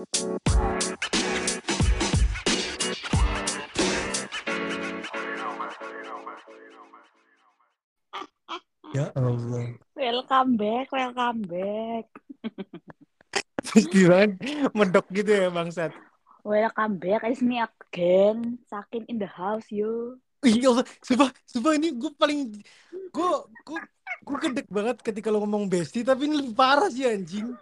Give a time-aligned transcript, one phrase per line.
[0.00, 0.08] Ya
[9.12, 9.76] Allah.
[9.92, 12.08] Welcome back, welcome back.
[13.76, 14.40] Banget
[14.72, 15.92] medok gitu ya bangsat.
[16.48, 18.56] Welcome back, is me again.
[18.72, 20.16] Sakin in the house, yo.
[20.48, 22.56] Ih, ya Allah, sumpah, sumpah ini gue paling
[22.88, 23.30] gue
[23.68, 23.78] gue
[24.24, 27.52] gue kedek banget ketika lo ngomong bestie tapi ini lebih parah sih anjing.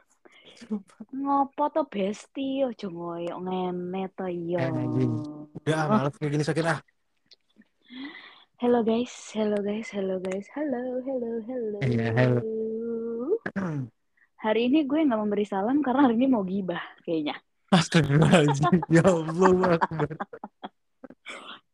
[1.15, 4.59] Ngopo to besti, ojo ngoyo ngene to yo.
[4.59, 5.13] Eh, anjing.
[5.63, 6.79] Udah ah, males kayak gini sakit ah.
[8.59, 11.79] Hello guys, hello guys, hello guys, hello, hello, hello.
[11.87, 12.43] Iya, hello.
[14.45, 17.35] Hari ini gue nggak memberi salam karena hari ini mau gibah kayaknya.
[17.75, 18.71] Astagfirullahaladzim.
[18.95, 20.11] Ya Allah Akbar.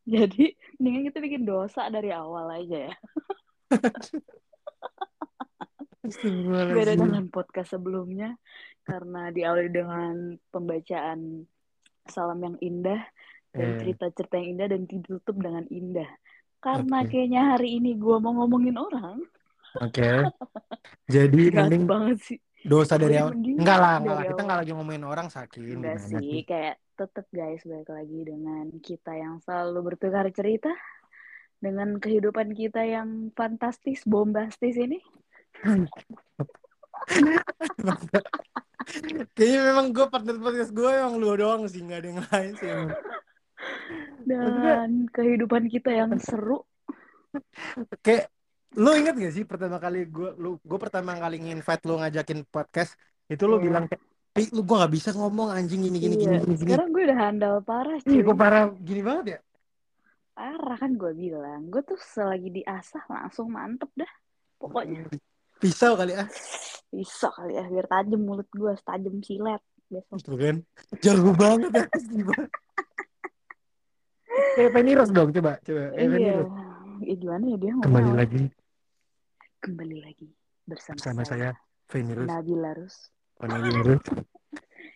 [0.05, 2.95] Jadi mendingan kita bikin dosa dari awal aja ya.
[6.05, 8.37] Beda dengan podcast sebelumnya
[8.85, 10.15] karena diawali dengan
[10.53, 11.49] pembacaan
[12.05, 13.01] salam yang indah
[13.51, 13.79] dan Eh.
[13.81, 16.11] cerita-cerita yang indah dan ditutup dengan indah.
[16.61, 17.09] Karena Oke.
[17.09, 19.23] kayaknya hari ini gue mau ngomongin orang.
[19.81, 20.29] Oke.
[21.07, 22.39] Jadi Berat mending banget sih.
[22.65, 23.33] dosa dari Jadi awal.
[23.37, 24.25] Enggak lah, enggak lah.
[24.25, 25.77] Kita enggak lagi ngomongin orang sakit.
[25.77, 26.41] Enggak sih, sih?
[26.43, 30.73] kayak tetep guys balik lagi dengan kita yang selalu bertukar cerita
[31.61, 35.01] dengan kehidupan kita yang fantastis, bombastis ini.
[39.35, 42.69] Kayaknya memang gue partner podcast gue emang lu doang sih, nggak ada yang lain sih
[42.69, 42.91] emang.
[44.25, 46.63] Dan kehidupan kita yang seru.
[48.01, 48.29] Kayak
[48.75, 52.99] lu inget gak sih pertama kali gue lu gue pertama kali nginvite lu ngajakin podcast
[53.31, 53.65] itu lu Iya.
[53.71, 54.03] bilang kayak
[54.35, 56.75] Pi, lu gue gak bisa ngomong anjing gini gini gini Iya, gini gini.
[56.75, 58.23] sekarang gue udah handal parah Ih, cuy.
[58.27, 59.39] gue parah gini banget ya.
[60.35, 61.71] Parah kan gue bilang.
[61.71, 64.11] Gue tuh selagi diasah langsung mantep dah.
[64.59, 65.07] Pokoknya
[65.59, 66.29] Pisau kali ah.
[66.95, 70.19] bisa kali ya biar tajam mulut gue, tajam silet besok.
[70.23, 70.57] Tuh kan.
[71.03, 71.85] Jago banget ya.
[74.55, 75.83] Kayak Penny Rose dong coba coba.
[75.95, 76.35] Kayak Iya.
[76.39, 76.55] Rose.
[77.03, 78.43] Ya gimana ya dia Kembali lagi
[79.59, 80.29] Kembali lagi
[80.65, 81.51] bersama, bersama saya
[81.91, 82.29] Penny Rose.
[82.31, 82.97] Nabila Rus.
[83.39, 84.07] Penny Rose.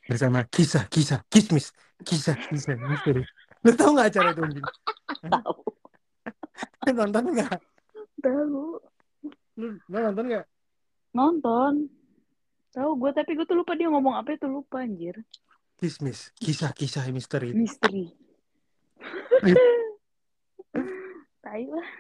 [0.09, 3.21] Bersama kisah-kisah kismis, kisah-kisah misteri.
[3.67, 4.43] Lu tau gak acara itu?
[5.35, 5.57] Tahu,
[6.95, 7.59] Nonton gak?
[8.23, 8.79] tahu.
[9.59, 10.47] Lu, lu nonton gak?
[11.11, 11.91] Nonton.
[12.71, 15.19] Tahu gue tapi gue tuh lupa dia ngomong apa itu lupa anjir.
[15.79, 17.51] Kismis, kisah-kisah misteri.
[17.51, 18.07] Misteri.
[21.43, 21.91] Tai lah.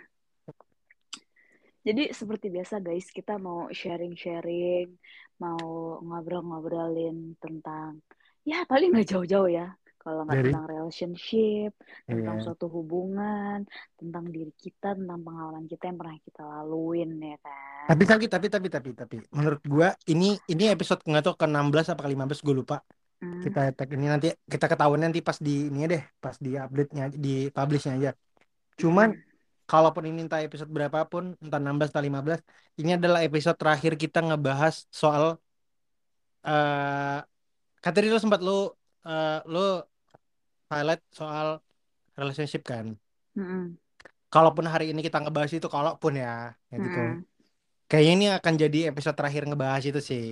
[1.83, 4.93] Jadi seperti biasa guys, kita mau sharing-sharing,
[5.41, 8.05] mau ngobrol-ngobrolin tentang
[8.47, 9.75] ya paling nggak jauh-jauh ya.
[10.09, 10.49] Kalau nggak Dari?
[10.49, 11.71] tentang relationship,
[12.09, 12.45] tentang Iya.
[12.49, 13.59] suatu hubungan,
[14.01, 17.85] tentang diri kita, tentang pengalaman kita yang pernah kita laluin ya kan.
[17.93, 21.93] Tapi tapi tapi tapi tapi tapi menurut gua ini ini episode nggak tahu ke 16
[21.93, 22.81] apa ke 15 gue lupa.
[23.21, 23.43] Hmm.
[23.45, 27.53] Kita tag ini nanti kita ketahuan nanti pas di ini deh, pas di update-nya di
[27.53, 28.11] publish-nya aja.
[28.81, 29.21] Cuman Hmm.
[29.69, 32.41] kalaupun ini entah episode berapapun, entah 16 atau 15,
[32.81, 35.37] ini adalah episode terakhir kita ngebahas soal
[36.49, 37.19] eh
[37.83, 38.73] kan tadi lu sempat lu
[39.09, 39.59] eh, lu
[40.69, 41.61] highlight soal
[42.15, 42.97] relationship kan.
[43.34, 43.77] Mm-mm.
[44.29, 47.01] Kalaupun hari ini kita ngebahas itu kalaupun ya, ya gitu.
[47.01, 47.25] Mm-mm.
[47.89, 50.25] Kayaknya ini akan jadi episode terakhir ngebahas itu sih.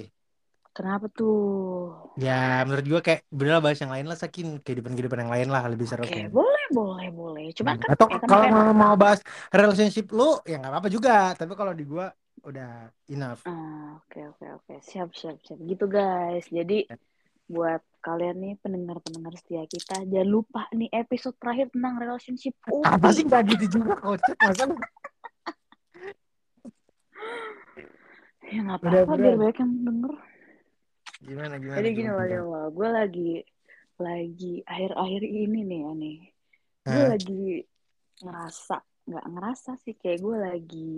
[0.76, 1.96] Kenapa tuh?
[2.20, 5.88] Ya, menurut gua kayak bener bahas yang lain lah saking kehidupan-kehidupan yang lain lah lebih
[5.88, 6.28] seru Oke, kan.
[6.28, 7.46] boleh, boleh, boleh.
[7.56, 11.32] Cuma kan Atau ya kalau mau, mau bahas relationship lu ya nggak apa-apa juga.
[11.32, 12.12] Tapi kalau di gua
[12.44, 13.40] udah enough.
[13.48, 16.92] Ah, oke oke oke siap siap siap gitu guys jadi
[17.48, 22.54] buat kalian nih pendengar-pendengar setia kita jangan lupa nih episode terakhir tentang relationship.
[22.86, 23.14] Apa Upi.
[23.18, 24.64] sih nggak gitu juga kocak masa
[28.46, 30.14] ya nggak apa-apa biar banyak yang denger.
[31.26, 33.32] Gimana gimana jadi gini loh gue lagi
[33.98, 36.18] lagi akhir-akhir ini nih ya nih.
[36.86, 37.42] Gue lagi
[38.22, 38.76] ngerasa
[39.10, 40.94] nggak ngerasa sih kayak gue lagi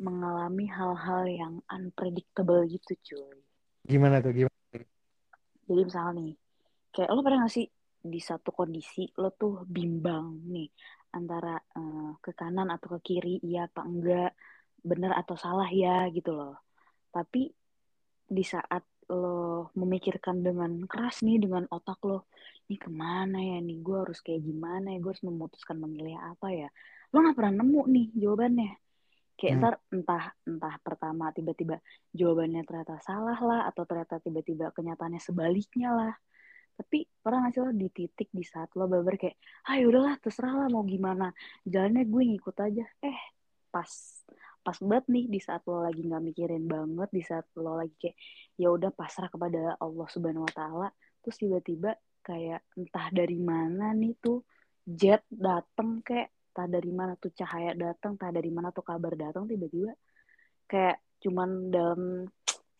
[0.00, 3.36] mengalami hal-hal yang unpredictable gitu cuy.
[3.84, 4.55] Gimana tuh gimana?
[5.66, 6.32] Jadi misalnya nih,
[6.94, 7.66] kayak lo pernah gak sih
[8.06, 10.70] di satu kondisi lo tuh bimbang nih
[11.10, 14.30] antara eh, ke kanan atau ke kiri, iya apa enggak,
[14.80, 16.54] bener atau salah ya gitu loh.
[17.10, 17.50] Tapi
[18.26, 22.26] di saat lo memikirkan dengan keras nih dengan otak lo,
[22.66, 26.50] ini ke mana ya nih, gue harus kayak gimana ya, gue harus memutuskan memilih apa
[26.50, 26.68] ya.
[27.14, 28.85] Lo gak pernah nemu nih jawabannya.
[29.36, 29.60] Kayak Hmm.
[29.60, 31.76] ntar entah entah pertama tiba-tiba
[32.16, 36.14] jawabannya ternyata salah lah atau ternyata tiba-tiba kenyataannya sebaliknya lah.
[36.76, 40.64] Tapi pernah gak sih lo di titik di saat lo bener kayak, ah udahlah terserah
[40.64, 41.32] lah mau gimana,
[41.64, 42.84] jalannya gue ngikut aja.
[43.00, 43.18] Eh
[43.72, 43.88] pas
[44.60, 48.16] pas banget nih di saat lo lagi nggak mikirin banget, di saat lo lagi kayak
[48.60, 50.88] ya udah pasrah kepada Allah Subhanahu Wa Taala,
[51.24, 54.44] terus tiba-tiba kayak entah dari mana nih tuh
[54.84, 59.44] jet dateng kayak entah dari mana tuh cahaya datang entah dari mana tuh kabar datang
[59.44, 59.92] tiba-tiba
[60.64, 62.00] kayak cuman dalam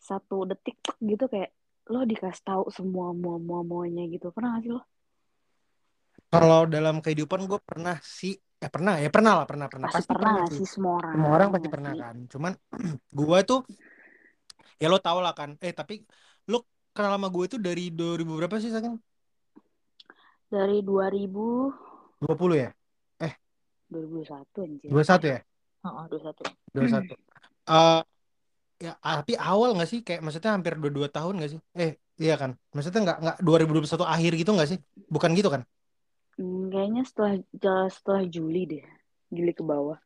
[0.01, 1.53] satu detik tek gitu kayak
[1.93, 4.81] lo dikasih tahu semua mua mua muanya gitu pernah gak sih lo
[6.33, 8.33] Kalau dalam kehidupan gue pernah sih,
[8.63, 10.67] eh pernah ya pernah lah pernah pernah pasti pasti pernah pernah sih.
[10.73, 12.15] semua orang Semua orang pasti pernah sih kan.
[12.31, 12.51] Cuman
[13.19, 13.59] gue tuh
[14.81, 15.49] ya lo tau lah kan.
[15.65, 15.93] Eh tapi
[16.51, 16.57] lo
[16.95, 18.95] kenal sama gue itu dari 2000 berapa sih Saking?
[20.51, 21.71] dari 2000
[22.21, 22.69] 20 ya?
[23.87, 25.39] Eh 2021 anjir 21 ya?
[25.87, 26.43] oh, 21
[26.75, 27.15] 21.
[27.67, 28.01] Eh
[28.77, 31.59] ya tapi awal nggak sih kayak maksudnya hampir dua dua tahun nggak sih?
[31.73, 32.53] Eh iya kan?
[32.75, 34.79] Maksudnya nggak nggak 2021 akhir gitu nggak sih?
[35.09, 35.61] Bukan gitu kan?
[36.37, 37.33] Hmm, kayaknya setelah
[37.89, 38.85] setelah Juli deh
[39.33, 39.97] Juli ke bawah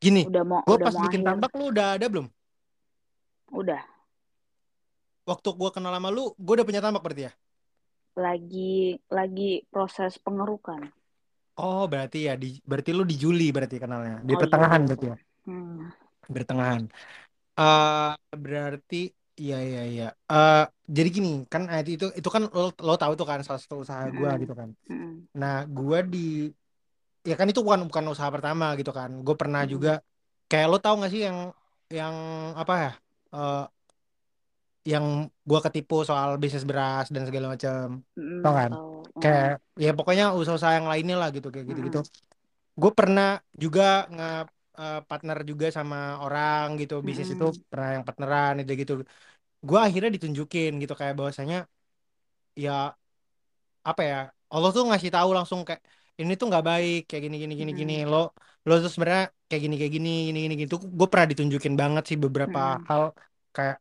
[0.00, 2.26] Gini, udah mau gue udah pas mau bikin akhir tambak lu udah ada belum?
[3.52, 3.82] udah
[5.28, 7.32] Waktu gue kenal sama lu, gue udah punya tambak berarti ya?
[8.18, 10.90] lagi lagi proses pengerukan
[11.58, 15.06] Oh berarti ya di berarti lu di Juli berarti kenalnya di oh pertengahan Juli berarti
[15.12, 15.16] ya?
[15.46, 15.90] hmm.
[16.34, 16.82] Pertengahan.
[17.60, 18.10] Eh
[18.44, 18.96] berarti
[19.42, 20.04] iya iya iya.
[20.32, 20.56] Eh
[20.96, 24.04] jadi gini kan IT itu itu kan lo lo tahu tuh kan salah satu usaha
[24.18, 24.42] gue Mm-mm.
[24.42, 24.70] gitu kan.
[24.90, 25.28] Mm-mm.
[25.40, 26.18] Nah gue di
[27.28, 29.10] ya kan itu bukan bukan usaha pertama gitu kan.
[29.26, 29.70] Gue pernah Mm-mm.
[29.72, 30.00] juga
[30.50, 31.38] kayak lo tahu gak sih yang
[31.98, 32.14] yang
[32.62, 32.90] apa ya?
[33.34, 33.60] Eh
[34.92, 35.04] yang
[35.48, 37.84] gue ketipu soal bisnis beras dan segala macam.
[38.18, 38.70] Mm-mm, Tau kan?
[38.70, 38.90] tahu.
[39.16, 39.22] Mm.
[39.22, 39.44] Kayak
[39.84, 41.98] ya pokoknya usaha-usaha yang lainnya lah gitu kayak gitu-gitu.
[41.98, 42.10] Mm-mm.
[42.80, 43.26] Gue pernah
[43.64, 43.82] juga
[44.14, 44.24] nge
[44.80, 47.62] eh, partner juga sama orang gitu bisnis itu Mm-mm.
[47.70, 48.92] pernah yang partneran itu gitu.
[49.68, 51.56] Gue akhirnya ditunjukin gitu kayak bahwasanya
[52.56, 52.96] ya
[53.88, 54.16] apa ya
[54.52, 55.82] Allah tuh ngasih tahu langsung kayak
[56.20, 58.10] ini tuh nggak baik kayak gini gini gini gini Mm-mm.
[58.10, 58.16] lo
[58.66, 62.18] lo tuh sebenarnya kayak gini kayak gini gini gini gitu gue pernah ditunjukin banget sih
[62.24, 62.88] beberapa Mm-mm.
[62.88, 63.02] hal
[63.56, 63.76] kayak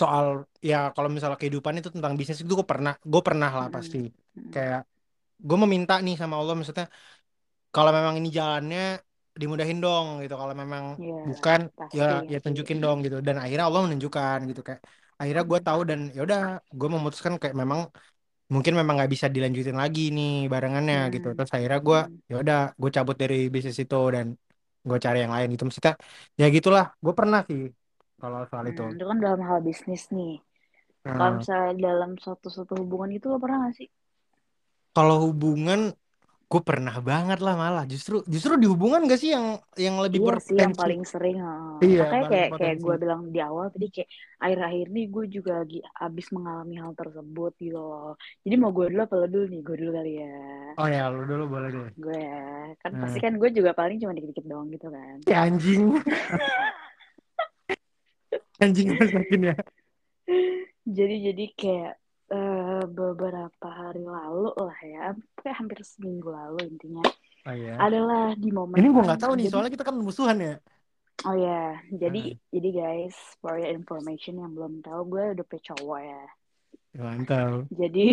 [0.00, 0.26] soal
[0.70, 3.74] ya kalau misalnya kehidupan itu tentang bisnis itu gue pernah gue pernah lah Mm-mm.
[3.76, 3.96] pasti
[4.36, 4.54] Mm-mm.
[4.54, 4.78] kayak
[5.48, 6.86] gue meminta nih sama Allah maksudnya
[7.74, 8.80] kalau memang ini jalannya
[9.40, 12.02] dimudahin dong gitu kalau memang Ya, bukan pasti ya
[12.32, 14.80] ya tunjukin dong gitu dan akhirnya Allah menunjukkan gitu kayak
[15.20, 16.40] akhirnya gue tahu dan ya udah
[16.78, 17.80] gue memutuskan kayak memang
[18.54, 21.36] mungkin memang nggak bisa dilanjutin lagi nih barengannya gitu Hmm.
[21.36, 22.16] terus akhirnya gue Hmm.
[22.30, 24.26] ya udah gue cabut dari bisnis itu dan
[24.88, 25.94] gue cari yang lain gitu maksudnya
[26.40, 27.60] ya gitulah gue pernah sih
[28.24, 30.32] kalau soal itu Hmm, itu kan dalam hal bisnis nih.
[31.16, 33.88] Kalau Nah, misalnya dalam suatu suatu hubungan itu lo pernah gak sih?
[34.94, 35.80] kalau hubungan
[36.50, 39.46] gue pernah banget lah malah justru justru di hubungan gak sih yang
[39.86, 41.36] yang lebih Iya sih yang paling sering.
[41.44, 41.84] heeh.
[41.84, 44.08] iya Makanya paling kayak kayak gue bilang di awal tadi kayak
[44.44, 48.14] akhir-akhir ini gue juga lagi abis mengalami hal tersebut gitu loh.
[48.44, 49.60] Jadi mau gue dulu apa lo dulu nih?
[49.66, 50.26] Gue dulu kali ya.
[50.78, 52.34] oh ya lu dulu boleh deh Gue ya.
[52.82, 53.24] Kan pasti nah.
[53.24, 55.18] kan gue juga paling cuma dikit-dikit doang gitu kan.
[55.28, 56.00] ya anjing
[58.62, 59.56] anjing masakin ya.
[60.84, 61.94] Jadi jadi kayak
[62.32, 65.04] eh, beberapa hari lalu lah ya,
[65.40, 67.04] kayak hampir seminggu lalu intinya
[67.44, 70.38] oh ya adalah di momen ini gue nggak tahu nih jadi soalnya kita kan musuhan
[70.40, 70.54] ya.
[71.24, 75.62] Oh ya jadi Nah, jadi guys for your information yang belum tahu gue udah punya
[75.72, 76.24] cowok ya.
[76.98, 77.70] Mantap.
[77.70, 78.06] Jadi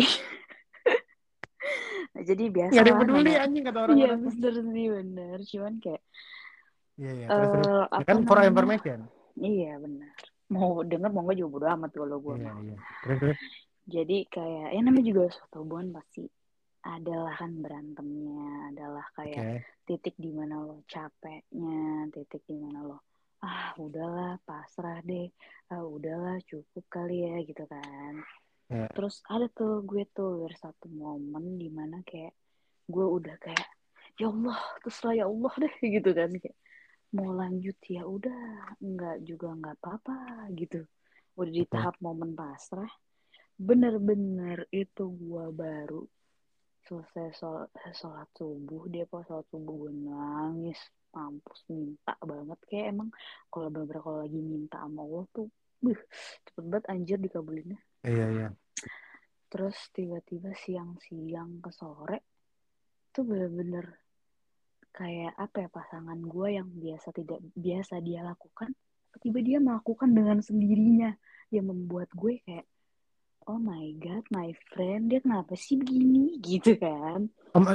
[2.28, 5.38] jadi biasa nggak ada yang peduli anjing kata iya orang-orang bener sih bener.
[5.48, 6.02] Cuman kayak
[7.00, 8.98] iya iya terus terus eh ya kan for information.
[9.40, 10.12] Iya bener
[10.52, 12.34] mau denger mau gue juga bodo amat kalau gue
[13.02, 13.40] terus terus?
[13.82, 16.22] Jadi kayak ya namanya juga suatu hubungan pasti
[16.82, 22.98] adalah kan berantemnya adalah kayak titik di mana lo capeknya titik di mana lo
[23.42, 25.26] ah udahlah pasrah deh.
[25.70, 28.22] Ah udahlah cukup kali ya gitu kan.
[28.70, 28.86] Ya.
[28.94, 32.34] Terus ada tuh gue tuh dari satu momen di mana kayak
[32.86, 33.66] gue udah kayak
[34.18, 36.56] ya Allah terserah ya Allah deh gitu kan kayak
[37.12, 40.84] mau lanjut ya udah nggak juga nggak apa-apa gitu.
[41.36, 42.88] Udah di tahap momen pasrah.
[43.56, 46.02] Bener-bener itu gue baru
[46.82, 50.80] selesai sholat, sholat subuh dia pas sholat subuh gue nangis
[51.12, 52.58] mampus minta banget.
[52.66, 53.08] Kayak emang
[53.52, 55.48] kalau bener kalau lagi minta sama Allah tuh
[55.82, 56.00] buh,
[56.48, 57.78] cepet banget anjir dikabulinnya.
[58.02, 58.48] Iya iya.
[59.52, 62.18] Terus tiba-tiba siang-siang ke sore
[63.12, 64.01] tuh bener-bener
[64.92, 68.72] kayak apa ya pasangan gue yang biasa tidak biasa dia lakukan
[69.22, 71.14] tiba dia melakukan dengan sendirinya.
[71.52, 72.64] Yang membuat gue kayak
[73.44, 76.40] oh my god my friend dia kenapa sih begini?
[76.42, 77.28] Gitu kan.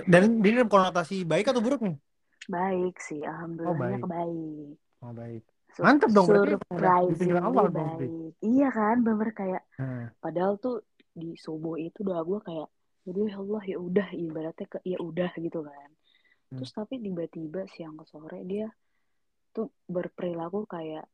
[0.10, 1.98] Dan dia dalam konotasi baik atau buruk nih?
[2.48, 4.10] Baik sih oh alhamdulillahnya baik.
[4.10, 4.76] baik.
[5.04, 5.44] Oh baik.
[5.78, 8.10] Mantep dong berarti awal baik.
[8.42, 10.82] Iya kan bener kayak Nah, padahal tuh
[11.14, 12.70] di subuh itu doa gue kayak
[13.06, 15.90] jadi ya Allah ya udah ibaratnya ke ya udah gitu kan.
[15.90, 15.97] hmm.
[16.48, 18.72] Terus tapi tiba-tiba siang ke sore dia
[19.52, 21.06] tuh berperilaku kayak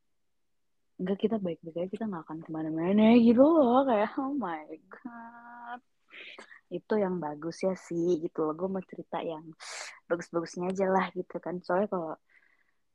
[1.00, 3.82] enggak kita baik-baik aja kita nggak akan ke mana-mana gitu loh.
[3.82, 5.80] Kayak oh my god.
[6.70, 8.54] Itu yang bagus ya sih gitu loh.
[8.54, 9.42] Gue mau cerita yang
[10.06, 11.58] bagus-bagusnya aja lah gitu kan.
[11.64, 12.14] Soalnya kalau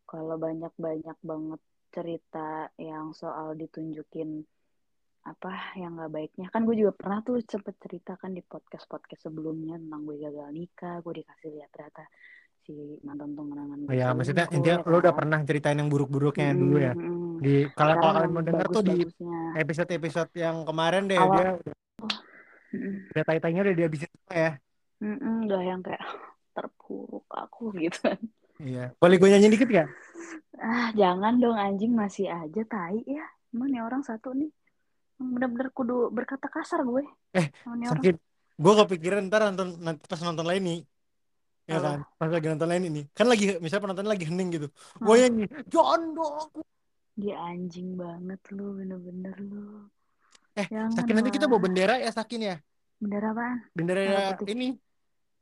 [0.07, 4.45] kalau banyak-banyak banget cerita yang soal ditunjukin
[5.31, 6.47] apa yang nggak baiknya.
[6.53, 10.47] Kan gue juga pernah tuh sempet cerita kan di podcast podcast sebelumnya tentang gue gagal
[10.57, 12.03] nikah gue dikasih lihat ternyata
[12.63, 12.73] si
[13.07, 15.17] mantan tunangan Oh gue ya, maksudnya selingkuh intinya ya lo udah kan?
[15.19, 16.93] pernah ceritain yang buruk-buruknya dulu Mm-mm, ya.
[17.43, 19.39] Di kalau kalau kalian mau denger tuh di bagus-bagusnya.
[19.61, 21.49] episode-episode yang kemarin deh awal dia
[22.73, 24.51] Mm-mm, udah tai-tainya udah dihabisin semua ya.
[25.03, 26.03] mm-mm, udah yang kayak
[26.55, 28.07] terpuruk aku gitu.
[28.59, 28.91] Iya.
[28.99, 29.87] Boleh gue nyanyi dikit gak?
[30.59, 33.23] ah jangan dong anjing masih aja tai ya.
[33.53, 34.49] Emang nih orang satu nih
[35.19, 38.15] bener-bener kudu berkata kasar gue Eh, sakit.
[38.55, 40.79] Gue kepikiran ntar nonton nanti pas nonton lain nih.
[41.63, 41.99] Ya apa kan?
[42.17, 43.01] Pas lagi nonton lain ini.
[43.11, 44.67] Kan lagi misalnya penonton lagi hening gitu.
[44.71, 46.59] Hah, Gue nyanyi, jondo aku.
[47.13, 49.85] dia anjing banget lu bener-bener lu
[50.55, 52.55] Eh, jangan Sakin nanti kita bawa bendera ya Sakin ya.
[52.95, 54.69] bendera apaan Bendera putih ini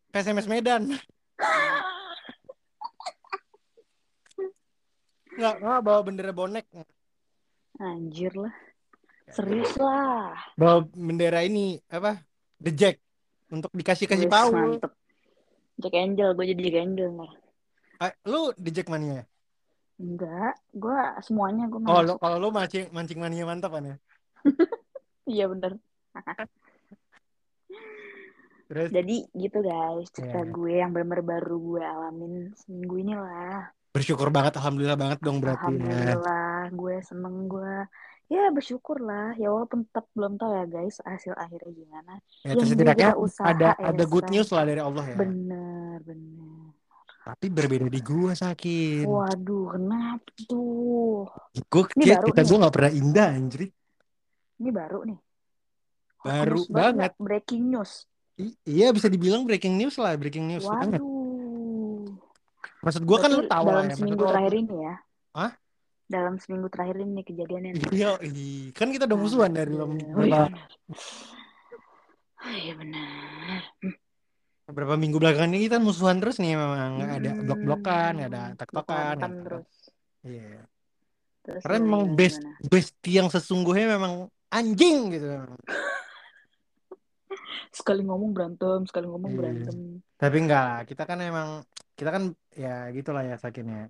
[0.10, 0.90] PSMS Medan.
[5.38, 6.66] Nggak, nggak bawa bendera bonek.
[7.78, 8.50] anjir lah
[9.28, 12.24] serius lah Bawa bendera ini apa?
[12.58, 12.96] The Jack
[13.48, 14.52] untuk dikasih-kasih Paul.
[14.52, 14.92] mantep
[15.78, 17.32] Jack Angel gue jadi Jack Angel ntar
[17.98, 19.24] Ah, lu The Jack mania ya?
[19.98, 23.96] enggak gue semuanya gue Oh, lo kalau lu mancing mancing mania mantap kan ya?
[25.28, 25.82] iya bener
[28.68, 33.72] Terus jadi gitu guys cerita ya gue yang bener baru gue alamin seminggu ini lah
[33.90, 35.80] bersyukur banget alhamdulillah banget dong berarti ya.
[35.80, 37.76] alhamdulillah gue seneng gue
[38.28, 42.68] ya bersyukur lah ya walaupun tetap belum tahu ya guys hasil akhirnya gimana Ya yang
[42.68, 45.16] setidaknya kita usaha ada ya ada good news lah dari Allah ya.
[45.16, 46.76] bener bener
[47.24, 49.04] Tapi berbeda di gua Sakin.
[49.04, 51.28] waduh kenapa tuh
[51.66, 53.62] Gua kita nih gua nggak pernah indah anjir.
[54.58, 55.20] ini baru nih
[56.20, 57.12] Baru news banget banget.
[57.18, 57.92] breaking news
[58.36, 61.00] I- iya bisa dibilang breaking news lah, breaking news banget.
[61.00, 62.12] waduh
[62.78, 64.96] Maksud gua kan lu tahu lah dalam ya, maksud seminggu terakhir ini ya
[65.34, 65.52] Hah?
[66.08, 68.16] Dalam seminggu terakhir ini kejadiannya Iya,
[68.72, 70.70] kan kita udah musuhan dari Aduh, lem- oh iya berapa benar.
[72.38, 73.60] Oh iya benar.
[74.68, 78.56] beberapa minggu belakangan ini kita musuhan terus nih memang nggak ada blok-blokan, nggak ada Hmm,
[78.56, 79.44] tektokan, blok-blokan nggak ada.
[79.48, 79.70] terus.
[80.24, 80.60] Iya.
[81.40, 82.68] Terus Karena memang best gimana?
[82.68, 84.14] bestie yang sesungguhnya memang
[84.50, 85.28] anjing gitu.
[87.72, 89.40] Sekali ngomong berantem, sekali ngomong Iya.
[89.40, 89.78] berantem.
[90.16, 91.50] Tapi enggak lah, kita kan emang
[91.96, 93.88] kita kan ya gitulah ya sakinnya.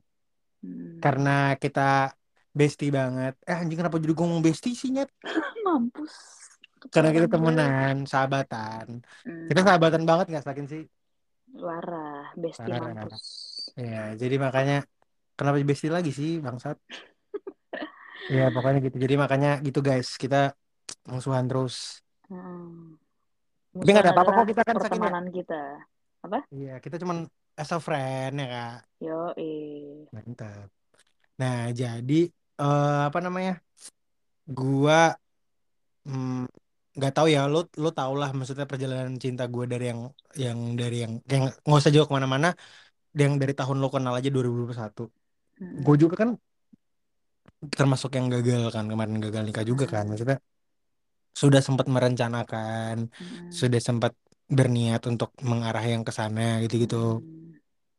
[0.62, 0.98] Hmm.
[1.02, 2.14] Karena kita
[2.54, 3.38] bestie banget.
[3.46, 5.10] Eh anjing kenapa jadi ngomong bestie sih Nyet?
[5.66, 6.16] Mampus.
[6.90, 7.34] Karena kita gue.
[7.34, 9.02] temenan, sahabatan.
[9.26, 9.48] Hmm.
[9.50, 10.84] Kita sahabatan banget nggak sakin sih?
[11.58, 12.94] Larah, bestie Parah.
[12.94, 13.24] mampus.
[13.78, 14.84] Ya, jadi makanya
[15.38, 16.78] kenapa bestie lagi sih bangsat?
[18.28, 19.00] Ya pokoknya gitu.
[19.00, 20.52] Jadi makanya gitu guys, kita
[21.08, 22.04] musuhan terus.
[22.28, 23.00] Hmm.
[23.72, 24.84] Tapi nggak ada apa-apa kok kita kan sakin ya.
[24.84, 25.62] pertemanan kita.
[26.28, 26.40] Apa?
[26.52, 28.78] Iya, kita cuman as a friend ya kak.
[29.02, 29.34] Yo.
[30.14, 30.70] Mantap.
[31.42, 32.30] Nah, jadi
[32.62, 33.58] eh, apa namanya?
[34.48, 35.12] Gua
[36.08, 36.46] mm,
[36.98, 40.02] nggak tahu ya, lo lo tau lah maksudnya perjalanan cinta gue dari yang
[40.34, 42.58] yang dari yang yang nggak usah jauh ke mana-mana,
[43.14, 45.06] yang dari tahun lo kenal aja 2021.
[45.62, 45.86] Hmm.
[45.86, 46.30] Gue juga kan
[47.70, 50.18] termasuk yang gagal kan kemarin gagal nikah juga kan, Hmm.
[50.18, 50.38] maksudnya
[51.38, 53.50] sudah sempat merencanakan, Hmm.
[53.54, 54.18] sudah sempat
[54.50, 57.22] berniat untuk mengarah yang ke sana gitu-gitu.
[57.22, 57.37] Hmm.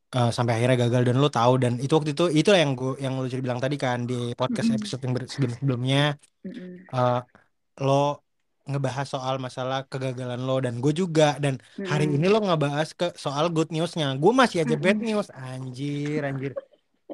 [0.08, 3.20] Eh, sampai akhirnya gagal dan lo tahu dan itu waktu itu itu yang gue yang
[3.20, 6.16] lo cerita bilang tadi kan di podcast episode yang sebelum-sebelumnya
[6.48, 6.88] Mm-mm.
[6.96, 7.20] eh,
[7.84, 8.24] lo
[8.64, 13.52] ngebahas soal masalah kegagalan lo dan gue juga dan hari ini lo ngebahas ke soal
[13.52, 14.16] good newsnya.
[14.16, 15.28] Gue masih aja bad news.
[15.28, 16.52] Anjir anjir.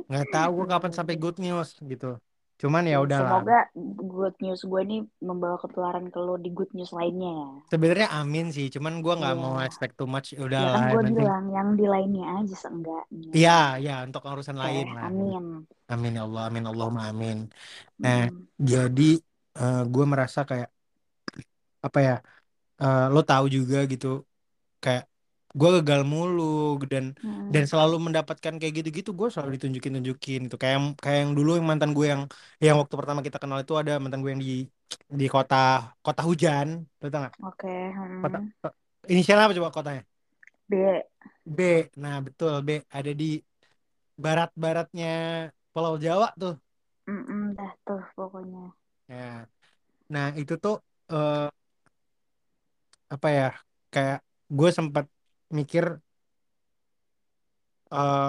[0.07, 2.15] Nggak tahu gue kapan sampai good news gitu
[2.61, 3.57] cuman ya Ya, udahlah semoga
[4.13, 4.97] good news gue ini
[5.29, 7.51] membawa ketularan ke lo di good news lainnya ya.
[7.71, 9.67] sebenarnya amin sih cuman gue nggak mau Iya.
[9.67, 10.29] expect too much
[10.61, 13.35] Ya kan udahlah gue yang penting bilang yang di lainnya aja seenggaknya.
[13.37, 13.51] iya
[13.85, 15.45] ya untuk urusan Oke, lain lah amin.
[15.93, 17.37] amin ya Allah amin Allahumma amin
[18.05, 18.47] nah Mm-mm.
[18.71, 19.03] jadi
[19.95, 20.69] gue merasa kayak
[21.87, 22.13] apa ya
[22.83, 24.07] eh, lo tahu juga gitu
[24.85, 25.05] kayak
[25.59, 26.43] gue gagal mulu
[26.93, 27.05] dan
[27.53, 27.71] dan Mm-mm.
[27.71, 31.67] selalu mendapatkan kayak gitu-gitu gue selalu ditunjukin tunjukin gitu kayak yang kayak yang dulu yang
[31.71, 32.23] mantan gue yang
[32.65, 34.51] yang waktu pertama kita kenal itu ada mantan gue yang di
[35.21, 35.55] di kota
[36.05, 36.67] kota hujan
[37.01, 37.69] tau nggak Oke,
[38.23, 38.55] kota mm.
[39.13, 40.03] inisialnya apa coba kotanya
[40.69, 41.03] B.
[41.57, 41.59] B
[42.03, 42.69] nah betul B
[42.99, 43.25] ada di
[44.25, 45.07] barat-baratnya
[45.73, 46.53] Pulau Jawa tuh
[47.11, 48.65] Mm-mm, dah tuh pokoknya.
[49.13, 49.17] ya
[50.13, 50.75] nah itu tuh
[51.13, 51.37] eh,
[53.15, 53.45] apa ya
[53.93, 54.17] kayak
[54.59, 55.05] gue sempat
[55.51, 55.85] mikir
[57.93, 58.25] eh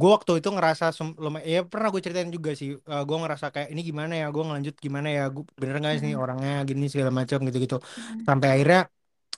[0.00, 0.84] gue waktu itu ngerasa
[1.24, 2.68] lumayan ya pernah gue ceritain juga sih
[3.08, 4.26] gue ngerasa kayak ini gimana ya?
[4.34, 5.22] Gue ngelanjut gimana ya?
[5.34, 6.50] Gue bener nggak sih orangnya?
[6.68, 7.76] Gini segala macam gitu-gitu.
[7.98, 8.26] Mm-mm.
[8.28, 8.80] sampai akhirnya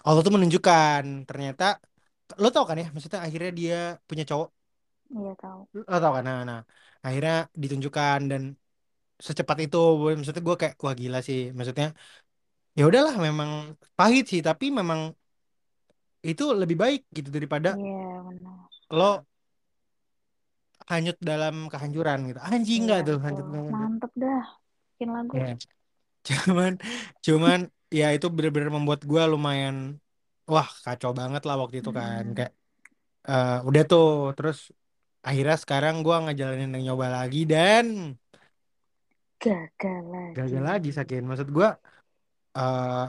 [0.06, 1.64] Allah tuh menunjukkan ternyata
[2.42, 3.76] lo tau kan ya maksudnya akhirnya dia
[4.08, 4.48] punya cowok?
[5.14, 5.60] Iya tahu.
[5.90, 6.24] lo tau kan?
[6.28, 6.58] Nah, nah
[7.06, 8.42] akhirnya ditunjukkan dan
[9.26, 9.78] secepat itu
[10.18, 11.40] maksudnya gue kayak wah gila sih.
[11.56, 11.86] Maksudnya
[12.78, 13.50] ya udahlah memang
[13.98, 15.00] pahit sih tapi memang
[16.30, 18.68] itu lebih baik gitu daripada Iya benar.
[18.90, 19.26] lo
[20.90, 23.26] hanyut dalam kehancuran gitu anjing Iya nggak tuh betul.
[23.26, 24.44] hanyut dalam Mantep dah.
[24.90, 25.36] Bikin lagu.
[25.36, 25.46] Ya,
[26.28, 26.72] cuman
[27.26, 27.58] cuman
[27.98, 29.76] ya itu bener-bener membuat gue lumayan
[30.52, 32.36] wah kacau banget lah waktu itu kan Mm-mm.
[32.36, 32.52] kayak
[33.30, 34.04] eh, udah tuh
[34.36, 34.58] terus
[35.28, 37.86] akhirnya sekarang gue ngejalanin yang nyoba lagi dan
[39.42, 40.34] Gagal lagi.
[40.36, 41.68] gagal lagi sakit maksud gue
[42.58, 43.02] eh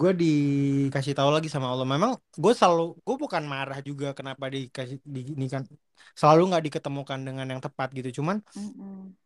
[0.00, 1.86] gue dikasih tahu lagi sama Allah.
[1.94, 5.62] Memang gue selalu gue bukan marah juga kenapa dikasih di, ini kan
[6.20, 8.08] selalu nggak diketemukan dengan yang tepat gitu.
[8.20, 9.16] Cuman Mm-mm.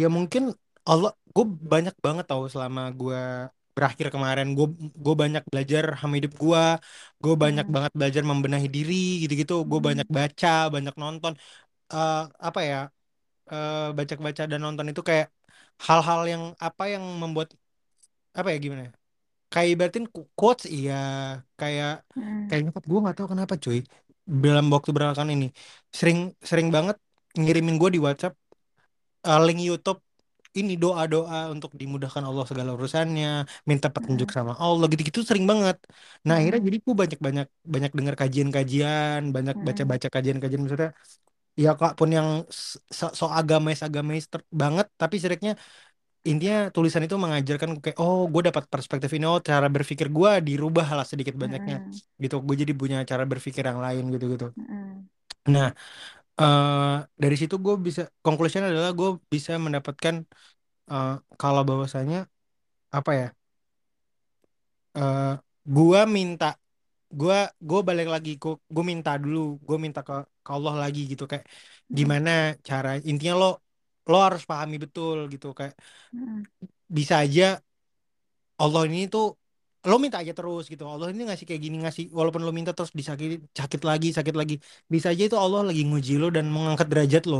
[0.00, 0.42] ya mungkin
[0.90, 3.18] Allah gue banyak banget tahu selama gue
[3.76, 4.46] berakhir kemarin.
[4.58, 4.66] Gue
[5.04, 6.62] gue banyak belajar sama hidup gue
[7.22, 7.74] gue banyak Mm-mm.
[7.74, 9.54] banget belajar membenahi diri gitu-gitu.
[9.70, 10.18] Gue banyak Mm-mm.
[10.18, 11.32] baca banyak nonton.
[11.94, 12.16] Eh,
[12.48, 12.76] apa ya
[13.52, 15.26] eh, baca-baca dan nonton itu kayak
[15.86, 17.48] hal-hal yang apa yang membuat
[18.38, 18.92] apa ya gimana ya
[19.52, 20.94] kayak ibaratin qu- quotes iya
[21.60, 22.42] kayak Mm-mm.
[22.46, 23.78] kayak nyokap gue nggak tahu kenapa cuy
[24.44, 25.46] dalam waktu belakangan ini
[25.98, 26.18] sering
[26.50, 26.96] sering banget
[27.40, 28.32] ngirimin gue di WhatsApp
[29.26, 29.98] eh, link YouTube
[30.60, 33.28] ini doa-doa untuk dimudahkan Allah segala urusannya,
[33.70, 34.36] minta petunjuk Mm-mm.
[34.36, 35.76] sama Allah gitu-gitu sering banget.
[36.26, 36.68] Nah, akhirnya Mm-mm.
[36.68, 39.68] jadi aku banyak-banyak banyak dengar kajian-kajian, banyak Mm-mm.
[39.68, 40.90] baca-baca kajian-kajian maksudnya
[41.62, 42.28] ya kak pun yang
[42.98, 44.24] so, so agamais agamais
[44.62, 45.52] banget, tapi seringnya
[46.30, 50.86] intinya tulisan itu mengajarkan kayak oh gue dapat perspektif ini oh cara berpikir gue dirubah
[50.96, 52.00] lah sedikit banyaknya Mm-mm.
[52.22, 52.34] gitu.
[52.46, 54.46] Gue jadi punya cara berpikir yang lain gitu-gitu.
[54.58, 55.08] Mm-mm.
[55.54, 55.66] Nah,
[56.40, 60.16] eh dari situ gue bisa conclusion adalah gue bisa mendapatkan
[60.92, 61.08] eh,
[61.40, 62.18] kalau bahwasanya
[62.98, 63.26] apa ya
[64.96, 65.22] eh
[65.74, 66.46] gua minta
[67.20, 67.36] gua
[67.68, 68.30] gua balik lagi
[68.74, 70.12] gua minta dulu gua minta ke,
[70.44, 71.44] ke Allah lagi gitu kayak
[71.98, 72.30] gimana
[72.68, 73.46] cara intinya lo
[74.10, 75.74] lo harus pahami betul gitu kayak
[76.14, 76.46] Mm-mm.
[76.88, 77.62] bisa aja
[78.62, 79.24] Allah ini tuh
[79.88, 80.82] lo minta aja terus gitu.
[80.92, 83.28] Allah ini ngasih kayak gini ngasih walaupun lo minta terus disakit
[83.60, 84.54] sakit lagi sakit lagi.
[84.94, 87.38] Bisa aja itu Allah lagi nguji lo dan mengangkat derajat lo.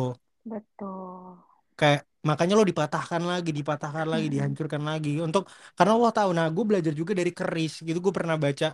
[0.50, 1.42] Betul.
[1.78, 4.32] kayak makanya lo dipatahkan lagi dipatahkan lagi Mm-mm.
[4.34, 5.08] dihancurkan lagi.
[5.26, 5.42] Untuk
[5.76, 6.30] karena Allah tahu.
[6.38, 7.98] Nah gue belajar juga dari keris gitu.
[8.04, 8.66] Gue pernah baca.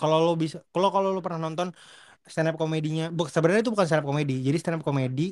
[0.00, 1.68] Kalau lo bisa kalau kalau lo pernah nonton
[2.32, 3.04] stand up komedinya
[3.34, 4.34] sebenarnya itu bukan stand up komedi.
[4.46, 5.22] Jadi stand up komedi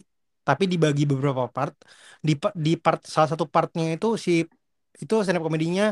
[0.46, 1.74] tapi dibagi beberapa part
[2.26, 2.32] di
[2.64, 4.30] di part salah satu partnya itu si
[5.02, 5.84] itu stand up komedinya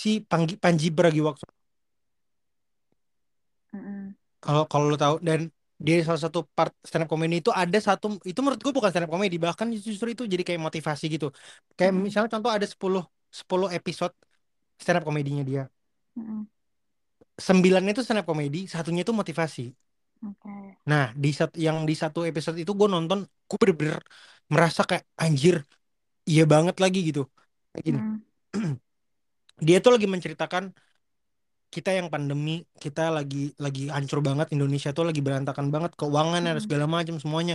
[0.00, 1.52] si Panggi, Panji Pragiwaksono
[3.74, 4.14] Mm-mm.
[4.42, 5.40] kalau kalau lo tahu dan
[5.86, 9.06] di salah satu part stand up comedy itu ada satu itu menurut gue bukan stand
[9.06, 11.26] up comedy bahkan justru itu jadi kayak motivasi gitu
[11.78, 12.06] kayak Mm-mm.
[12.06, 13.02] misalnya contoh ada sepuluh
[13.38, 14.14] 10 episode
[14.82, 15.62] stand up komedinya dia
[16.18, 16.46] Mm-mm.
[17.46, 19.64] sembilan itu stand up comedy satunya itu motivasi
[20.22, 20.78] Oke.
[20.90, 23.18] Nah, di sat- yang di satu episode itu gue nonton,
[23.52, 23.98] gue bener-bener
[24.52, 25.56] merasa kayak anjir,
[26.30, 27.20] iya banget lagi gitu.
[27.72, 28.22] Kayak gini, Mm-mm.
[29.66, 30.64] dia tuh lagi menceritakan
[31.74, 32.50] kita yang pandemi,
[32.82, 36.64] kita lagi lagi hancur banget, Indonesia tuh lagi berantakan banget, keuangan dan Mm-mm.
[36.64, 37.54] segala macam semuanya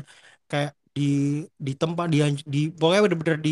[0.51, 1.01] kayak di
[1.65, 2.17] di tempat di
[2.53, 3.51] di pokoknya bener-bener di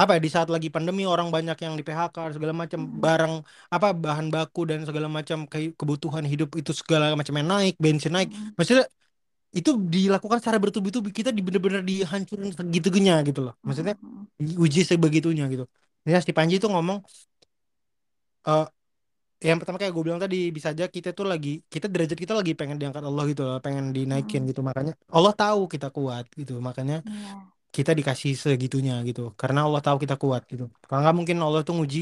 [0.00, 3.04] apa ya di saat lagi pandemi orang banyak yang di PHK segala macam Mm-mm.
[3.04, 3.32] barang
[3.74, 5.38] apa bahan baku dan segala macam
[5.80, 8.28] kebutuhan hidup itu segala macamnya naik, bensin naik.
[8.32, 8.54] Mm-mm.
[8.58, 8.84] Maksudnya
[9.58, 14.26] itu dilakukan secara bertubi-tubi kita di bener-bener dihancurin segitunya gitu loh maksudnya Mm-mm.
[14.38, 15.64] diuji sebegitunya gitu
[16.04, 16.98] Nah, si Panji itu ngomong
[18.48, 18.64] eh
[19.50, 22.52] yang pertama kayak gue bilang tadi bisa aja kita tuh lagi kita derajat kita lagi
[22.60, 24.48] pengen diangkat Allah gitu loh pengen dinaikin Mm-mm.
[24.50, 27.54] gitu makanya Allah tahu kita kuat gitu makanya Iya.
[27.76, 31.74] kita dikasih segitunya gitu karena Allah tahu kita kuat gitu kalau nggak mungkin Allah tuh
[31.78, 32.00] nguji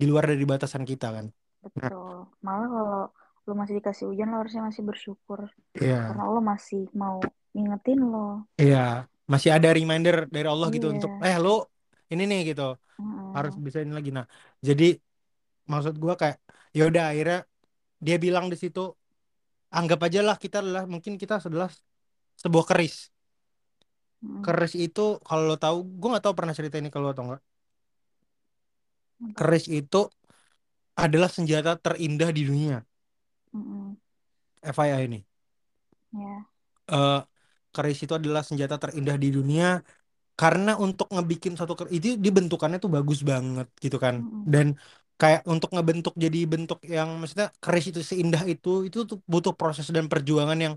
[0.00, 1.26] di luar dari batasan kita kan
[1.82, 2.26] nah Betul.
[2.46, 3.00] Malah kalau
[3.46, 5.40] lu masih dikasih hujan lo harusnya masih bersyukur
[5.80, 7.18] iya karena Allah masih mau
[7.54, 8.18] ngingetin lo.
[8.60, 8.76] iya
[9.32, 11.24] masih ada reminder dari Allah gitu untuk Iya.
[11.26, 11.50] eh lo
[12.12, 12.62] ini nih gitu
[13.36, 13.64] harus Mm-mm.
[13.66, 14.26] bisa ini lagi nah
[14.68, 14.84] jadi
[15.72, 16.36] maksud gua kayak
[16.78, 17.38] ya udah akhirnya
[18.06, 18.80] dia bilang di situ
[19.78, 21.70] anggap aja lah kita adalah mungkin kita adalah
[22.42, 22.94] sebuah keris
[24.24, 24.46] Mm-mm.
[24.46, 27.42] keris itu kalau lo tahu gua nggak tahu pernah cerita ini kalau lo tau nggak
[29.22, 29.38] Apa?
[29.38, 30.00] keris itu
[31.04, 32.76] adalah senjata terindah di dunia
[33.54, 33.96] Mm-mm.
[34.62, 35.24] FYI ini
[36.12, 36.46] Ya.
[36.92, 37.12] Eh,
[37.74, 39.64] keris itu adalah senjata terindah di dunia
[40.40, 44.52] karena untuk ngebikin satu keris itu dibentukannya tuh bagus banget gitu kan Mm-mm.
[44.52, 44.66] dan
[45.20, 49.86] kayak untuk ngebentuk jadi bentuk yang maksudnya keris itu seindah itu itu tuh butuh proses
[49.96, 50.74] dan perjuangan yang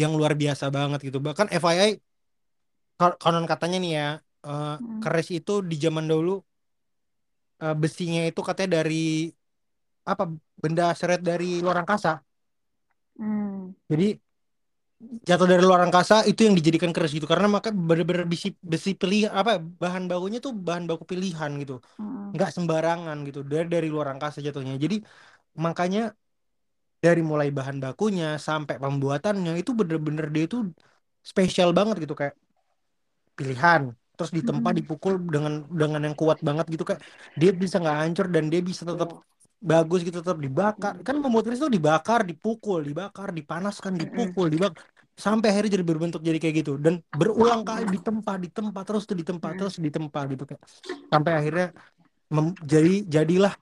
[0.00, 1.48] yang luar biasa banget gitu bahkan
[2.98, 4.04] Ko- konon katanya nih ya
[4.46, 6.30] eh, Mm, keris itu di zaman dulu
[7.62, 8.94] eh, besinya itu katanya dari
[10.10, 10.22] apa
[10.62, 12.10] benda seret dari luar angkasa.
[13.18, 14.06] Mm, jadi
[15.28, 17.26] jatuh dari luar angkasa itu yang dijadikan keris gitu.
[17.32, 19.50] Karena maka bener-bener besi besi pilih apa
[19.82, 21.72] bahan bakunya tuh bahan baku pilihan gitu.
[22.00, 23.38] Mm, nggak sembarangan gitu.
[23.50, 24.74] Dari dari luar angkasa jatuhnya.
[24.84, 24.96] Jadi
[25.64, 26.00] makanya
[27.04, 30.56] dari mulai bahan bakunya sampai pembuatannya itu bener-bener dia itu
[31.30, 32.14] spesial banget gitu.
[32.20, 32.34] Kayak
[33.38, 33.82] pilihan.
[34.14, 36.84] Terus ditempa mm, dipukul dengan dengan yang kuat banget gitu.
[36.88, 37.02] Kayak
[37.40, 39.33] dia bisa nggak hancur dan dia bisa tetap Iya.
[39.64, 41.00] Bagus gitu tetap dibakar.
[41.00, 44.84] Kan membuat keris itu dibakar dipukul dibakar dipanaskan dipukul dibakar
[45.16, 46.76] sampai akhirnya jadi berbentuk jadi kayak gitu.
[46.76, 50.62] Dan berulang kali ditempa ditempa terus tuh ditempa terus ditempa gitu kayak
[51.08, 51.66] sampai akhirnya
[52.60, 53.54] jadi jadilah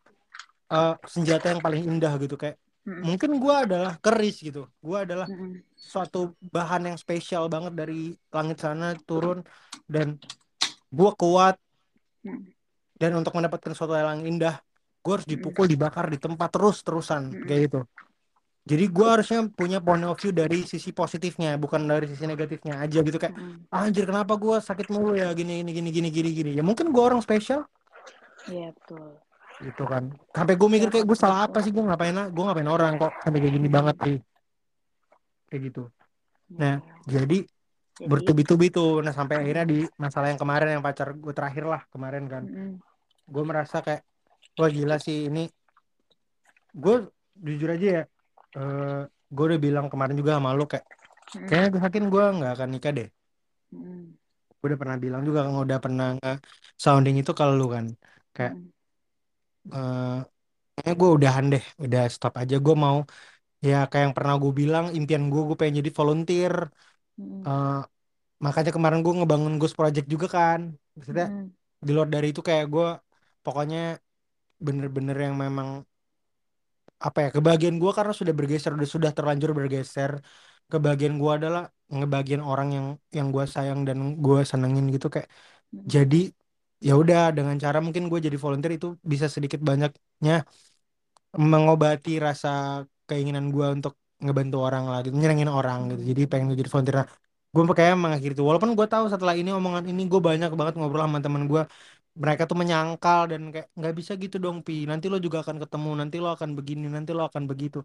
[0.74, 4.66] eh, senjata yang paling indah gitu kayak mungkin gua adalah keris gitu.
[4.82, 5.30] Gua adalah
[5.78, 9.46] suatu bahan yang spesial banget dari langit sana turun
[9.86, 10.18] dan
[10.90, 11.54] gua kuat
[12.26, 12.42] mm,
[12.98, 14.58] dan untuk mendapatkan suatu hal yang indah
[15.02, 17.80] gue harus mm, dipukul dibakar ditempa terus terusan mm, kayak gitu.
[18.62, 23.02] Jadi gue harusnya punya point of view dari sisi positifnya bukan dari sisi negatifnya aja
[23.02, 23.34] gitu kayak.
[23.74, 25.34] "Ah, anjir kenapa gue sakit mulu ya?
[25.34, 26.50] Gini gini gini gini gini gini.
[26.54, 27.66] Ya mungkin gue orang spesial.
[28.46, 29.18] Iya betul.
[29.62, 30.10] gitu kan.
[30.34, 31.70] Sampai gue mikir Ya kayak gue salah apa sih?
[31.70, 34.16] Gue ngapain gue ngapain orang kok sampai kayak gini banget sih?
[35.50, 35.82] Kayak gitu.
[36.58, 37.18] Nah Ya.
[37.18, 37.46] jadi
[37.98, 39.02] Jadi, bertubi-tubi tuh.
[39.02, 42.42] Nah sampai akhirnya di masalah yang kemarin yang pacar gue terakhir lah kemarin kan.
[42.42, 42.74] Mm,
[43.26, 44.02] gue merasa kayak
[44.58, 45.16] wah gila sih.
[45.28, 45.40] Ini
[46.82, 46.94] gue
[47.46, 48.02] jujur aja ya
[48.56, 49.00] eh
[49.34, 50.86] gue udah bilang kemarin juga sama lu kayak
[51.34, 53.08] mm, kayaknya gue yakin gue nggak akan nikah deh.
[53.72, 53.98] Mm,
[54.58, 56.38] gue udah pernah bilang juga kan udah pernah nge-
[56.84, 57.84] sounding itu kalau lu kan.
[58.36, 58.54] Kayak
[59.66, 60.08] mm, eh
[60.74, 62.54] kayaknya gue udahan deh udah stop aja.
[62.66, 62.98] Gue mau
[63.68, 66.54] ya kayak yang pernah gue bilang impian gue gue pengen jadi volunteer.
[67.18, 67.68] Mm, Eh,
[68.46, 70.60] makanya kemarin gue ngebangun Ghost Project juga kan.
[70.96, 71.52] Maksudnya mm,
[71.86, 72.86] di luar dari itu kayak gue
[73.44, 73.78] pokoknya
[74.66, 75.68] bener-bener yang memang
[77.07, 80.12] apa ya kebahagiaan gue karena sudah bergeser sudah sudah terlanjur bergeser.
[80.70, 81.62] Kebahagiaan gue adalah
[81.96, 82.87] ngebagian orang yang
[83.18, 85.29] yang gue sayang dan gue senengin gitu kayak
[85.75, 86.16] mm, jadi
[86.87, 90.33] ya udah dengan cara mungkin gue jadi volunteer itu bisa sedikit banyaknya
[91.51, 92.48] mengobati rasa
[93.09, 93.92] keinginan gue untuk
[94.25, 96.03] ngebantu orang lah gitu nyenengin orang gitu.
[96.11, 96.96] Jadi pengen jadi volunteer.
[97.03, 97.09] Nah,
[97.55, 98.44] gue kayak mengakhiri itu.
[98.48, 101.62] Walaupun gue tahu setelah ini omongan ini gue banyak banget ngobrol sama teman gue
[102.12, 104.85] mereka tuh menyangkal dan kayak nggak bisa gitu dong pi.
[104.85, 107.81] Nanti lo juga akan ketemu nanti lo akan begini nanti lo akan begitu.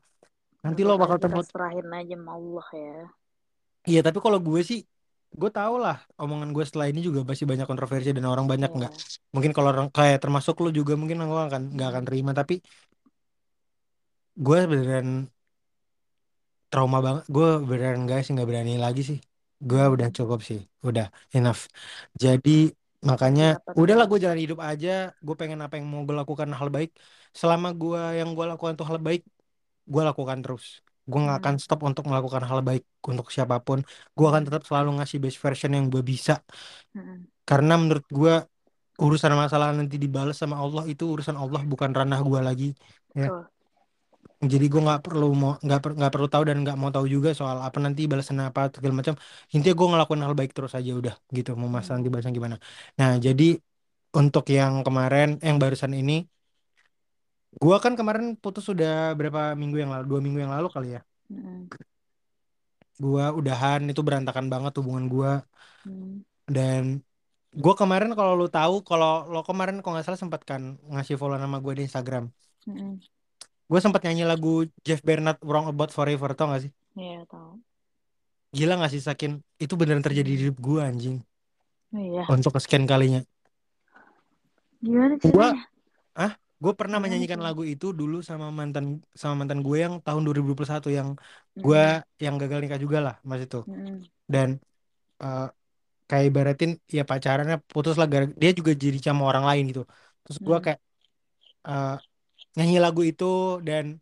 [0.63, 2.97] Nanti lo bakal aja kita temu serahin aja sama Allah ya.
[3.87, 4.79] iya tapi kalau gue sih
[5.39, 8.91] gue tahu lah omongan gue setelah ini juga pasti banyak kontroversi dan orang banyak nggak.
[9.33, 12.53] Mungkin kalau orang kayak termasuk lo juga mungkin gue akan nggak akan terima tapi
[14.45, 15.07] gue beneran
[16.71, 17.23] trauma banget.
[17.35, 19.19] Gue beneran guys nggak berani lagi sih.
[19.69, 20.59] Gue udah cukup sih.
[20.87, 21.05] Udah
[21.37, 21.61] enough.
[22.23, 22.49] Jadi
[23.09, 23.43] makanya
[23.79, 24.89] udahlah gue jalan hidup aja.
[25.25, 26.89] Gue pengen apa yang mau gue lakukan hal baik.
[27.39, 29.21] Selama gue yang gue lakukan tuh hal baik
[29.93, 30.65] gue lakukan terus.
[31.09, 33.79] Gue nggak akan Mm, stop untuk melakukan hal baik untuk siapa pun.
[34.17, 36.33] Gue akan tetap selalu ngasih best version yang gue bisa.
[36.95, 37.27] Mm.
[37.49, 38.33] karena menurut gue
[39.03, 42.65] urusan masalah nanti dibalas sama Allah itu urusan Allah bukan ranah gue lagi
[43.19, 43.25] ya.
[43.25, 43.47] Betul.
[44.51, 47.29] Jadi gue nggak perlu mau nggak per- nggak perlu tahu dan nggak mau tahu juga
[47.39, 49.15] soal apa nanti balasan apa segala macam.
[49.53, 51.49] Intinya gue ngelakuin hal baik terus aja udah gitu.
[51.61, 52.55] Mau masalah nanti Mm, balasan gimana.
[52.99, 53.43] Nah jadi
[54.19, 56.13] untuk yang kemarin yang barusan ini
[57.61, 61.01] gue kan kemarin putus sudah berapa minggu yang lalu dua minggu yang lalu kali ya.
[61.31, 61.69] Mm,
[63.03, 65.31] gue udahan itu berantakan banget hubungan gue
[65.85, 66.23] mm,
[66.55, 66.83] dan
[67.63, 70.61] gue kemarin kalau lu tahu kalau lo kemarin kalau nggak salah sempat kan
[70.93, 72.25] ngasih follow nama gue di Instagram.
[72.67, 72.99] Mm.
[73.69, 74.49] Gue sempat nyanyi lagu
[74.85, 77.61] Jeff Bernard Wrong About Forever tau gak sih Iya tahu.
[78.57, 79.31] Gila gak sih Sakin?
[79.63, 81.17] Itu beneran terjadi di hidup gue anjing.
[81.93, 82.23] Oh iya.
[82.33, 83.21] Untuk kesekian kalinya.
[84.83, 85.61] Gimana Gue, ceritanya?
[86.19, 86.31] ah,
[86.63, 88.85] gue pernah Gimana menyanyikan lagu itu dulu sama mantan
[89.21, 91.09] sama mantan gue yang tahun 2021 yang
[91.63, 93.57] gue Mm, yang gagal nikah juga lah mas itu.
[93.67, 94.49] mm, Dan
[95.23, 95.41] eh,
[96.09, 98.07] kayak ibaratin ya pacarannya putus lah
[98.41, 99.81] dia juga jadi sama orang lain gitu.
[100.23, 100.79] Terus gue kayak
[101.69, 101.89] eh,
[102.57, 104.01] nyanyi lagu itu dan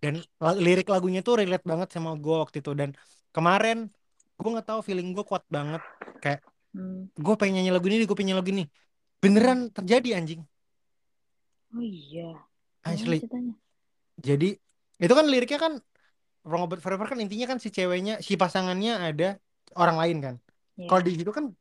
[0.00, 0.22] dan
[0.56, 2.72] lirik lagunya tuh relate banget sama gue waktu itu.
[2.72, 2.94] Dan
[3.34, 3.90] kemarin
[4.38, 5.82] gue nggak tahu feeling gue kuat banget.
[6.22, 6.40] Kayak
[6.72, 8.64] mm, gue pengen nyanyi lagu ini gue pengen nyanyi lagu ini.
[9.20, 10.40] Beneran terjadi anjing.
[11.74, 12.38] Oh iya.
[12.80, 13.20] Asli.
[14.16, 14.56] jadi
[15.00, 15.72] itu kan liriknya kan
[16.48, 19.36] Wrong About Forever kan intinya kan si ceweknya si pasangannya ada
[19.76, 20.34] orang lain kan.
[20.88, 21.52] Kalau di situ kan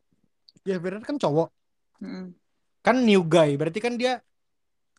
[0.64, 1.52] ya bener kan cowok.
[2.00, 2.32] Mm,
[2.80, 4.24] kan new guy berarti kan dia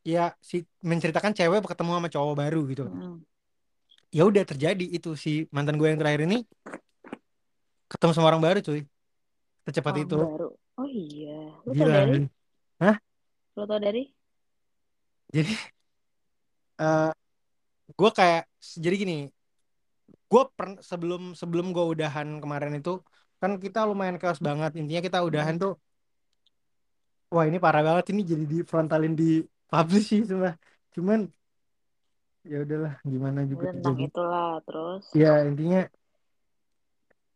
[0.05, 3.17] ya si menceritakan cewek ketemu sama cowok baru gitu mm,
[4.11, 6.43] ya udah terjadi itu si mantan gue yang terakhir ini
[7.91, 8.81] ketemu sama orang baru cuy
[9.67, 10.49] secepat Orang itu baru.
[10.81, 11.53] Oh iya.
[11.67, 12.19] Lu tau gila dari?
[12.81, 12.97] Hah?
[13.57, 14.03] Lu tau dari?
[15.31, 15.53] jadi
[16.81, 17.11] eh
[17.99, 18.43] gue kayak
[18.85, 19.15] jadi gini
[20.31, 22.91] gue per sebelum sebelum gue udahan kemarin itu
[23.43, 25.63] kan kita lumayan chaos banget intinya kita udahan Hmm.
[25.65, 25.73] tuh
[27.35, 29.25] wah ini parah banget ini jadi di frontalin di
[29.72, 30.48] publish sih cuma
[30.94, 31.18] cuman
[32.50, 35.04] ya udahlah gimana juga tentang jadi itulah terus.
[35.20, 35.80] ya intinya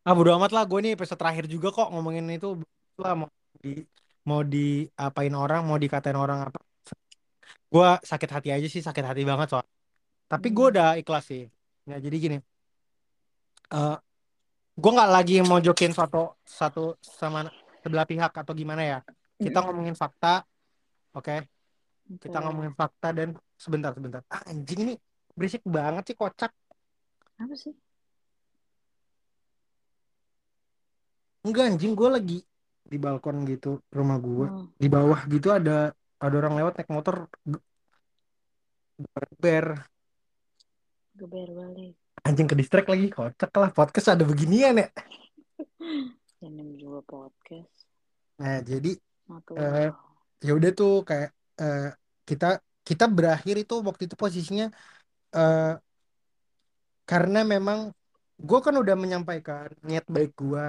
[0.07, 2.47] ah bodo amat lah gue ini episode terakhir juga kok ngomongin itu.
[3.03, 3.29] Lah mau
[3.65, 3.69] di
[4.29, 6.59] mau diapain orang mau dikatain orang apa.
[7.73, 9.67] Gue sakit hati aja sih sakit hati banget soal.
[10.33, 10.73] Tapi gue Hmm.
[10.73, 11.43] udah ikhlas sih.
[11.91, 12.37] Ya jadi gini.
[13.77, 13.97] Eh
[14.83, 16.19] gue nggak lagi mau jokin satu
[16.61, 16.81] satu
[17.21, 17.39] sama
[17.83, 18.99] sebelah pihak atau gimana ya.
[19.45, 19.65] Kita Mm-mm.
[19.65, 20.29] ngomongin fakta
[21.17, 21.33] oke
[22.05, 22.45] kita Oke.
[22.45, 24.95] ngomongin fakta dan sebentar sebentar ah, anjing ini
[25.33, 26.53] berisik banget sih kocak
[27.35, 27.75] Apa sih?
[31.43, 32.39] enggak anjing gue lagi
[32.85, 34.67] di balkon gitu rumah gue Hmm.
[34.75, 37.29] di bawah gitu ada ada orang lewat naik motor
[39.39, 39.67] ber
[41.15, 41.95] Geber balik.
[42.23, 44.89] anjing ke distract lagi kocak lah podcast ada beginian ya
[46.39, 47.89] Dan ini juga podcast.
[48.37, 48.93] nah jadi
[49.55, 49.89] eh,
[50.41, 51.79] ya udah tuh kayak eh,
[52.29, 52.47] kita
[52.89, 54.65] kita berakhir itu waktu itu posisinya
[55.37, 55.61] eh,
[57.11, 57.79] karena memang
[58.49, 60.65] gue kan udah menyampaikan niat baik gue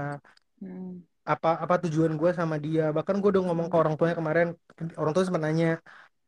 [0.61, 1.05] Hmm.
[1.31, 4.47] apa apa tujuan gue sama dia bahkan gue udah ngomong ke orang tuanya kemarin
[4.99, 5.67] orang tua sempat nanya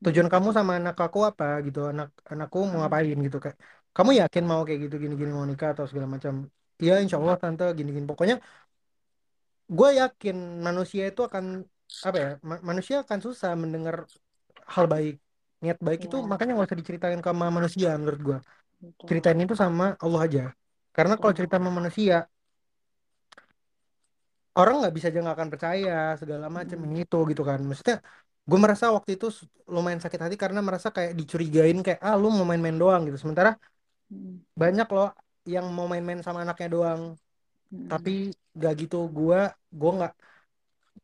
[0.03, 3.57] tujuan kamu sama anak aku apa gitu anak anakku mau ngapain gitu kayak
[3.95, 6.33] kamu yakin mau kayak gitu gini gini mau nikah atau segala macam
[6.81, 7.21] iya insya Hmm.
[7.21, 8.35] Allah tante gini gini pokoknya
[9.77, 10.35] gue yakin
[10.67, 11.45] manusia itu akan
[12.07, 13.95] apa ya ma- manusia akan susah mendengar
[14.73, 15.13] hal baik
[15.63, 16.29] niat baik itu Iya.
[16.31, 18.37] makanya nggak usah diceritain ke sama manusia menurut gue
[19.09, 20.43] ceritain itu sama Allah aja
[20.95, 21.39] karena kalau Betul.
[21.39, 22.15] cerita sama manusia
[24.59, 26.87] orang nggak bisa aja nggak akan percaya segala macam Hmm.
[26.87, 27.95] ini itu gitu kan maksudnya
[28.49, 29.25] gue merasa waktu itu
[29.75, 33.49] lumayan sakit hati karena merasa kayak dicurigain kayak ah lu mau main-main doang gitu sementara
[34.09, 34.37] Hmm.
[34.61, 35.07] banyak loh
[35.53, 37.01] yang mau main-main sama anaknya doang
[37.71, 37.87] Hmm.
[37.91, 38.11] tapi
[38.63, 39.39] gak gitu gue
[39.79, 40.13] gue nggak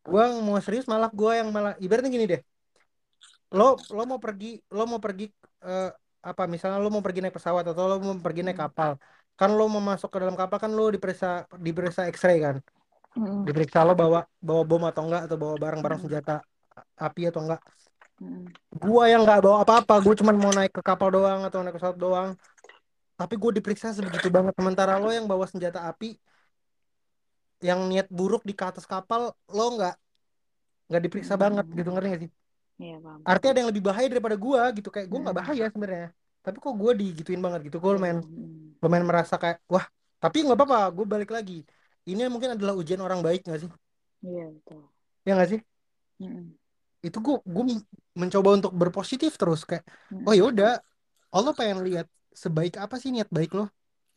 [0.08, 2.42] gue mau serius malah gue yang malah ibaratnya gini deh
[3.54, 5.26] lo lo mau pergi lo mau pergi
[5.64, 5.90] eh,
[6.24, 8.66] apa misalnya lo mau pergi naik pesawat atau lo mau pergi naik Hmm.
[8.70, 8.92] kapal
[9.40, 12.58] kan lo mau masuk ke dalam kapal kan lo diperiksa diperiksa X-ray kan
[13.14, 13.46] Hmm.
[13.46, 16.06] diperiksa lo bawa bawa bom atau enggak atau bawa barang-barang Hmm.
[16.10, 16.42] senjata
[16.98, 17.62] api atau enggak
[18.18, 18.46] Hmm.
[18.74, 21.98] gua yang nggak bawa apa-apa gue cuma mau naik ke kapal doang atau naik pesawat
[21.98, 22.30] doang
[23.14, 26.18] tapi gue diperiksa sebegitu banget sementara lo yang bawa senjata api
[27.64, 29.96] yang niat buruk di ke atas kapal lo nggak
[30.90, 31.44] nggak diperiksa Hmm.
[31.44, 32.32] banget gitu ngerti gak sih
[32.82, 33.20] Iya paham.
[33.30, 35.44] artinya ada yang lebih bahaya daripada gua gitu kayak gue nggak Hmm.
[35.46, 36.08] bahaya sebenarnya
[36.44, 37.98] tapi kok gue digituin banget gitu gue Iya.
[37.98, 38.76] lumayan Hmm.
[38.84, 39.86] lumayan merasa kayak wah
[40.20, 41.54] tapi nggak apa-apa gue balik lagi
[42.10, 43.70] ini mungkin adalah ujian orang baik nggak sih
[44.24, 44.82] Iya betul.
[45.24, 45.60] ya nggak sih
[46.20, 46.56] Hmm.
[47.04, 47.64] itu gue gue
[48.16, 50.26] mencoba untuk berpositif terus kayak Hmm.
[50.28, 50.70] oh ya udah
[51.36, 53.70] Allah pengen lihat sebaik apa sih niat baik lo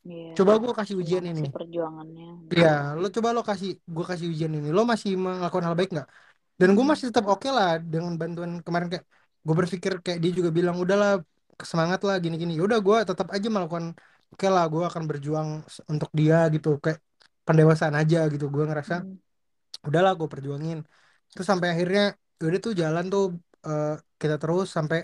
[0.07, 0.39] Iya.
[0.39, 2.27] coba gue kasih ujian Gimana ini perjuangannya?
[2.55, 6.09] ya lo coba lo kasih gue kasih ujian ini lo masih melakukan hal baik nggak
[6.61, 9.05] dan gue masih tetap oke lah dengan bantuan kemarin kayak
[9.47, 11.11] gue berpikir kayak dia juga bilang udahlah
[11.71, 12.53] semangat lah gini-gini.
[12.59, 13.87] Ya udah gue tetap aja melakukan
[14.33, 15.49] oke lah gue akan berjuang
[15.93, 16.69] untuk dia gitu.
[16.85, 16.99] Kayak
[17.47, 18.45] pendewasaan aja gitu.
[18.55, 19.19] Gue ngerasa Hmm.
[19.89, 20.79] udahlah gue perjuangin.
[21.33, 22.03] Terus sampai akhirnya
[22.47, 23.23] udah tuh jalan tuh
[23.69, 23.87] eh,
[24.21, 24.99] kita terus sampai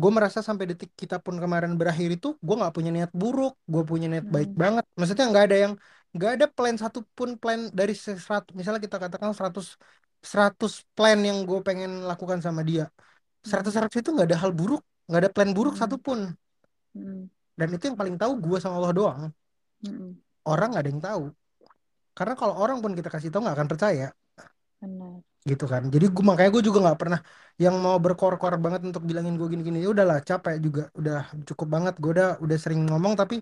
[0.00, 3.82] gue merasa sampai detik kita pun kemarin berakhir itu gue nggak punya niat buruk gue
[3.90, 4.60] punya niat baik Hmm.
[4.62, 4.84] banget.
[4.98, 5.74] Maksudnya nggak ada yang
[6.14, 9.66] nggak ada plan satupun plan dari 100 misalnya kita katakan 100
[10.30, 12.82] 100 plan yang gue pengen lakukan sama dia
[13.50, 13.74] 100 Hmm.
[13.76, 15.80] 100 itu nggak ada hal buruk nggak ada plan buruk Hmm.
[15.80, 16.18] satupun
[16.94, 17.28] Hmm.
[17.58, 19.20] dan itu yang paling tahu gue sama Allah doang
[19.82, 20.12] Hmm.
[20.52, 21.22] orang nggak ada yang tahu
[22.18, 24.06] karena kalau orang pun kita kasih tahu nggak akan percaya
[24.80, 25.22] Benar.
[25.50, 27.20] gitu kan jadi gue makanya gue juga nggak pernah
[27.62, 31.14] yang mau berkor-kor banget untuk bilangin gue gini-gini ya udahlah capek juga udah
[31.48, 33.34] cukup banget gue udah udah sering ngomong tapi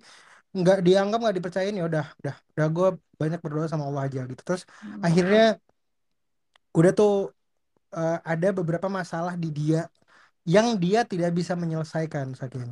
[0.61, 2.87] nggak dianggap nggak dipercayain ya udah udah udah gue
[3.21, 5.03] banyak berdoa sama Allah aja gitu terus Hmm.
[5.07, 5.41] akhirnya
[6.79, 7.11] udah tuh
[7.99, 9.81] eh, ada beberapa masalah di dia
[10.55, 12.69] yang dia tidak bisa menyelesaikan saking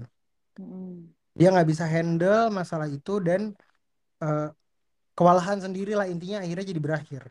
[0.58, 1.14] Hmm.
[1.38, 3.40] dia nggak bisa handle masalah itu dan
[4.24, 4.40] eh,
[5.16, 7.22] kewalahan sendiri lah intinya akhirnya jadi berakhir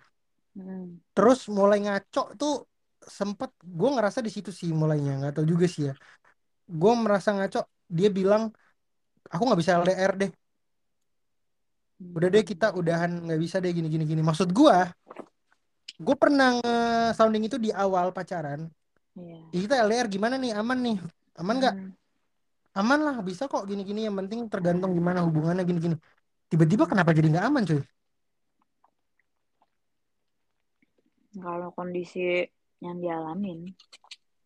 [0.56, 1.02] Hmm.
[1.16, 2.52] terus mulai ngaco tuh
[3.20, 5.94] sempet gue ngerasa di situ sih mulainya nggak tahu juga sih ya
[6.82, 7.60] gue merasa ngaco
[7.98, 8.44] dia bilang
[9.34, 10.32] aku nggak bisa LDR deh
[12.12, 14.20] udah deh kita udahan nggak bisa deh gini gini gini.
[14.20, 14.78] Maksud gue
[16.04, 16.60] gue pernah
[17.16, 18.68] sounding itu di awal pacaran.
[19.14, 19.46] Yeah.
[19.54, 20.58] kita LDR gimana nih?
[20.58, 20.98] Aman nih?
[21.40, 21.76] Aman nggak?
[21.78, 21.92] Mm.
[22.74, 24.10] aman lah bisa kok gini gini.
[24.10, 25.96] Yang penting tergantung gimana hubungannya gini gini.
[26.50, 27.82] Tiba-tiba kenapa jadi nggak aman cuy?
[31.34, 32.46] Kalau kondisi
[32.84, 33.72] yang dialamin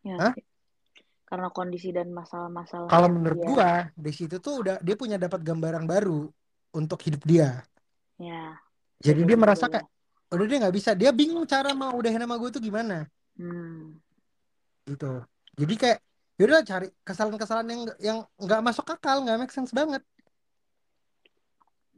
[0.06, 0.34] ya Hah?
[1.28, 3.48] karena kondisi dan masalah-masalah kalau menurut dia...
[3.50, 6.30] gua di situ tuh udah dia punya dapat gambaran baru
[6.76, 7.64] untuk hidup dia.
[8.20, 8.60] ya,
[9.06, 9.86] Jadi dia merasa kayak
[10.34, 10.92] udah dia nggak bisa.
[10.98, 13.06] Dia bingung cara mau udahin sama gue tuh gimana
[13.38, 14.00] Hmm,
[14.90, 15.06] gitu.
[15.60, 16.00] Jadi kayak
[16.40, 20.02] yaudah cari kesalahan-kesalahan yang yang nggak masuk akal, nggak make sense banget.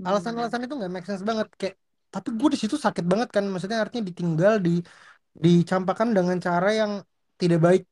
[0.07, 1.75] Alasan-alasan itu nggak make sense banget kayak.
[2.13, 3.43] Tapi gue di situ sakit banget kan.
[3.51, 4.69] Maksudnya artinya ditinggal di
[5.43, 6.91] dicampakkan dengan cara yang
[7.41, 7.83] tidak baik.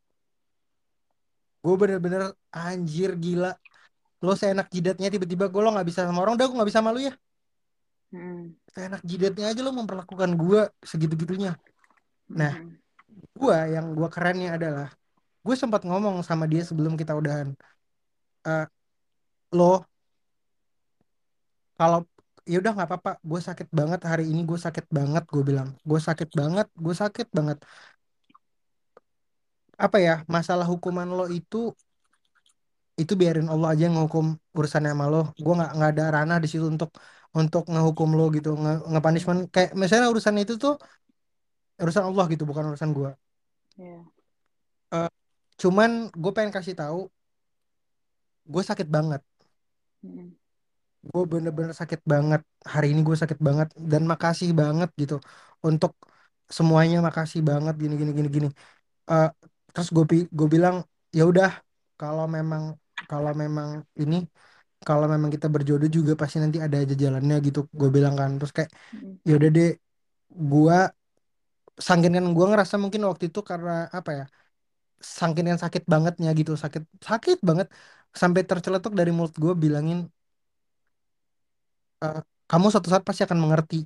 [1.63, 2.21] Gue bener-bener
[2.65, 3.51] anjir gila.
[4.25, 6.91] Lo seenak jidatnya tiba-tiba gue lo nggak bisa sama orang, udah gue nggak bisa sama
[6.95, 7.13] lu ya.
[8.11, 11.51] hmm, Seenak jidatnya aja lo memperlakukan gue segitu-gitunya.
[12.39, 12.77] Nah, hmm,
[13.39, 14.87] gue yang gue kerennya adalah
[15.45, 17.49] gue sempat ngomong sama dia sebelum kita udahan.
[18.47, 18.65] Eh,
[19.57, 19.85] lo
[21.77, 21.99] kalau
[22.51, 25.99] ya udah nggak apa-apa, gue sakit banget hari ini, gue sakit banget, gue bilang, gue
[26.07, 27.57] sakit banget, gue sakit banget.
[29.85, 31.57] Apa ya masalah hukuman lo itu
[33.01, 34.25] itu biarin Allah aja yang ngehukum
[34.57, 35.17] urusannya sama lo.
[35.43, 36.89] Gue nggak nggak ada ranah di situ untuk
[37.39, 39.39] untuk ngehukum lo gitu, nge, nge-punishment.
[39.39, 40.73] hmm, Kayak misalnya urusan itu tuh
[41.81, 43.09] urusan Allah gitu, bukan urusan gue.
[43.77, 44.07] ya,
[45.61, 46.99] Cuman gue pengen kasih tahu,
[48.47, 49.21] gue sakit banget.
[50.03, 50.29] hmm,
[51.11, 52.41] gue bener-bener sakit banget
[52.73, 55.15] hari ini gue sakit banget dan makasih banget gitu
[55.67, 55.91] untuk
[56.57, 58.49] semuanya makasih banget gini gini gini gini
[59.11, 59.27] Eh,
[59.73, 60.03] terus gue
[60.39, 60.75] gue bilang
[61.17, 61.49] ya udah
[61.99, 62.63] kalau memang
[63.09, 63.69] kalau memang
[64.01, 64.15] ini
[64.87, 68.29] kalau memang kita berjodoh juga pasti nanti ada aja jalannya gitu gue bilang kan.
[68.39, 69.69] Terus kayak hmm, ya udah deh
[70.53, 70.75] gue
[71.87, 74.23] sangkin kan gue ngerasa mungkin waktu itu karena apa ya
[75.19, 77.67] sangkin yang sakit bangetnya gitu sakit sakit banget.
[78.21, 79.99] Sampai terceletuk dari mulut gue bilangin
[82.03, 83.77] "Eh, kamu suatu saat pasti akan mengerti.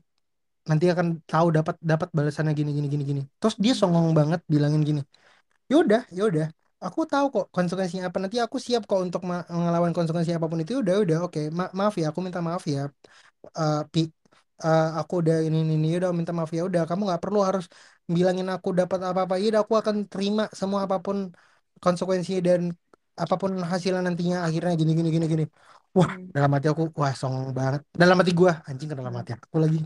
[0.70, 3.22] Nanti akan tahu dapat dapat balasannya gini gini gini gini.
[3.42, 5.02] Terus dia songong banget bilangin gini
[5.72, 6.48] yaudah yaudah
[6.86, 8.18] aku tahu kok konsekuensinya apa.
[8.24, 9.22] Nanti aku siap kok untuk
[9.62, 10.74] ngelawan konsekuensi apa pun itu.
[10.84, 11.40] Udah udah oke.
[11.60, 12.80] Ma- maaf ya aku minta maaf ya.
[13.60, 14.02] Eh, pi
[14.66, 16.62] Eh, aku udah ini ini ini udah minta maaf ya.
[16.70, 17.66] Udah kamu nggak perlu harus
[18.16, 19.34] bilangin aku dapat apa-apa.
[19.42, 21.18] Ya udah aku akan terima semua apa pun
[21.84, 22.62] konsekuensinya dan
[23.24, 24.38] apa pun hasilnya nantinya.
[24.48, 25.44] Akhirnya gini gini gini gini.
[25.98, 27.82] Wah hmm, dalam hati aku wah songong banget.
[28.02, 29.80] Dalam hati gua anjing ke dalam hati aku lagi.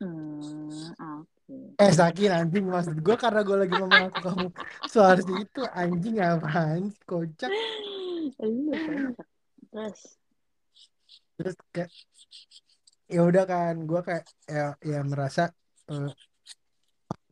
[0.00, 1.31] Hmm, oke.
[1.82, 4.46] Eh Zaki anjing maksud gue karena gue lagi ngomong aku kamu
[4.92, 7.50] soal itu anjing apaan sih kocak.
[9.72, 10.00] Terus,
[11.36, 11.90] terus kayak
[13.14, 14.24] ya udah kan gue kayak
[14.54, 15.42] ya, ya merasa
[15.90, 16.08] eh,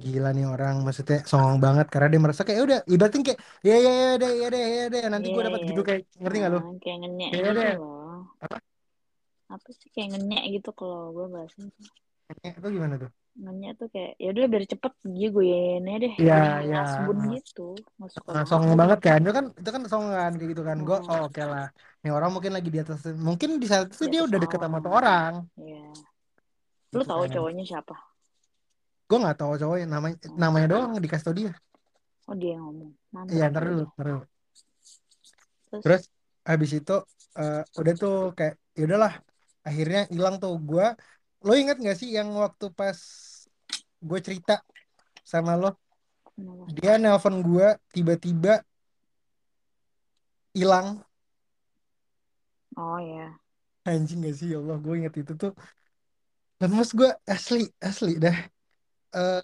[0.05, 1.87] gila nih orang maksudnya songong banget.
[1.93, 4.85] Karena dia merasa kayak "Ya udah ibaratnya kayak ya ya ya deh ya deh ya
[4.95, 6.59] deh nanti iya, gue dapat iya, gitu kayak ngerti gak lu?
[6.59, 8.19] Ah, kayak ngenyek ya gitu loh.
[8.45, 8.57] apa?
[9.55, 11.67] Apa sih kayak ngenyek gitu kalau gue bahasnya.
[12.47, 16.13] Eh, itu gimana tuh Ngenyek tuh kayak, ya udah biar cepet dia gue ya deh.
[16.29, 17.67] ya ya ngasbun gitu.
[17.97, 19.19] Nggak suka Nah, banget kan.
[19.25, 20.77] Itu kan itu kan songan kayak gitu kan.
[20.85, 21.11] Gue Mm-mm.
[21.13, 21.67] oh oke lah.
[22.05, 24.79] Nih orang mungkin lagi di atas mungkin di saat itu Di dia udah deket sama
[24.85, 25.33] tuh orang.
[25.57, 25.83] Iya.
[26.93, 27.31] Lu gitu tahu kan.
[27.35, 27.95] cowoknya siapa?
[29.09, 29.87] gue nggak tahu cowoknya.
[29.95, 31.53] Namanya Oh, namanya doang dikasih tau dia.
[32.29, 32.91] Oh dia yang ngomong.
[33.33, 34.23] Iya ntar dulu ntar dulu.
[35.71, 36.03] Terus, terus
[36.47, 36.93] habis itu
[37.41, 39.13] eh, udah tuh kayak ya udahlah.
[39.69, 40.53] Akhirnya hilang tuh.
[40.69, 40.87] Gue
[41.47, 42.99] lo inget gak sih yang waktu pas
[44.01, 44.65] gue cerita
[45.25, 45.77] sama lo.
[46.73, 48.65] Dia nelpon gue tiba-tiba
[50.57, 51.05] hilang.
[52.77, 53.37] Oh ya.
[53.85, 54.47] anjing gak sih?
[54.53, 55.53] Ya Allah gue inget itu tuh.
[56.61, 58.37] Lemes gue asli asli dah.
[59.17, 59.41] Eh,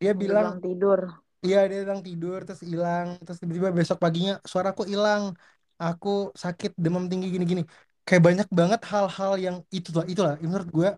[0.00, 1.00] dia bilang tidur.
[1.44, 3.06] iya dia bilang tidur terus hilang.
[3.24, 5.34] Terus tiba-tiba besok paginya suaraku hilang.
[5.78, 6.08] Aku
[6.42, 7.62] sakit demam tinggi gini-gini.
[8.06, 10.88] Kayak banyak banget hal-hal yang itu lah itulah menurut gue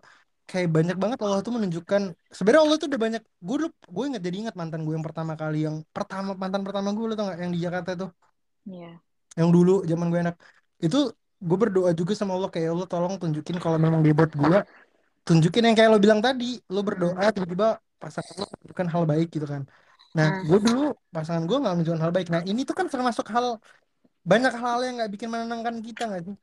[0.49, 2.01] kayak banyak banget Allah tuh menunjukkan
[2.37, 5.33] sebenarnya Allah tuh udah banyak gue dulu gue inget jadi ingat mantan gue yang pertama
[5.41, 8.09] kali yang pertama mantan pertama gue lo tau gak yang di Jakarta tuh
[8.67, 8.99] Iya.
[9.39, 10.35] yang dulu zaman gue enak
[10.85, 10.97] itu
[11.47, 14.57] gue berdoa juga sama Allah kayak "Ya Allah tolong tunjukin kalau memang dia buat gue
[15.27, 17.35] tunjukin yang kayak lo bilang tadi lo berdoa Mm-mm.
[17.35, 17.67] tiba-tiba
[18.01, 19.63] pasangan lo menunjukkan hal baik gitu kan
[20.17, 20.47] nah Mm.
[20.49, 20.81] gue dulu
[21.15, 23.47] pasangan gue nggak menunjukkan hal baik nah ini tuh kan termasuk hal
[24.31, 26.35] banyak hal yang nggak bikin menenangkan kita nggak sih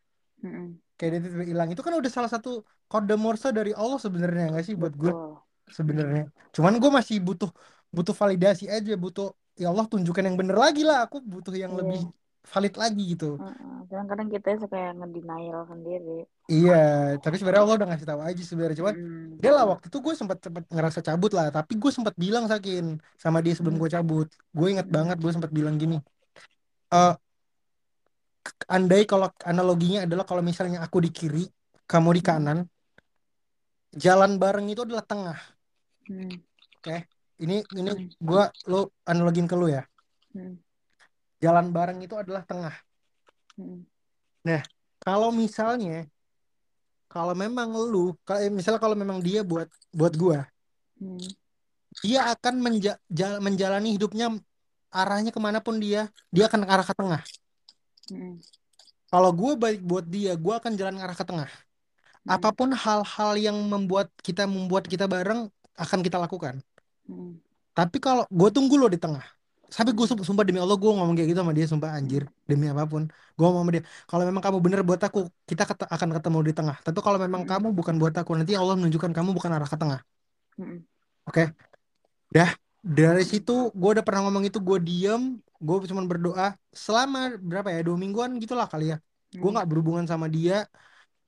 [0.45, 0.67] Mm-mm.
[0.95, 4.65] kayak dia tiba-tiba hilang itu kan udah salah satu kode Morse dari Allah sebenarnya nggak
[4.69, 5.13] sih buat gue
[5.73, 7.51] sebenarnya cuman gue masih butuh
[7.91, 11.81] butuh validasi aja butuh ya Allah tunjukkan yang bener lagi lah aku butuh yang Iya.
[11.81, 12.01] lebih
[12.45, 13.41] valid lagi gitu.
[13.89, 16.29] Kadang-kadang kita suka yang ngedenial sendiri.
[16.53, 16.77] Iya,
[17.25, 19.41] tapi sebenarnya Allah udah ngasih tahu aja sebenarnya cuman Mm.
[19.41, 23.01] dia lah waktu itu gue sempat sempat ngerasa cabut lah, tapi gue sempat bilang sakin
[23.17, 24.93] sama dia sebelum gue cabut, gue ingat Mm.
[24.93, 25.97] banget gue sempat bilang gini,
[26.93, 27.13] eh
[28.69, 31.45] andai kalau analoginya adalah kalau misalnya aku di kiri,
[31.89, 32.59] kamu di kanan,
[33.95, 35.39] jalan bareng itu adalah tengah.
[36.11, 36.37] Mm.
[36.81, 37.09] Oke,
[37.41, 38.09] ini ini Hmm.
[38.21, 39.89] gua lu analogin ke lu ya.
[40.37, 40.61] Hmm.
[41.41, 42.77] Jalan bareng itu adalah tengah.
[43.57, 43.89] Hmm.
[44.45, 44.61] Nah,
[45.01, 46.05] kalau misalnya
[47.09, 50.45] kalau memang lu kalau eh, misalnya kalau memang dia buat buat gua,
[51.01, 51.25] Hmm.
[52.05, 54.29] dia akan menja- jal- menjalani hidupnya
[54.93, 57.23] arahnya ke mana pun dia, dia akan arah ke tengah.
[58.11, 58.37] Hmm.
[59.09, 61.51] Kalau gue baik buat dia, gue akan jalan arah ke tengah.
[62.25, 62.35] Hmm.
[62.35, 65.49] Apa pun hal-hal yang membuat kita membuat kita bareng
[65.79, 66.61] akan kita lakukan.
[67.07, 67.39] Hmm.
[67.75, 69.23] Tapi kalau gue tunggu lo di tengah.
[69.75, 72.87] Sampai gue sumpah demi Allah gue ngomong kayak gitu sama dia sumpah anjir demi apa
[72.87, 73.11] pun.
[73.35, 76.53] Gue ngomong sama dia kalau memang kamu bener buat aku kita ket- akan ketemu di
[76.55, 76.77] tengah.
[76.87, 77.51] Tapi kalau memang Hmm.
[77.51, 80.01] kamu bukan buat aku nanti Allah menunjukkan kamu bukan arah ke tengah.
[80.55, 80.87] Hmm.
[81.27, 81.51] Oke?
[82.31, 82.51] Dah
[82.85, 86.47] dari situ gue udah pernah ngomong itu gue diem gue cuma berdoa
[86.85, 87.19] selama
[87.51, 88.97] berapa ya dua mingguan gitulah kali ya.
[89.41, 89.55] Gue Hmm.
[89.55, 90.55] nggak berhubungan sama dia.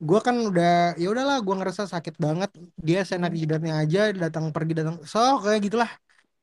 [0.09, 2.51] Gue kan udah ya udahlah gue ngerasa sakit banget.
[2.87, 3.41] Dia seenak Hmm.
[3.41, 5.91] jidatnya aja datang pergi datang so kayak gitulah.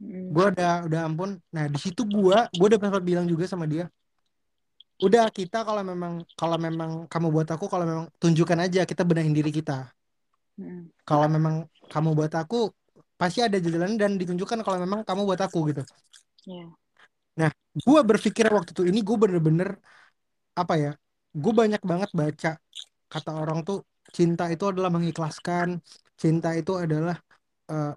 [0.03, 0.35] Hmm.
[0.35, 3.85] gue udah udah ampun nah di situ gue gue udah sempat bilang juga sama dia
[5.05, 9.31] udah kita kalau memang kalau memang kamu buat aku kalau memang tunjukkan aja kita benahin
[9.37, 9.91] diri kita
[10.57, 10.93] Hmm.
[11.09, 12.69] kalau memang kamu buat aku
[13.17, 15.81] pasti ada jalan dan ditunjukkan kalau memang kamu buat aku gitu
[16.45, 16.82] Ya.
[17.73, 19.69] Gue berpikir waktu itu ini gue bener-bener
[20.61, 20.91] apa ya
[21.43, 22.49] gue banyak banget baca
[23.11, 23.77] kata orang tuh
[24.17, 25.67] cinta itu adalah mengikhlaskan
[26.21, 27.15] cinta itu adalah
[27.71, 27.91] eh,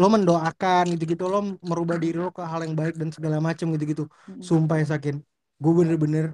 [0.00, 1.38] lo mendoakan gitu-gitu lo
[1.70, 4.04] merubah diri lo ke hal yang baik dan segala macam gitu-gitu.
[4.48, 5.16] Sumpah ya Sakin
[5.62, 6.24] gue bener-bener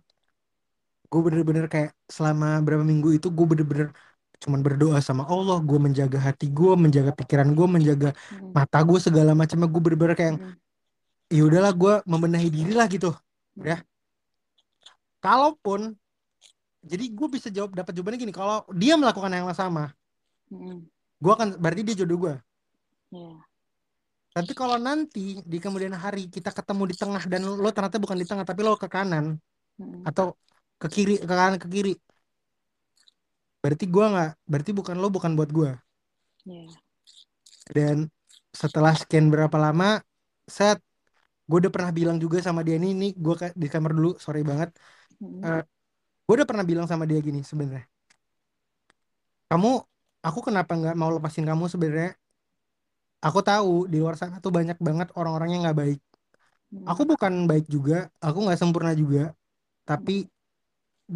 [1.11, 3.89] gue bener-bener kayak selama berapa minggu itu gue bener-bener
[4.43, 8.09] cuman berdoa sama Allah gue menjaga hati gue menjaga pikiran gue menjaga
[8.57, 10.37] mata gue segala macamnya gue bener-bener kayak.
[11.29, 13.12] Ya udahlah gue membenahi diri lah gitu
[13.61, 13.81] ya
[15.20, 15.93] kalaupun
[16.85, 19.93] jadi gue bisa jawab dapat jawabannya gini kalau dia melakukan yang sama
[20.49, 20.81] Hmm.
[21.20, 22.35] gue akan berarti dia jodoh gue
[23.09, 23.41] Ya.
[24.37, 28.29] Tapi kalau nanti di kemudian hari kita ketemu di tengah dan lo ternyata bukan di
[28.29, 29.41] tengah tapi lo ke kanan
[29.79, 30.03] Hmm.
[30.03, 30.35] atau
[30.76, 31.95] ke kiri ke kanan ke kiri,
[33.62, 35.79] berarti gua nggak, berarti bukan lo bukan buat gua.
[36.43, 36.66] Ya.
[37.70, 38.11] Dan
[38.51, 40.03] setelah sekian berapa lama,
[40.51, 40.83] set
[41.49, 44.68] gue udah pernah bilang juga sama dia ini, nih gue di kamar dulu, sorry banget.
[45.20, 45.42] Hmm.
[45.44, 45.61] Eh,
[46.26, 47.84] gue udah pernah bilang sama dia gini sebenarnya,
[49.51, 49.70] kamu,
[50.26, 52.11] aku kenapa nggak mau lepasin kamu sebenarnya?
[53.26, 55.99] Aku tahu di luar sana tuh banyak banget orang-orang yang nggak baik.
[56.72, 56.84] Hmm.
[56.90, 57.94] Aku bukan baik juga,
[58.26, 59.32] aku nggak sempurna juga,
[59.88, 60.12] tapi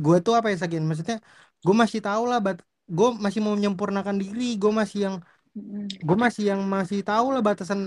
[0.04, 1.16] gue tuh apa ya Sakin maksudnya
[1.66, 2.56] gue masih tahu lah bat
[2.96, 5.16] gue masih mau menyempurnakan diri gue masih yang
[5.52, 5.84] Hmm.
[6.08, 7.80] gue masih yang masih tahu lah batasan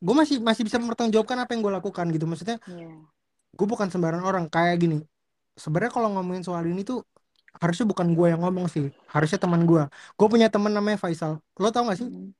[0.00, 2.88] gue masih masih bisa mempertanggungjawabkan apa yang gue lakukan gitu maksudnya Ya.
[3.52, 4.96] gue bukan sembarang orang kayak gini
[5.54, 7.04] sebenarnya kalau ngomongin soal ini tuh
[7.60, 11.68] harusnya bukan gue yang ngomong sih harusnya teman gue gue punya teman namanya Faisal lo
[11.68, 12.32] tau gak sih Hmm.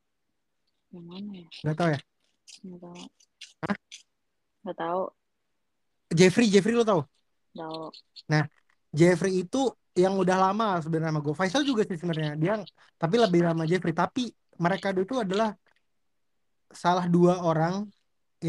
[0.90, 1.46] Yang mana ya?
[1.62, 2.00] nggak tau ya
[2.66, 2.98] Nggak tahu.
[3.62, 3.76] Hah?
[4.66, 5.02] Nggak tahu.
[6.10, 7.00] Jeffrey Jeffrey lo tau
[7.54, 7.90] Tahu.
[8.26, 8.42] nah
[8.90, 9.58] Jeffrey itu
[9.94, 12.54] yang udah lama sebenarnya sama gue Faisal juga sih sebenarnya dia
[12.96, 15.54] tapi lebih lama Jeffrey tapi mereka itu adalah
[16.82, 17.74] salah dua orang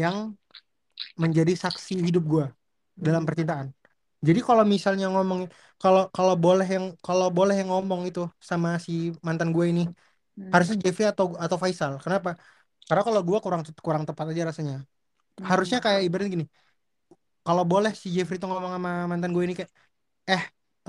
[0.02, 0.16] yang
[1.22, 2.44] menjadi saksi hidup gue
[2.96, 3.68] dalam percintaan.
[4.26, 5.40] Jadi kalau misalnya ngomong
[5.82, 8.20] kalau kalau boleh yang kalau boleh yang ngomong itu
[8.50, 8.92] sama si
[9.26, 9.82] mantan gue ini
[10.36, 10.54] Hmm.
[10.54, 11.92] harusnya Jeffrey atau atau Faisal.
[12.04, 12.30] Kenapa?
[12.88, 14.74] Karena kalau gue kurang kurang tepat aja rasanya.
[15.38, 15.48] Hmm.
[15.50, 16.46] Harusnya kayak ibaratnya gini.
[17.46, 19.70] Kalau boleh si Jeffrey tuh ngomong sama mantan gue ini kayak
[20.32, 20.42] eh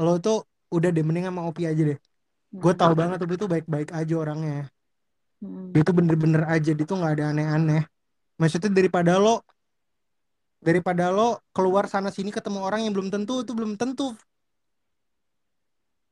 [0.03, 0.35] lo tuh
[0.75, 1.97] udah deh mending sama Opi aja deh.
[2.63, 2.81] Gue Hmm.
[2.81, 4.53] tahu banget Opi tuh baik-baik aja orangnya.
[5.43, 5.75] Hmm.
[5.75, 7.83] Dia tuh bener-bener aja, dia tuh nggak ada aneh-aneh.
[8.39, 9.43] Maksudnya daripada lo
[10.63, 14.15] daripada lo keluar sana sini ketemu orang yang belum tentu itu belum tentu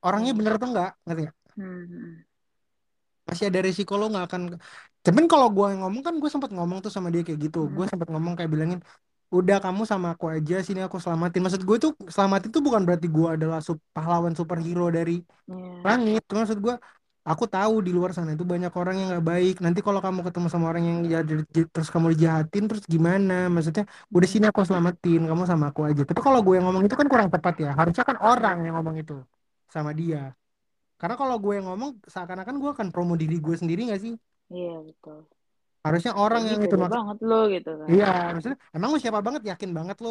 [0.03, 0.37] orangnya Ya.
[0.37, 1.35] bener atau enggak ngerti nggak?
[1.55, 2.11] Hmm.
[3.27, 4.41] Masih ada resiko lo nggak akan
[5.01, 7.91] cuman kalau gue ngomong kan gue sempat ngomong tuh sama dia kayak gitu gue Hmm.
[7.95, 8.79] sempat ngomong kayak bilangin
[9.31, 13.07] udah kamu sama aku aja sini aku selamatin maksud gue tuh selamatin tuh bukan berarti
[13.07, 13.63] gue adalah
[13.95, 15.55] pahlawan superhero dari Ya.
[15.87, 16.75] langit maksud gue
[17.29, 19.53] aku tahu di luar sana itu banyak orang yang nggak baik.
[19.65, 21.19] Nanti kalau kamu ketemu sama orang yang ya,
[21.73, 23.33] terus kamu dijahatin terus gimana?
[23.53, 23.83] Maksudnya
[24.15, 26.01] udah sini aku selamatin kamu sama aku aja.
[26.09, 27.69] Tapi kalau gue yang ngomong itu kan kurang tepat ya.
[27.79, 29.13] Harusnya kan orang yang ngomong itu
[29.75, 30.17] sama dia.
[30.99, 34.13] Karena kalau gue yang ngomong seakan-akan gue akan promo diri gue sendiri nggak sih?
[34.53, 35.19] Iya betul.
[35.85, 37.91] Harusnya orang yang itu banget lo gitu kan.
[37.91, 40.09] iya maksudnya emang lu siapa banget yakin banget lo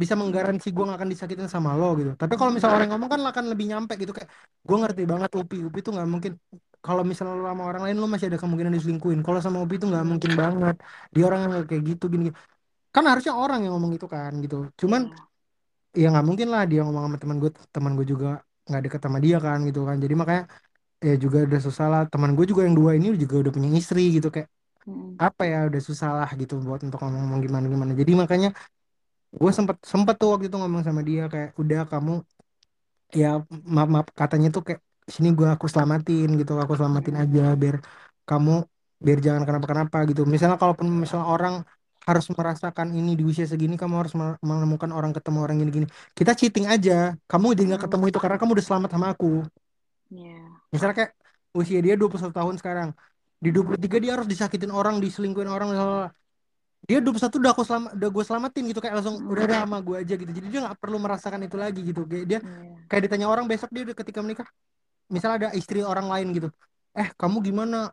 [0.00, 2.10] bisa menggaransi gue gak akan disakitin sama lo gitu.
[2.22, 4.30] Tapi kalau misalnya orang ngomong kan akan lebih nyampe gitu kayak
[4.68, 6.32] gue ngerti banget Upi Upi tuh nggak mungkin.
[6.86, 9.20] Kalau misalnya lo sama orang lain lo masih ada kemungkinan diselingkuhin.
[9.26, 10.10] Kalau sama Upi tuh nggak Hmm.
[10.12, 10.74] mungkin banget.
[11.14, 12.34] Dia orang yang kayak gitu gini, gini.
[12.94, 14.56] Kan harusnya orang yang ngomong itu kan gitu.
[14.80, 15.26] Cuman Ya.
[16.02, 18.26] ya nggak mungkin lah dia ngomong sama teman gue teman gue juga
[18.68, 19.96] nggak deket sama dia kan gitu kan.
[20.04, 20.42] Jadi makanya
[21.08, 22.02] ya juga udah susah lah.
[22.12, 24.28] Teman gue juga yang dua ini juga udah punya istri gitu.
[24.34, 24.48] Kayak
[24.86, 25.18] Mm-mm.
[25.26, 28.48] apa ya udah susah lah gitu buat untuk ngomong gimana gimana jadi makanya
[29.40, 32.12] gue sempet sempet tuh waktu itu ngomong sama dia kayak udah kamu
[33.20, 33.26] ya
[33.76, 34.80] maaf, maaf katanya tuh kayak
[35.14, 37.76] sini gua aku selamatin gitu aku selamatin aja biar
[38.28, 38.50] kamu
[39.04, 40.20] biar jangan kenapa-kenapa gitu.
[40.32, 41.54] Misalnya kalaupun misalnya orang
[42.08, 45.86] harus merasakan ini di usia segini kamu harus me- menemukan orang ketemu orang gini-gini.
[46.18, 46.92] Kita cheating aja
[47.30, 49.26] kamu jadi nggak ketemu itu karena kamu udah selamat sama aku.
[50.10, 50.46] Yeah.
[50.72, 51.12] misalnya kayak
[51.58, 52.88] usia dia 21 tahun sekarang
[53.36, 56.10] di 23 dia harus disakitin orang diselingkuhin orang misalnya
[56.86, 59.96] dia 21 udah aku selama udah gue selamatin gitu kayak langsung udah ada sama gue
[60.06, 60.30] aja gitu.
[60.30, 62.06] Jadi dia nggak perlu merasakan itu lagi gitu.
[62.06, 62.86] Kayak dia Yeah.
[62.86, 64.46] kayak ditanya orang besok dia udah ketika menikah
[65.10, 66.48] misalnya ada istri orang lain gitu.
[66.94, 67.90] Eh kamu gimana?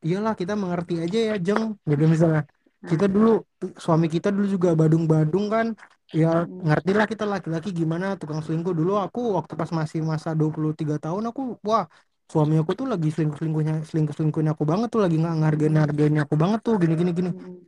[0.00, 1.76] Iyalah kita mengerti aja ya Jeng.
[1.84, 2.48] Gitu misalnya
[2.88, 3.12] kita Mm.
[3.12, 3.32] dulu
[3.76, 5.66] suami kita dulu juga badung-badung kan.
[6.14, 6.72] Ya Mm.
[6.72, 8.72] ngerti lah kita laki-laki gimana tukang selingkuh.
[8.72, 11.84] Dulu aku waktu pas masih masa 23 tahun aku wah
[12.26, 16.60] suami aku tuh lagi selingkuh-selingkuhnya selingkuh-selingkuhnya aku banget tuh lagi nggak ngargain hargain aku banget
[16.60, 17.62] tuh gini gini gini Mm.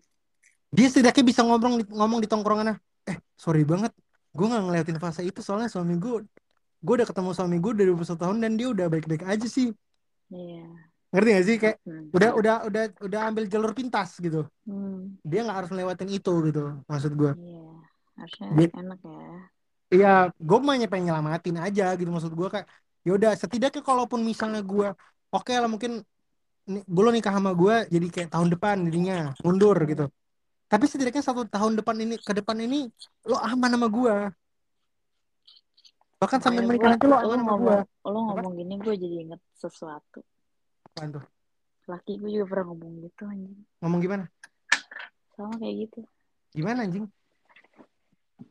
[0.68, 2.74] dia setidaknya bisa ngomong di, ngomong di tongkrongannya
[3.06, 3.94] eh sorry banget
[4.34, 6.26] gue nggak ngeliatin fase itu soalnya suami gue
[6.78, 9.70] gue udah ketemu suami gue dari 21 tahun dan dia udah baik-baik aja sih
[10.28, 10.68] Yeah.
[11.08, 12.12] ngerti gak sih kayak Mm.
[12.12, 15.16] udah udah udah udah ambil jalur pintas gitu Mm.
[15.24, 17.64] dia nggak harus lewatin itu gitu maksud gue Iya.
[18.18, 19.30] Harusnya Dia- enak ya.
[19.88, 22.66] iya gue mah pengen nyelamatin aja gitu maksud gue kayak
[23.06, 24.90] yaudah setidaknya kalaupun misalnya gue
[25.30, 26.02] oke lah mungkin
[26.68, 30.12] gue lo nikah sama gue jadi kayak tahun depan jadinya mundur gitu.
[30.68, 32.92] Tapi setidaknya satu tahun depan ini ke depan ini
[33.24, 34.16] lo aman sama gue
[36.18, 37.76] bahkan sampai menikah nanti lo aman sama gue
[38.10, 40.20] lo ngomong gini gue jadi inget sesuatu.
[40.92, 41.24] Apaan tuh?
[41.88, 43.64] Laki gue juga pernah ngomong gitu anjing.
[43.80, 44.24] ngomong gimana?
[45.32, 46.00] Sama kayak gitu.
[46.52, 47.06] gimana anjing?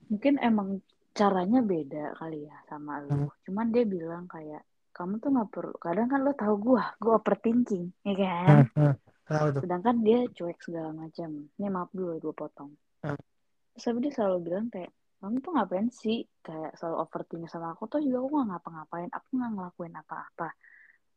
[0.09, 0.81] Mungkin emang
[1.17, 3.25] caranya beda kali ya sama Hmm.
[3.25, 3.33] lo.
[3.43, 4.61] Cuman dia bilang kayak
[4.93, 5.75] kamu tuh nggak perlu.
[5.81, 8.47] Kadang kan lo tahu gue, gue overthinking, ya kan?
[9.27, 11.29] Tahu tuh Sedangkan dia cuek segala macam.
[11.57, 12.71] Ini maaf dulu gue potong.
[13.03, 13.19] Hmm.
[13.75, 17.89] Terus habis dia selalu bilang kayak kamu tuh ngapain sih kayak selalu overthinking sama aku
[17.89, 20.49] tuh juga aku nggak ngapa-ngapain aku nggak ngelakuin apa-apa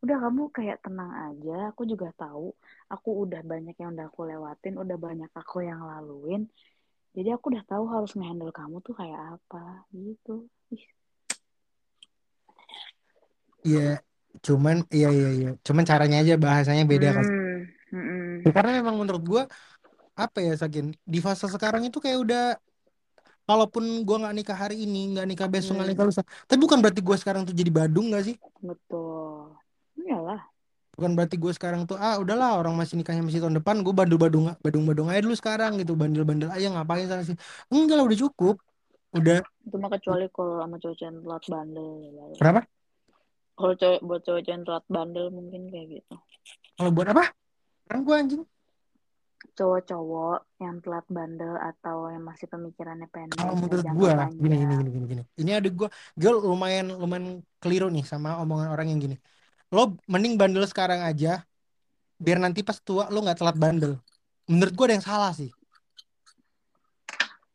[0.01, 2.49] udah kamu kayak tenang aja aku juga tahu
[2.89, 6.49] aku udah banyak yang udah aku lewatin udah banyak aku yang laluin
[7.17, 9.63] jadi aku udah tahu harus ngehandle kamu tuh kayak apa
[9.95, 10.47] gitu
[13.61, 14.01] Iya,
[14.47, 15.49] cuman iya iya iya.
[15.67, 17.27] Cuman caranya aja bahasanya beda kan.
[17.29, 17.57] hmm,
[17.93, 18.25] mm-mm.
[18.47, 19.43] Ya, karena memang menurut gua
[20.17, 22.43] apa ya Sakin di fase sekarang itu kayak udah
[23.45, 25.95] kalaupun gua nggak nikah hari ini nggak nikah besok nggak Hmm.
[25.97, 29.57] nikah lusa tapi bukan berarti gua sekarang tuh jadi badung nggak sih betul
[29.99, 30.41] iyalah
[30.99, 34.19] bukan berarti gua sekarang tuh ah udahlah orang masih nikahnya masih tahun depan gua bandel
[34.19, 37.37] badung badung badung aja dulu sekarang gitu bandel bandel aja ngapain sana sih?
[37.71, 38.57] Enggak lah udah cukup.
[39.11, 39.43] Udah.
[39.67, 41.89] Itu mah kecuali kalau sama cowok yang telat bandel.
[42.03, 42.37] Ya ya.
[42.39, 42.61] berapa
[43.61, 46.15] kalau cowok buat cowok yang telat bandel mungkin kayak gitu.
[46.81, 47.25] Kalau buat apa?
[47.85, 48.45] Sekarang gua anjing.
[49.51, 54.75] Cowok-cowok yang telat bandel atau yang masih pemikirannya pendek kalau dan menurut gua gini gini
[54.77, 55.23] gini gini gini.
[55.37, 59.17] Ini ada gua gue lumayan lumayan keliru nih sama omongan orang yang gini
[59.71, 61.47] lo mending bandel sekarang aja
[62.21, 63.97] biar nanti pas tua lo nggak telat bandel.
[64.51, 65.49] Menurut gua ada yang salah sih.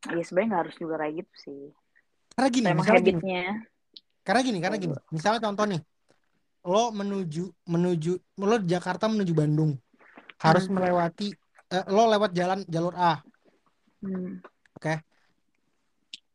[0.07, 1.61] Ya sebenarnya nggak harus juga kayak gitu sih.
[2.36, 3.22] Karena gini misalnya gini.
[4.26, 4.95] karena gini karena gini.
[5.11, 5.82] Misalnya contoh nih
[6.66, 9.76] lo menuju menuju lo di Jakarta menuju Bandung.
[10.39, 10.80] Harus Hmm.
[10.80, 11.36] melewati
[11.70, 13.20] eh, lo lewat jalan jalur A.
[14.01, 14.39] Hmm.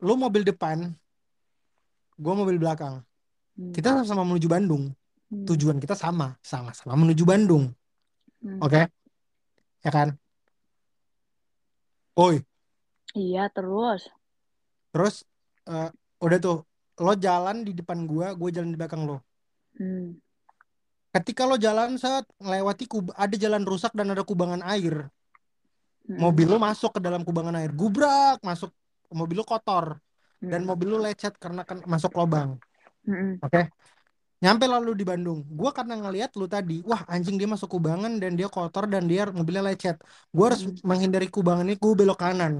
[0.00, 0.92] lo mobil depan
[2.20, 3.00] gua mobil belakang.
[3.56, 3.72] Hmm.
[3.74, 4.92] kita sama-sama menuju Bandung
[5.30, 5.46] Hmm.
[5.46, 7.70] tujuan kita sama sama-sama menuju Bandung
[8.40, 8.56] Hmm.
[8.58, 8.88] oke
[9.80, 10.16] ya kan
[12.16, 12.42] Oi
[13.14, 14.08] iya terus
[14.90, 15.22] terus
[15.68, 16.58] eh, udah tuh
[17.00, 19.22] lo jalan di depan gua gua jalan di belakang lo
[19.78, 20.18] hmm.
[21.12, 25.08] ketika lo jalan saat melewati kub ada jalan rusak dan ada kubangan air
[26.10, 26.16] Hmm.
[26.26, 28.74] mobil lo masuk ke dalam kubangan air gubrak masuk
[29.14, 30.00] mobil lo kotor
[30.42, 30.74] dan Hmm.
[30.74, 32.58] mobil lo lecet karena kan masuk lubang
[33.06, 33.38] Hmm.
[33.38, 33.68] oke
[34.42, 35.38] nyampe lalu di Bandung.
[35.58, 39.22] Gua karena ngelihat lu tadi wah anjing dia masuk kubangan dan dia kotor dan dia
[39.38, 39.96] mobilnya lecet.
[40.34, 40.76] Gua harus Hmm.
[40.90, 42.52] menghindari kubangan ini gua belok kanan.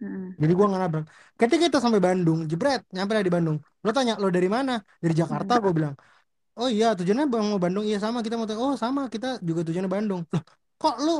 [0.00, 0.30] Hmm.
[0.42, 1.04] jadi gua nggak nabrak
[1.40, 3.56] ketika kita sampai Bandung jebret nyampe lah di Bandung.
[3.84, 4.72] Lo tanya lo dari mana?
[5.02, 5.94] Dari Jakarta gua bilang.
[6.60, 7.84] Oh iya tujuannya bang mau Bandung.
[7.88, 8.18] Iya sama.
[8.24, 10.20] Kita mau oh sama kita juga tujuannya Bandung.
[10.34, 10.42] Loh
[10.82, 11.12] kok lu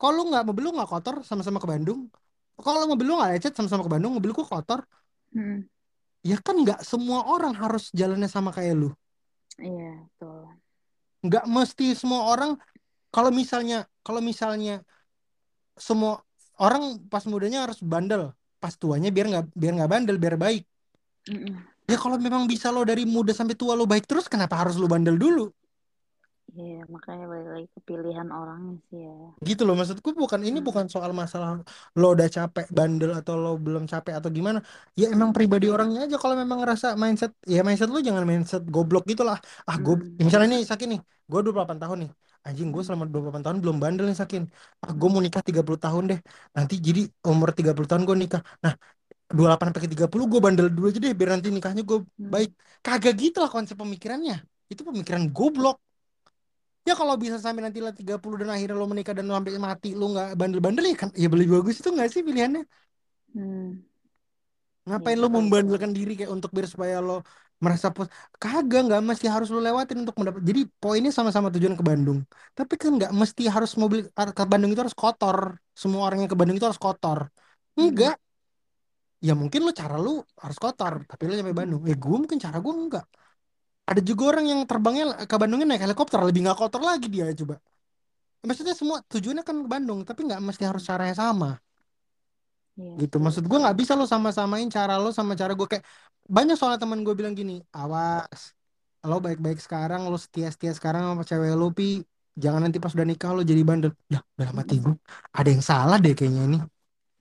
[0.00, 2.00] kok lu nggak mobil lu nggak kotor sama-sama ke Bandung?
[2.64, 4.12] Kalau mobil lu nggak lecet sama-sama ke Bandung?
[4.16, 4.80] Mobil gua kotor?
[5.34, 5.68] Hmm.
[6.24, 8.90] Ya kan nggak semua orang harus jalannya sama kayak lu.
[9.58, 10.40] Iya betul.
[11.26, 12.54] Nggak mesti semua orang
[13.10, 14.82] kalau misalnya kalau misalnya
[15.78, 16.22] semua
[16.58, 18.34] orang pas mudanya harus bandel.
[18.58, 20.66] Pas tuanya biar nggak biar nggak bandel biar baik.
[21.28, 21.60] Hmm.
[21.84, 24.88] ya kalau memang bisa lo dari muda sampai tua lo baik terus kenapa harus lo
[24.88, 25.52] bandel dulu
[26.56, 29.14] Iya, makanya balik lagi ke pilihan orangnya sih ya.
[29.48, 31.48] gitu loh maksudku bukan ini bukan soal masalah
[32.00, 34.58] lo udah capek bandel atau lo belum capek atau gimana.
[35.00, 39.02] Ya emang pribadi orangnya aja kalau memang ngerasa mindset ya mindset lo jangan mindset goblok
[39.10, 39.38] gitu lah.
[39.68, 42.10] Ah gue mm, misalnya nih Sakin nih gue 28 tahun nih.
[42.46, 44.42] Anjing gue selama 28 tahun belum bandel nih Sakin.
[44.84, 46.18] Ah gue mau nikah 30 tahun deh.
[46.56, 48.42] Nanti jadi umur 30 tahun gue nikah.
[48.64, 48.72] Nah
[49.36, 51.98] 28 sampai ke 30 gue bandel dulu aja deh biar nanti nikahnya gue
[52.34, 52.50] baik.
[52.84, 54.34] Kagak gitu lah konsep pemikirannya.
[54.72, 55.76] Itu pemikiran goblok
[56.88, 59.88] Ya kalau bisa sampai nanti lah 30 dan akhirnya lo menikah dan lo sampai mati
[60.00, 61.08] lo nggak bandel-bandel ya kan?
[61.22, 62.62] Ya lebih bagus itu nggak sih pilihannya?
[63.34, 63.84] Mm.
[64.98, 65.54] Ya ngapain lo betul sih.
[65.54, 67.12] membandelkan diri kayak untuk biar supaya lo
[67.64, 68.08] merasa puas
[68.42, 70.42] kagak nggak mesti harus lo lewatin untuk mendapat.
[70.48, 72.18] Jadi poinnya sama-sama tujuan ke Bandung.
[72.56, 74.00] Tapi kan nggak mesti harus mobil
[74.38, 75.38] ke Bandung itu harus kotor.
[75.82, 77.18] Semua orang yang ke Bandung itu harus kotor.
[77.78, 78.14] Enggak
[79.26, 80.10] ya mungkin lo cara lo
[80.42, 81.82] harus kotor tapi lo sampai mm, Bandung.
[81.90, 83.04] Eh gue mungkin cara gue enggak
[83.90, 87.54] ada juga orang yang terbangnya ke Bandungnya naik helikopter lebih nggak kotor lagi dia coba.
[88.48, 91.50] Maksudnya semua tujuannya kan ke Bandung tapi nggak mesti harus caranya sama.
[92.78, 93.16] Iya gitu.
[93.24, 95.84] maksud gue nggak bisa lo sama-samain cara lo sama cara gue kayak
[96.36, 98.40] banyak soalnya teman gue bilang gini awas
[99.08, 102.02] lo baik-baik sekarang lo setia-setia sekarang sama cewek lo pi.
[102.42, 103.90] Jangan nanti pas udah nikah lo jadi bandel.
[104.12, 104.94] Lah dalam hati Mm, gue
[105.38, 106.58] ada yang salah deh kayaknya ini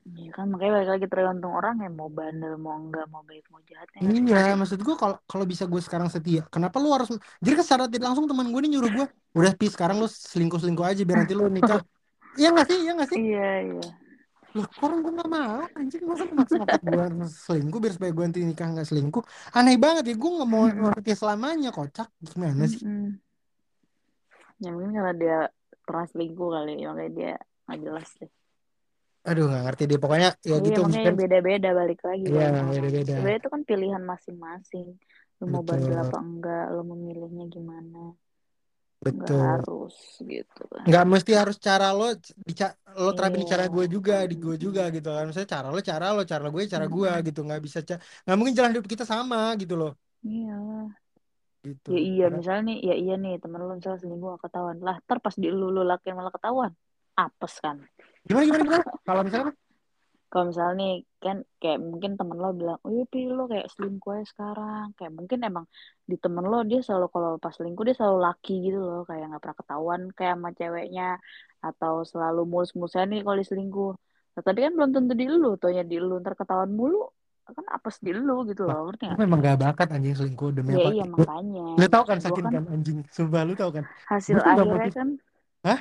[0.08, 3.60] Iya kan makanya balik lagi tergantung orang ya mau bandel mau enggak mau baik mau
[3.68, 4.14] jahatnya kan.
[4.16, 7.12] iya maksud gue kalau kalau bisa gue sekarang setia kenapa lo harus
[7.44, 9.06] jadi kan secara tidak langsung teman gue ini nyuruh gue
[9.36, 11.82] udah pi sekarang lo selingkuh-selingkuh aja biar nanti lo nikah
[12.40, 13.88] iya nggak sih iya nggak sih Iya iya.
[14.56, 17.04] Loh, orang gue gak mau anjing masa maksa nyokap gue
[17.46, 21.12] selingkuh biar supaya gue nanti nikah gak selingkuh aneh banget ya gue gak mau ngerti
[21.14, 23.20] selamanya kocak gimana sih Mm-mm.
[24.58, 25.38] Ya mungkin karena dia
[25.86, 27.32] pernah selingkuh kali ya, makanya dia
[27.68, 28.32] nggak jelas deh.
[29.30, 32.54] Aduh gak ngerti deh pokoknya ya Iya gitu makanya mungkin beda-beda balik lagi ya kan
[32.72, 34.88] beda-beda Sebenarnya itu kan pilihan masing-masing.
[35.40, 37.98] Lu mau bandel apa enggak, lu memilihnya gimana.
[39.14, 39.96] Nggak betul harus
[40.32, 40.88] gitu kan.
[40.88, 42.06] nggak mesti harus cara lo
[42.48, 42.66] dica
[43.04, 43.52] lo terapin di Iya.
[43.54, 46.62] cara gue juga di gue juga gitu kan misalnya cara lo cara lo cara gue
[46.74, 47.26] cara gue Mm-mm.
[47.28, 47.78] gitu nggak bisa
[48.24, 49.92] nggak mungkin jalan hidup kita sama gitu loh
[50.24, 50.54] Iya.
[51.66, 54.78] gitu Ya iya karena misalnya nih, ya iya nih temen lu misalnya selingkuh gak ketahuan.
[54.88, 56.72] Lah ntar pas di lu, lu laki malah ketahuan.
[57.24, 57.78] Apes kan.
[58.28, 59.54] Gimana gimana gimana kalau misalnya
[60.28, 64.12] Kalau misalnya nih kan kayak mungkin temen lo bilang, oh iya Pi lo kayak selingkuh
[64.12, 64.92] aja sekarang.
[65.00, 65.66] Kayak mungkin emang
[66.04, 69.08] di temen lo dia selalu kalau pas selingkuh dia selalu laki gitu loh.
[69.08, 71.10] Kayak gak pernah ketahuan kayak sama ceweknya.
[71.64, 73.92] Atau selalu mulus-mulusnya nih kalau diselingkuh.
[74.36, 75.56] Nah, tapi kan belum tentu di lu.
[75.56, 77.08] Taunya di lu ntar ketahuan mulu.
[77.48, 78.92] Kan apes di lu gitu loh.
[78.92, 79.18] Ngerti gak?
[79.24, 81.66] memang gak bakat anjing selingkuh demi Ya apa iya makanya.
[81.80, 85.10] lu tau kan Gue sakin kan kan anjing sumpah lu tau kan hasil akhirnya kan
[85.64, 85.80] Hah?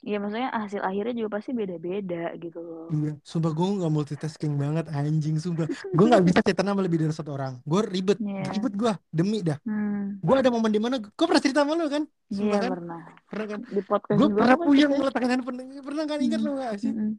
[0.00, 2.88] Iya maksudnya hasil akhirnya juga pasti beda-beda gitu loh.
[2.88, 5.68] Iya, sumpah gue gak multitasking banget anjing, sumpah.
[5.92, 7.60] Gue gak bisa chatan sama lebih dari satu orang.
[7.68, 8.48] Gue ribet, Iya.
[8.48, 9.60] ribet gue, demi dah.
[9.60, 10.16] Hmm.
[10.24, 12.08] Gue ada momen di mana, gue pernah cerita sama lu kan?
[12.32, 12.70] Iya kan?
[12.80, 13.00] pernah.
[13.28, 13.60] Pernah kan?
[13.68, 16.48] Di podcast Gue pernah puyeng meletakkan handphone, pernah kan ingat Hmm.
[16.48, 16.92] lu gak sih?
[16.96, 17.12] Mm-mm.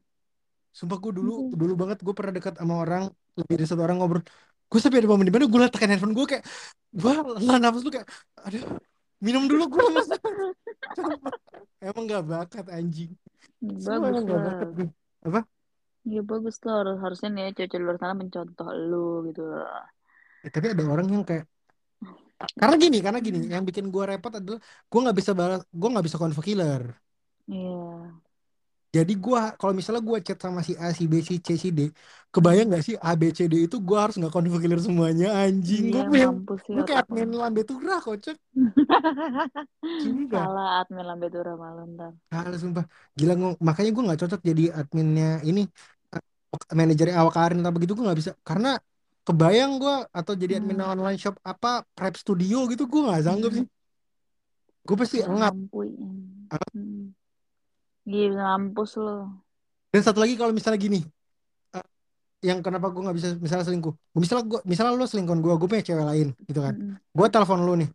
[0.73, 1.57] Sumpah gue dulu, Iya.
[1.61, 3.03] dulu banget gue pernah dekat sama orang,
[3.37, 4.25] lebih dari satu orang ngobrol.
[4.65, 6.43] Gue sampai ada momen di mana gue letakkan handphone gue kayak,
[6.97, 7.11] gue
[7.45, 8.09] lah nafas lu kayak,
[8.41, 8.63] aduh,
[9.21, 10.09] minum dulu gue mas.
[11.81, 13.11] Emang gak bakat anjing.
[13.81, 14.75] Sumpah Bagus emang gak bakat lah.
[14.77, 14.87] gue.
[15.25, 15.39] Apa?
[16.13, 19.65] Ya bagus lah harus harusnya nih cewek luar sana mencontoh lu gitu loh.
[20.43, 21.45] Ya, tapi ada orang yang kayak
[22.61, 24.59] karena gini karena gini yang bikin gue repot adalah
[24.91, 26.83] gue nggak bisa balas gue nggak bisa convo killer
[27.47, 28.21] Iya.
[28.95, 31.79] Jadi gue kalau misalnya gue chat sama si A si B si C si D
[32.33, 34.31] kebayang nggak sih A B C D itu gue harus nggak
[34.63, 36.23] killer semuanya anjing gue Iya sih
[36.73, 38.37] gue kayak admin lambe turah kocak
[40.31, 42.13] Salah admin lambe turah malu ntar.
[42.31, 42.85] Salah, sumpah
[43.19, 43.33] gila
[43.67, 45.61] makanya gue nggak cocok jadi adminnya ini
[46.79, 48.69] manajernya awak Karin atau begitu gue nggak bisa karena
[49.27, 50.91] kebayang gue atau jadi admin Hmm.
[50.93, 53.69] online shop apa prep studio gitu gue nggak sanggup sih Hmm.
[54.87, 55.79] gue pasti Nggak ngap mampu.
[56.73, 57.13] Hmm.
[58.01, 59.29] Bisa mampus lo.
[59.91, 60.99] dan satu lagi kalau misalnya gini
[61.71, 61.85] eh,
[62.41, 65.83] yang kenapa gue nggak bisa misalnya selingkuh misalnya gue misalnya lo selingkuh gue gue punya
[65.83, 66.95] cewek lain gitu kan Hmm.
[66.97, 67.89] gue telepon lo nih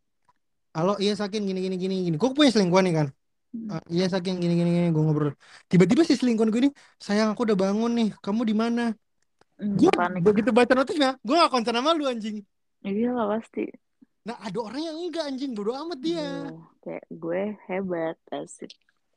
[0.72, 3.08] halo iya sakin gini gini gini gini gue punya selingkuhan nih kan.
[3.56, 5.32] "Eh, iya sakin gini gini gini gue ngobrol
[5.66, 8.84] tiba-tiba si selingkuhan gue ini sayang aku udah bangun nih kamu di mana
[9.56, 9.88] Hmm, gue
[10.20, 12.44] begitu baca notifnya gue gak konsen sama lu anjing
[12.84, 13.64] Iya lah pasti.
[14.28, 16.52] nah ada orang yang enggak anjing bodo amat dia.
[16.84, 18.68] Kayak gue hebat asik.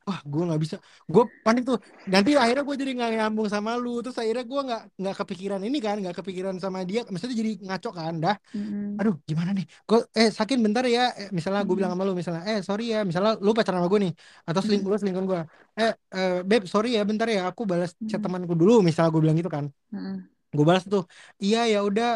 [0.09, 0.75] Wah gue nggak bisa.
[1.13, 1.77] Gue panik tuh.
[2.13, 3.89] Nanti akhirnya gue jadi nggak nyambung sama lu.
[4.03, 6.99] Terus akhirnya gue nggak nggak kepikiran ini kan nggak kepikiran sama dia.
[7.11, 8.35] Maksudnya jadi ngaco kan dah.
[8.53, 8.97] Hmm.
[8.99, 9.65] aduh gimana nih?
[9.89, 11.01] Gue eh sakin bentar ya.
[11.19, 11.99] Eh, misalnya gue bilang Hmm.
[11.99, 12.99] sama lu misalnya eh sorry ya.
[13.09, 14.13] Misalnya lu pacaran sama gue nih
[14.49, 14.89] atau seling Hmm.
[14.91, 15.39] lu selingkuhan gue
[15.81, 17.39] eh eh beb sorry ya bentar ya.
[17.51, 18.25] Aku balas chat Hmm.
[18.25, 19.65] temanku dulu misalnya gue bilang gitu kan.
[19.91, 20.29] Hmm.
[20.57, 21.03] gue balas tuh
[21.43, 22.07] iya ya udah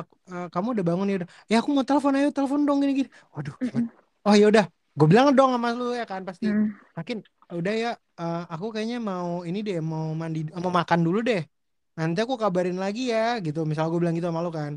[0.00, 1.28] aku- eh, kamu udah bangun ya udah.
[1.50, 3.54] Ya aku mau telepon ayo telepon dong gini gini waduh.
[3.60, 3.86] Hmm.
[4.26, 4.64] oh ya udah
[4.98, 6.76] gue bilang dong sama lu ya kan pasti Hmm.
[6.98, 7.16] makin
[7.60, 7.88] udah ya
[8.20, 11.40] eh, aku kayaknya mau ini deh mau mandi mau makan dulu deh
[11.98, 14.72] nanti aku kabarin lagi ya gitu misal gue bilang gitu sama lu kan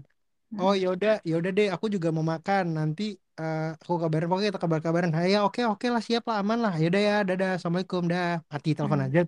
[0.59, 0.82] oh Hmm.
[0.84, 3.03] ya udah ya udah deh aku juga mau makan nanti
[3.39, 6.74] eh, aku kabarin pokoknya kita kabar kabaran ya oke oke lah siap lah aman lah
[6.82, 9.05] ya udah ya dadah assalamualaikum dah mati telepon Hmm.
[9.05, 9.20] aja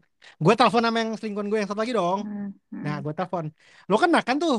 [0.43, 2.51] gue telepon sama yang selingkuhan gue yang satu lagi dong Hmm.
[2.85, 3.03] nah Hmm.
[3.05, 3.45] gue telepon
[3.89, 4.55] lo kan makan tuh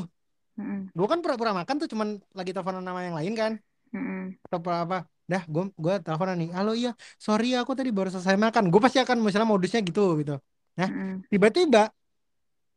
[0.57, 0.85] Hmm.
[0.97, 3.51] gue kan pura-pura makan tuh cuman lagi telepon sama yang lain kan
[3.91, 4.35] Hmm.
[4.45, 8.67] atau apa dah gue gue teleponan nih halo iya sorry aku tadi baru selesai makan
[8.67, 10.35] gue pasti akan misalnya modusnya gitu gitu
[10.75, 11.21] nah Hmm.
[11.29, 11.93] tiba-tiba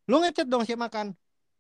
[0.06, 1.10] lu ngechat dong siap makan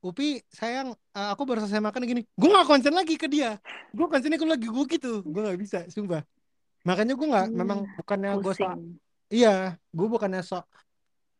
[0.04, 3.58] Upi sayang eh, aku baru selesai makan gini gue gak konsen lagi ke dia
[3.90, 6.22] gue konsennya ke lagi gue gitu gue nggak bisa sumpah
[6.86, 7.56] makanya gue nggak Iya.
[7.56, 8.66] memang bukannya gue so
[9.26, 9.54] iya
[9.90, 10.62] gue bukannya so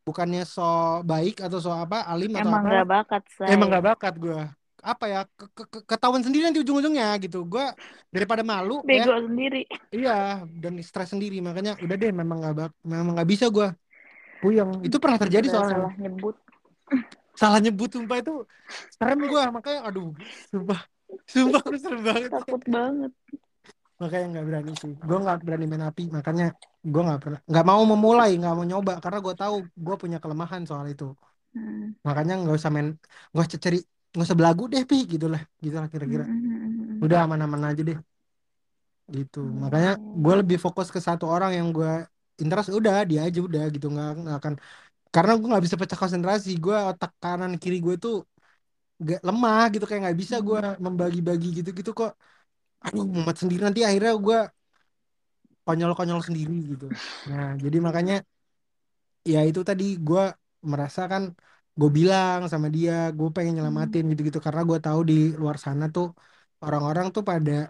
[0.02, 0.66] bukannya so
[1.06, 3.46] baik atau so apa alim atau Emang apa gak bakat, say.
[3.54, 4.40] emang gak bakat gue
[4.86, 7.66] apa ya ke- ke- ke- ketahuan sendiri nanti ujung-ujungnya gitu gue
[8.14, 9.66] daripada malu ya Bego sendiri.
[9.90, 13.74] Iya, dan stres sendiri makanya udah deh memang nggak bak memang nggak bisa gua
[14.38, 14.70] puyeng.
[14.86, 15.74] Itu pernah terjadi Udah soalnya.
[15.74, 16.36] salah nyebut.
[17.36, 18.34] Salah nyebut sumpah itu
[18.96, 20.08] serem gua makanya aduh
[20.48, 20.80] sumpah
[21.28, 22.30] sumpah lu serem banget.
[22.32, 23.12] Takut banget.
[24.00, 24.92] Makanya nggak berani sih.
[25.04, 26.46] Gua nggak berani main api makanya
[26.80, 30.62] gua nggak pernah nggak mau memulai nggak mau nyoba karena gua tahu gua punya kelemahan
[30.64, 31.12] soal itu.
[31.52, 31.92] Hmm.
[32.06, 32.96] Makanya nggak usah main
[33.36, 33.84] usah cari
[34.16, 34.96] nggak usah belagu deh pi.
[35.12, 36.24] Gitulah gitulah kira-kira.
[36.24, 37.02] Hmm, hmm, hmm, hmm.
[37.04, 37.98] Udah aman-aman aja deh.
[39.16, 39.38] Gitu.
[39.42, 39.90] Iya, Makanya
[40.24, 41.90] gue lebih fokus ke satu orang yang gue
[42.42, 43.86] interest udah dia aja udah gitu.
[43.94, 44.54] Nggak nggak akan
[45.14, 46.50] karena gue nggak bisa pecah konsentrasi.
[46.64, 48.14] Gue otak kanan kiri gue tuh
[49.08, 49.84] gak lemah gitu.
[49.88, 50.76] Kayak nggak bisa gue Hmm.
[50.86, 52.12] membagi-bagi gitu-gitu kok.
[52.86, 53.60] Aduh mumet sendiri.
[53.66, 54.38] Nanti akhirnya gue
[55.66, 56.86] konyol-konyol sendiri gitu.
[57.28, 58.14] Nah jadi makanya
[59.32, 59.84] ya itu tadi.
[60.06, 60.20] Gue
[60.72, 61.22] merasa kan
[61.76, 63.58] gue bilang sama dia gue pengen Hmm.
[63.60, 66.06] nyelamatin gitu-gitu karena gue tahu di luar sana tuh
[66.64, 67.68] orang-orang tuh pada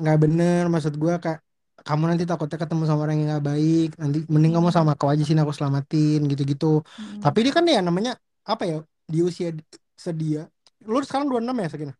[0.00, 1.38] nggak bener maksud gue kak
[1.80, 4.76] kamu nanti takutnya ketemu sama orang yang nggak baik nanti mending kamu Hmm.
[4.76, 7.20] sama aku aja sini aku selamatin gitu-gitu Hmm.
[7.24, 8.12] tapi ini kan ya namanya
[8.44, 8.76] apa ya
[9.08, 9.48] di usia
[9.96, 10.44] sedia
[10.84, 11.94] lu sekarang 26 ya Sakina?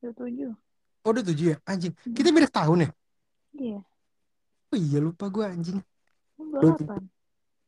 [0.00, 0.52] Setuju.
[1.04, 2.12] oh udah 7 ya anjing Hmm.
[2.12, 2.90] kita beda tahun ya
[3.56, 3.78] Iya.
[4.72, 5.78] oh iya lupa gue anjing
[6.36, 7.02] Lu Dua 28.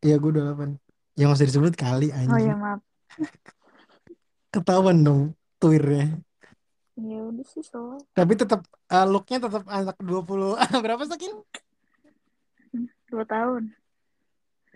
[0.04, 0.70] Iya gue 28
[1.18, 2.80] yang usah disebut kali Oh anjing ya maaf.
[4.50, 5.20] ketahuan dong
[5.56, 6.22] tuirnya
[6.94, 8.02] Ya udah sih soal.
[8.10, 11.30] tapi tetap eh, looknya tetap anak 20 berapa Sakin?
[13.06, 13.70] Dua tahun.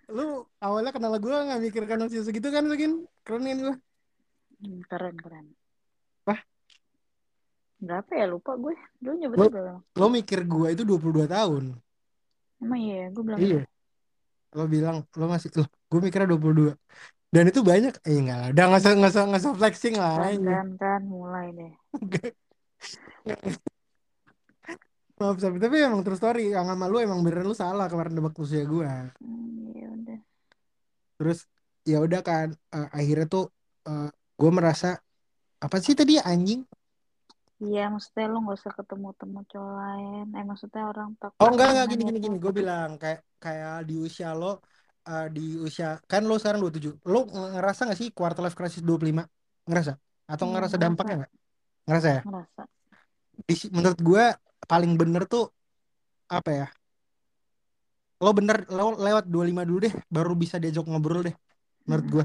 [0.06, 0.26] lu
[0.58, 3.06] awalnya kenal gue nggak mikirkan usia segitu kan Sakin?
[3.22, 3.76] keren kan gue
[4.58, 5.46] Hmm, keren keren.
[6.22, 6.38] Wah.
[7.76, 8.78] Berapa ya lupa gue.
[8.96, 9.80] Dulu Lu- nyebutnya berapa?
[9.92, 11.64] lo mikir gue itu 22 tahun
[12.60, 13.66] Emang iya, gue bilang Iya.
[14.52, 16.76] Lo bilang lo masih lo gue mikirnya 22.
[17.32, 17.96] Dan itu banyak.
[18.04, 18.48] Eh enggak lah.
[18.52, 20.14] Udah nggak usah nggak usah nggak usah flexing lah.
[20.20, 21.72] kan kan kan mulai deh.
[25.22, 26.52] Maaf tapi tapi emang terus story.
[26.52, 28.84] Yang sama lu emang bener lu salah kemarin nebak usia gue.
[29.22, 30.18] Hmm, ya udah.
[31.16, 31.38] Terus
[31.88, 33.48] ya udah kan eh, akhirnya tuh
[34.36, 34.98] gue merasa
[35.62, 36.66] apa sih tadi anjing?
[37.62, 40.26] Iya, maksudnya lu gak usah ketemu temu cowok lain.
[40.34, 42.36] Eh, maksudnya orang takut Oh enggak enggak gini gini gini.
[42.42, 44.58] Gue bilang kayak kayak di usia lo
[45.06, 46.98] eh, di usia kan lo sekarang 27.
[47.06, 49.24] Lo ngerasa gak sih quarter life crisis 25?
[49.68, 49.92] Ngerasa?
[50.26, 51.32] Atau Iya, ngerasa dampaknya nggak?
[51.86, 52.22] Ngerasa ya?
[52.26, 52.62] Ngerasa.
[53.48, 54.24] di, menurut gue
[54.70, 55.50] paling bener tuh
[56.30, 56.66] apa ya
[58.22, 61.34] lo bener lo lewat 25 dulu deh baru bisa diajak ngobrol deh
[61.90, 62.24] menurut gue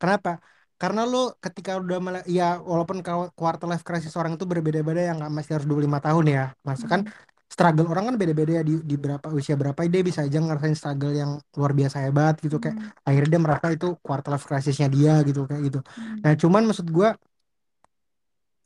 [0.00, 0.40] kenapa
[0.74, 2.98] karena lo ketika udah ya walaupun
[3.38, 7.00] quarter life crisis orang itu berbeda-beda yang nggak mesti harus 25 tahun ya masa kan
[7.06, 7.12] Mm.
[7.54, 11.14] struggle orang kan beda-beda ya di, di berapa usia berapa dia bisa aja ngerasain struggle
[11.14, 13.06] yang luar biasa hebat gitu kayak Mm.
[13.06, 16.18] akhirnya dia merasa itu quarter life crisisnya dia gitu kayak gitu Mm.
[16.26, 17.08] nah cuman maksud gue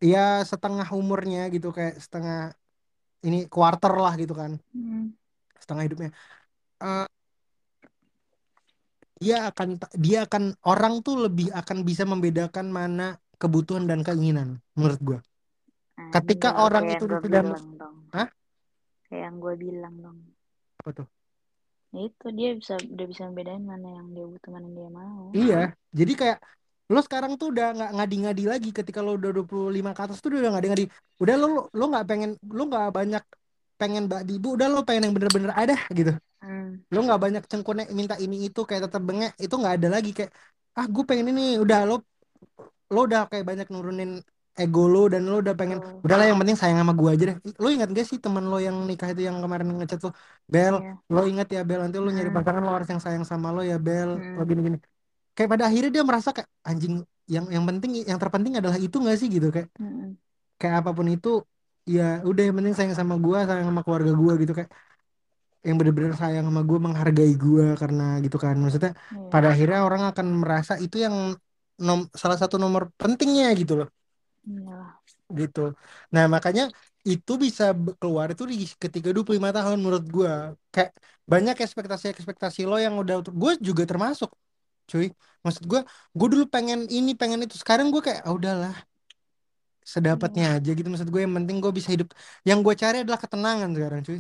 [0.01, 2.57] ya setengah umurnya gitu kayak setengah
[3.27, 5.13] ini quarter lah gitu kan Mm.
[5.61, 6.11] setengah hidupnya
[6.79, 7.07] Eh,
[9.19, 15.01] dia akan dia akan orang tuh lebih akan bisa membedakan mana kebutuhan dan keinginan menurut
[15.03, 15.21] gua
[15.99, 17.19] Nah, ketika bener, orang itu gue
[17.75, 17.97] dong.
[18.14, 18.29] Hah?
[19.11, 20.19] Kayak yang gue bilang dong.
[20.79, 21.07] apa tuh
[21.89, 25.23] Ya itu dia bisa udah bisa membedain mana yang dia butuh, mana yang dia mau.
[25.35, 25.61] iya
[25.91, 26.39] jadi kayak
[26.89, 30.53] lo sekarang tuh udah nggak ngadi-ngadi lagi ketika lo udah 25 ke atas tuh udah
[30.57, 30.85] ngadi-ngadi
[31.21, 33.25] udah lo lo lo nggak pengen lo nggak banyak
[33.81, 36.80] pengen mbak ibu udah lo pengen yang bener-bener ada gitu Hmm.
[36.95, 40.30] lo nggak banyak cengkune minta ini itu kayak tetap bengek itu nggak ada lagi kayak
[40.78, 41.95] ah gue pengen ini udah lo
[42.95, 44.11] lo udah kayak banyak nurunin
[44.62, 46.03] ego lo dan lo udah pengen Betul.
[46.05, 48.76] udahlah yang penting sayang sama gue aja deh lo ingat gak sih teman lo yang
[48.89, 50.12] nikah itu yang kemarin ngechat tuh
[50.53, 50.99] Bel Iya.
[51.14, 52.36] lo ingat ya Bel nanti lo nyari Hmm.
[52.36, 54.49] pasangan lo harus yang sayang sama lo ya Bel lo Hmm.
[54.49, 54.78] gini gini
[55.36, 56.95] kayak pada akhirnya dia merasa kayak anjing
[57.34, 60.18] yang yang penting yang terpenting adalah itu gak sih gitu kayak Mm-mm.
[60.61, 61.28] kayak apa pun itu
[61.95, 64.70] ya udah yang penting sayang sama gue sayang sama keluarga gue gitu kayak
[65.67, 68.55] yang bener-bener sayang sama gue menghargai gue karena gitu kan.
[68.63, 68.93] Maksudnya
[69.33, 71.17] pada Iya, akhirnya orang akan merasa itu yang
[71.87, 73.89] nom salah satu nomor pentingnya gitu loh.
[74.49, 74.99] Iyalah.
[75.39, 75.61] gitu.
[76.15, 76.63] Nah makanya
[77.11, 77.65] itu bisa
[78.01, 80.31] keluar itu di ketika 25 tahun menurut gue
[80.75, 80.91] kayak
[81.33, 84.31] banyak ekspektasi-ekspektasi lo yang udah gue juga termasuk
[84.91, 85.07] cuy.
[85.45, 85.81] Maksud gue
[86.19, 87.55] gue dulu pengen ini pengen itu.
[87.63, 88.75] Sekarang gue kayak ah, udahlah
[89.95, 90.89] sedapatnya Iya, aja gitu.
[90.93, 92.09] Maksud gue yang penting gue bisa hidup.
[92.49, 94.19] Yang gue cari adalah ketenangan sekarang cuy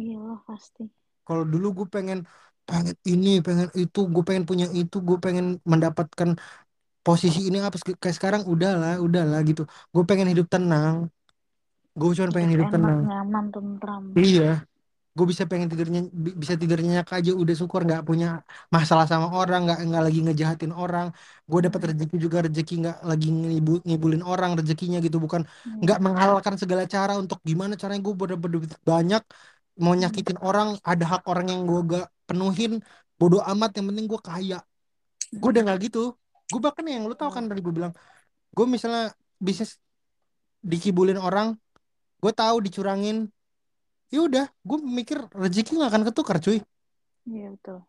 [0.00, 0.82] iyalah pasti.
[1.26, 2.18] kalau dulu gue pengen
[2.68, 6.30] pengen ini pengen itu gue pengen punya itu gue pengen mendapatkan
[7.06, 9.62] posisi ini apa kayak sekarang udahlah udahlah gitu.
[9.94, 10.96] Gue pengen hidup tenang.
[11.98, 13.00] Gue cuma pengen Hidup hidup enak, tenang.
[13.08, 14.04] nyaman, tentram.
[14.18, 14.42] iya.
[15.18, 18.26] Gue bisa pengen tidurnya bi- bisa tidur nyenyak aja udah syukur nggak punya
[18.76, 21.06] masalah sama orang nggak nggak lagi ngejahatin orang.
[21.50, 25.18] Gue dapat Hmm, rezeki juga rezeki nggak lagi ngibu, ngibulin orang rezekinya gitu.
[25.24, 25.42] Bukan
[25.84, 26.06] nggak iya.
[26.06, 29.22] menghalalkan segala cara untuk gimana caranya gue udah berduit banyak
[29.76, 32.80] mau nyakitin orang ada hak orang yang gue gak penuhin
[33.20, 34.58] bodoh amat yang penting gue kaya.
[35.32, 36.16] Gue udah nggak gitu.
[36.52, 37.92] Gue bahkan yang lu tau kan tadi gue bilang
[38.56, 39.76] gue misalnya bisnis
[40.64, 41.54] dikibulin orang
[42.22, 43.28] gue tahu dicurangin
[44.08, 46.58] ya udah gue mikir rezeki nggak akan ketukar cuy.
[47.26, 47.82] Iya, betul.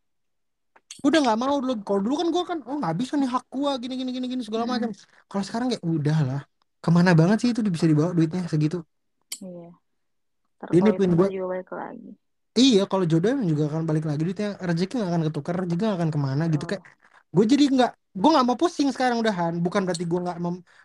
[0.98, 1.74] gue udah nggak mau dulu.
[1.86, 4.44] Kalau dulu kan gue kan oh nggak bisa nih hak gue gini gini gini gini
[4.44, 4.90] segala macam.
[4.90, 4.98] Hmm,
[5.30, 6.42] kalau sekarang kayak udah lah.
[6.82, 8.82] Ke mana banget sih itu bisa dibawa duitnya segitu?
[9.42, 9.87] Iya.
[10.60, 12.10] Kalau nipuin itu gue juga balik lagi.
[12.60, 14.20] iya kalau jodoh emang juga akan balik lagi.
[14.26, 16.70] Duitnya rezeki nggak akan ketukar rezeki nggak akan ke mana gitu Betul.
[16.70, 16.84] kayak
[17.36, 17.92] gue jadi nggak
[18.22, 19.54] gue nggak mau pusing sekarang udahan.
[19.66, 20.38] Bukan berarti gue nggak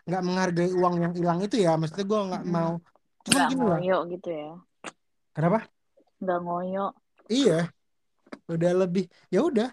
[0.07, 1.69] nggak menghargai uang yang hilang itu ya.
[1.79, 2.71] Maksudnya gue nggak Hmm, mau.
[3.25, 4.49] Cuman nggak gini lah ngoyo gitu ya.
[5.33, 5.69] kenapa?
[6.21, 6.85] Nggak ngoyo.
[7.33, 7.53] iya.
[8.53, 9.03] Udah lebih
[9.33, 9.67] ya udah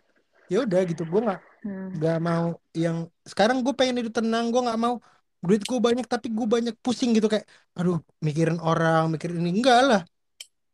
[0.53, 1.03] ya udah gitu.
[1.13, 2.47] Gue nggak Hmm, nggak mau
[2.85, 2.97] yang
[3.31, 4.45] sekarang gue pengen hidup tenang.
[4.53, 4.95] Gue nggak mau
[5.41, 9.61] duit gue banyak tapi gue banyak pusing gitu kayak aduh mikirin orang mikirin ini.
[9.61, 10.03] Enggak lah.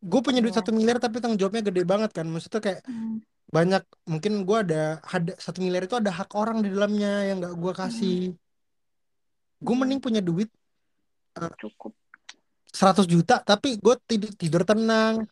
[0.02, 0.60] Gue punya duit iya.
[0.60, 2.26] satu miliar tapi tanggung jawabnya gede banget kan.
[2.26, 6.68] Maksudnya kayak Hmm, banyak mungkin gue ada ada satu miliar itu ada hak orang di
[6.74, 8.18] dalamnya yang nggak gue kasih.
[8.34, 10.50] Hmm, gue mending punya duit
[11.38, 11.94] eh, Cukup.
[12.76, 15.24] 100 juta tapi gue tidur, tidur tenang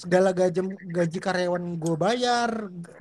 [0.00, 0.60] segala gaji
[0.96, 2.50] gaji karyawan gue bayar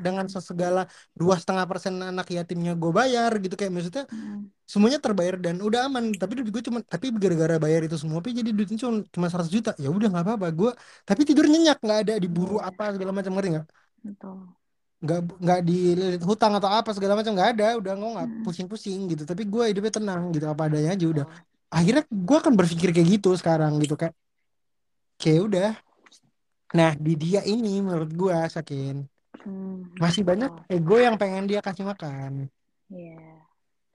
[0.06, 0.80] dengan segala
[1.20, 3.54] dua setengah persen anak yatimnya gue bayar gitu.
[3.60, 6.04] Kayak maksudnya Hmm, semuanya terbayar dan udah aman.
[6.22, 9.52] Tapi duit gue cuma tapi gara-gara bayar itu semua tapi jadi duitnya cuma cuma 100
[9.56, 9.72] juta.
[9.84, 10.48] Ya udah nggak apa-apa.
[10.60, 10.70] Gue
[11.10, 12.70] tapi tidur nyenyak nggak ada diburu iya.
[12.70, 13.68] apa segala macam ngerti nggak?
[15.04, 17.66] Nggak nggak dililit hutang atau apa segala macam nggak ada.
[17.80, 19.24] Udah nggak nggak Hmm, pusing-pusing gitu.
[19.32, 21.26] Tapi gue hidupnya tenang gitu apa adanya aja udah.
[21.76, 24.14] Akhirnya gue akan berpikir kayak gitu sekarang gitu kayak
[25.22, 25.68] kayak udah
[26.78, 28.96] nah di dia ini menurut gue Sakin
[29.40, 32.50] Hmm, masih banyak ego yang pengen dia kasih makan
[32.90, 33.16] Iya.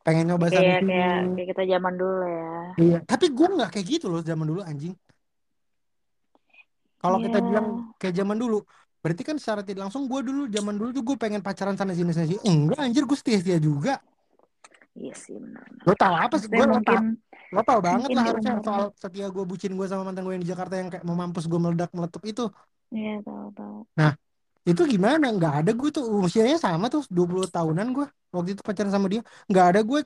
[0.05, 2.53] pengen nyoba sana Kayak kayak kayak kita zaman dulu ya.
[2.81, 4.95] iya tapi gue nggak kayak gitu loh zaman dulu anjing
[7.03, 7.47] kalau kita Iya.
[7.49, 7.67] bilang
[8.01, 8.59] kayak zaman dulu
[9.05, 12.11] berarti kan secara tidak langsung gue dulu zaman dulu tuh gue pengen pacaran sana sini
[12.17, 14.01] sana sini enggak anjir gue setia setia juga
[14.95, 15.67] Iya sih benar.
[15.85, 17.19] lo tau apa sih gue mungkin
[17.55, 18.53] lo tau banget lah harusnya.
[18.67, 21.45] soal setia gue bucin gue sama mantan gue yang di Jakarta yang kayak mau mampus
[21.51, 22.45] gue meledak meletup itu.
[22.95, 23.79] Iya tahu-tahu.
[23.99, 24.13] nah
[24.71, 25.27] itu gimana?
[25.37, 29.23] Nggak ada gue tuh usianya sama tuh 20 tahunan gue waktu itu pacaran sama dia.
[29.51, 30.01] Nggak ada gue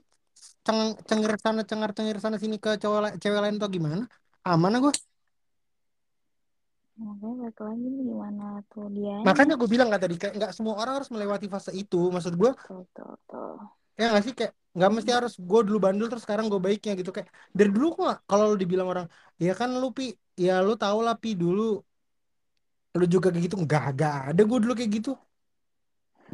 [0.67, 4.05] ceng cengir sana cengar cengir sana sini ke cowok cewek lain tuh gimana.
[4.49, 4.93] Aman gue
[6.99, 9.23] Makanya balik lagi nih gimana tuh dianya.
[9.27, 11.97] makanya gue bilang kan tadi nggak semua orang harus melewati fase itu.
[12.15, 13.57] Maksud gue Tuh tuh tuh.
[13.99, 14.35] Ya nggak sih?
[14.39, 17.11] Kayak nggak mesti harus gue dulu bandel terus sekarang gue baiknya gitu.
[17.17, 17.29] Kayak
[17.59, 19.07] dari dulu kok kalau lu dibilang orang
[19.45, 20.05] ya kan lu pi
[20.45, 21.63] ya lu tau lah pi dulu
[22.99, 23.57] lu juga kayak gitu.
[23.65, 25.11] Nggak nggak ada gue dulu kayak gitu.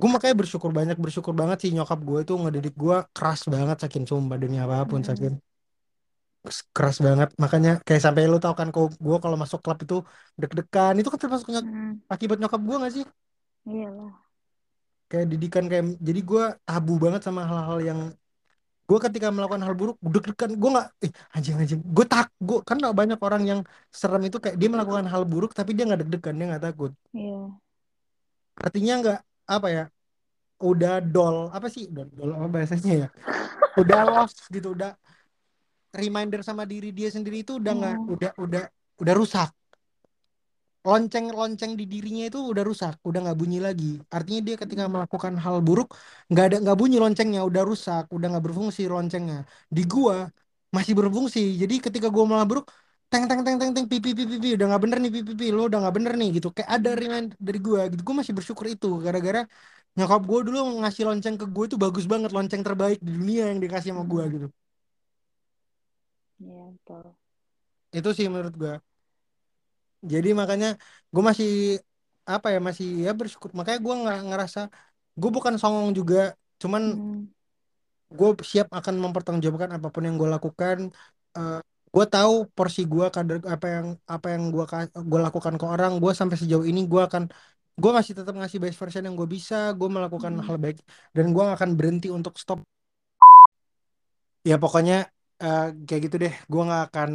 [0.00, 4.04] Gue makanya bersyukur banyak bersyukur banget sih nyokap gue itu ngedidik gue keras banget saking
[4.10, 5.34] sumpah demi apa pun Hmm, saking
[6.76, 7.28] keras banget.
[7.42, 9.94] Makanya kayak sampai lu tau kan kok gue kalau masuk klub itu
[10.40, 10.92] deg-degan.
[10.98, 13.04] Itu kan termasuk hmm, akibat nyokap gue gak sih?
[13.66, 14.23] Iyalah.
[15.14, 18.00] Kayak didikan kayak jadi gue tabu banget sama hal-hal yang
[18.84, 21.80] gue ketika melakukan hal buruk deg-degan gue nggak eh anjing anjing.
[21.80, 25.72] Gue tak gue kan banyak orang yang serem itu kayak dia melakukan hal buruk tapi
[25.72, 26.92] dia nggak deg-degan dia nggak takut.
[27.14, 27.54] Iya.
[28.54, 29.84] artinya nggak apa ya
[30.58, 31.86] udah dol apa sih?
[31.90, 33.08] Udah dol apa bahasanya ya?
[33.78, 34.94] Udah lost gitu udah
[35.94, 38.62] reminder sama diri dia sendiri itu udah nggak Hmm, udah udah
[38.98, 39.50] udah rusak
[40.88, 43.86] lonceng lonceng di dirinya itu udah rusak udah nggak bunyi lagi.
[44.16, 45.88] Artinya dia ketika melakukan hal buruk
[46.30, 49.36] nggak ada nggak bunyi loncengnya udah rusak udah nggak berfungsi loncengnya.
[49.76, 50.16] Di gua
[50.76, 51.40] masih berfungsi.
[51.62, 52.66] Jadi ketika gua malah buruk
[53.10, 55.60] teng teng teng teng teng pipi pipi pipi udah nggak bener nih pipi pipi lo
[55.70, 56.48] udah nggak bener nih gitu.
[56.56, 58.00] Kayak ada remind dari gua gitu.
[58.06, 59.40] Gua masih bersyukur itu gara-gara
[59.96, 63.58] nyokap gua dulu ngasih lonceng ke gua itu bagus banget lonceng terbaik di dunia yang
[63.64, 64.46] dikasih sama gua gitu.
[66.42, 67.04] Iya betul.
[67.98, 68.74] itu sih menurut gua
[70.12, 70.66] jadi makanya
[71.14, 71.48] gue masih
[72.34, 73.50] apa ya masih ya bersyukur.
[73.58, 74.60] Makanya gue nggak ngerasa
[75.20, 76.16] gue bukan songong juga.
[76.62, 77.26] Cuman Hmm.
[78.18, 80.78] gue siap akan mempertanggungjawabkan apa pun yang gue lakukan.
[81.38, 81.58] Eh
[81.94, 84.64] gue tahu porsi gue kadar apa yang apa yang gue
[85.10, 85.90] gue lakukan ke orang.
[86.02, 87.22] Gue sampai sejauh ini gue akan
[87.82, 89.54] gue masih tetap ngasih best version yang gue bisa.
[89.78, 90.46] Gue melakukan Hmm.
[90.46, 90.76] hal baik
[91.16, 92.58] dan gue gak akan berhenti untuk stop.
[94.48, 94.94] Ya pokoknya
[95.42, 96.34] eh, kayak gitu deh.
[96.50, 97.10] Gue nggak akan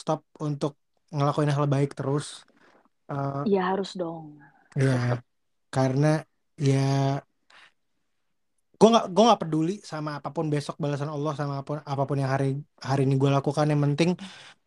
[0.00, 0.72] stop untuk
[1.14, 2.44] ngelakuin hal baik terus
[3.08, 4.36] Eh, Iya harus dong.
[4.76, 5.16] ya
[5.72, 6.20] karena
[6.60, 6.76] ya
[8.78, 12.02] gue nggak gue nggak peduli sama apa pun besok balasan Allah sama apa pun apa
[12.08, 12.46] pun yang hari
[12.78, 14.10] hari ini gue lakukan yang penting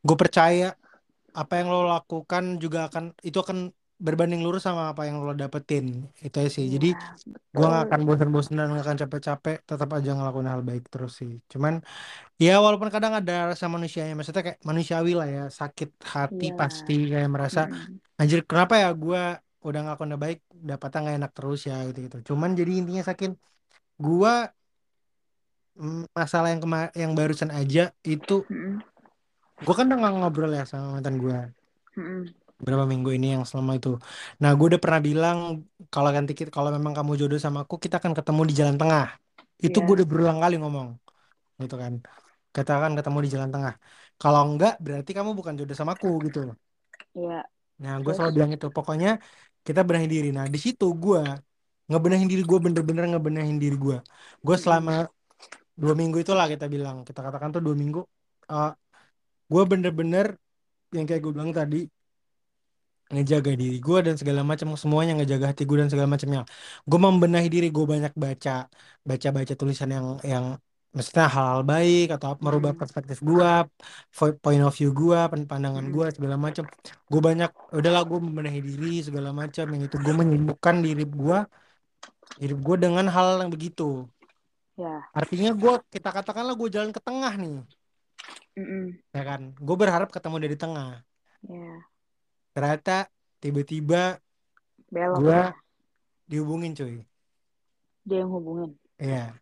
[0.08, 0.76] gue percaya
[1.32, 3.58] apa yang lo lakukan juga akan itu akan
[4.06, 5.86] berbanding lurus sama apa yang lo dapetin
[6.26, 7.10] itu aja sih jadi Iya,
[7.58, 7.82] gue betul.
[7.86, 11.74] akan bosan-bosan dan nggak akan capek-capek tetap aja ngelakuin hal baik terus sih cuman
[12.44, 16.58] ya walaupun kadang ada rasa manusianya maksudnya kayak manusiawi lah ya sakit hati Iya.
[16.62, 18.00] pasti kayak merasa Mm-mm.
[18.22, 19.22] anjir kenapa ya gue
[19.68, 20.40] udah ngelakuin hal baik
[20.72, 23.32] dapatnya nggak enak terus ya gitu gitu cuman jadi intinya sakit
[24.06, 24.34] gue
[26.18, 28.82] masalah yang kema yang barusan aja itu Mm-mm.
[29.66, 31.38] gue kan udah ngobrol ya sama mantan gue
[31.98, 32.34] Mm-mm.
[32.66, 33.90] Berapa minggu ini yang selama itu.
[34.42, 35.38] Nah gue udah pernah bilang
[35.94, 39.04] kalau ganti kita kalau memang kamu jodoh sama aku kita akan ketemu di jalan tengah.
[39.66, 39.86] Itu Iya.
[39.86, 40.88] gue udah berulang kali ngomong
[41.64, 41.94] gitu kan.
[42.56, 43.74] Kita akan ketemu di jalan tengah.
[44.22, 46.40] Kalau enggak berarti kamu bukan jodoh sama aku gitu.
[47.18, 47.44] Iya.
[47.82, 48.16] nah gue Terus?
[48.16, 49.10] selalu bilang itu pokoknya
[49.68, 50.28] kita benahi diri.
[50.38, 51.20] Nah di situ gue
[51.90, 53.98] ngebenahin diri gue bener-bener ngebenahin diri gue
[54.46, 54.92] gue selama
[55.82, 58.00] dua minggu itulah kita bilang kita katakan tuh dua minggu
[58.54, 58.70] eh
[59.52, 60.26] gue bener-bener
[60.96, 61.78] yang kayak gue bilang tadi
[63.14, 66.42] ngejaga diri gue dan segala macam semuanya ngejaga hati gue dan segala macamnya
[66.90, 68.52] gue membenahi diri gue banyak baca
[69.10, 70.46] baca baca tulisan yang yang
[70.96, 72.80] maksudnya hal-hal baik atau merubah Mm-mm.
[72.80, 73.48] perspektif gue
[74.18, 75.18] po- point of view gue
[75.52, 75.96] pandangan Mm-mm.
[75.96, 76.64] gue segala macam
[77.12, 81.38] gue banyak udahlah gue membenahi diri segala macam yang itu gue menyibukkan diri gue
[82.40, 83.84] diri gue dengan hal yang begitu
[84.78, 85.12] Ya.
[85.20, 87.56] artinya gue kita katakanlah gue jalan ke tengah nih
[88.58, 89.02] Mm-mm.
[89.16, 90.88] ya kan gue berharap ketemu dari tengah
[91.50, 91.91] Ya.
[92.54, 92.92] Ternyata
[93.42, 93.98] tiba-tiba
[95.16, 95.54] gue ya.
[96.30, 96.96] dihubungin cuy
[98.08, 98.72] Dia yang hubungin.
[99.00, 99.42] Iya.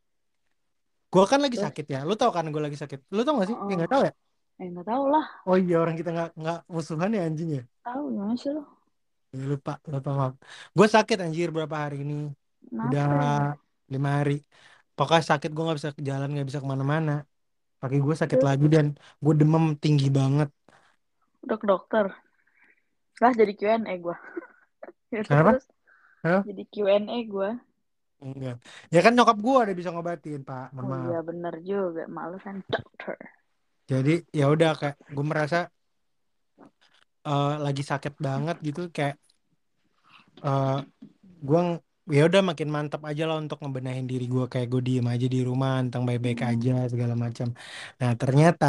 [1.13, 1.97] Gue kan lagi sakit ya.
[2.07, 2.99] Lu tau kan gue lagi sakit.
[3.15, 3.57] Lu tau gak sih?
[3.69, 3.77] Ya Oh.
[3.77, 4.11] nggak tahu ya.
[4.61, 5.25] Eh nggak tahu lah.
[5.47, 7.61] Oh iya orang kita nggak nggak musuhan ya anjing ya.
[7.83, 8.63] Tahu gimana sih lo?
[9.33, 10.33] Ya, lupa lupa maaf.
[10.77, 12.13] Gue sakit anjir berapa hari ini.
[12.85, 13.23] Udah Kenapa?
[13.25, 13.33] ya?
[13.93, 14.33] lima hari.
[14.95, 17.11] Pokoknya sakit gue nggak bisa ke jalan nggak bisa ke mana-mana.
[17.81, 18.85] Kaki gue sakit lagi dan
[19.23, 20.49] gue demam tinggi banget.
[21.43, 22.05] Udah ke dokter.
[23.21, 24.15] Lah jadi Q&A gue.
[25.09, 25.51] Ya, Kenapa?
[25.51, 25.65] terus
[26.23, 26.39] Halo?
[26.47, 27.49] jadi Q&A gue.
[28.25, 28.55] Enggak.
[28.93, 30.65] Ya kan nyokap gue udah bisa ngobatin pak.
[30.75, 31.05] Mohon Oh maaf.
[31.07, 32.01] iya bener juga.
[32.17, 33.15] Malu kan dokter.
[33.91, 35.57] Jadi ya udah kayak gue merasa
[37.27, 39.15] eh, lagi sakit banget gitu kayak
[40.47, 40.71] eh
[41.47, 41.59] gue
[42.17, 45.39] ya udah makin mantap aja lah untuk ngebenahin diri gue kayak gue diem aja di
[45.49, 46.49] rumah tentang baik-baik Hmm.
[46.51, 47.47] aja segala macam
[48.01, 48.65] nah ternyata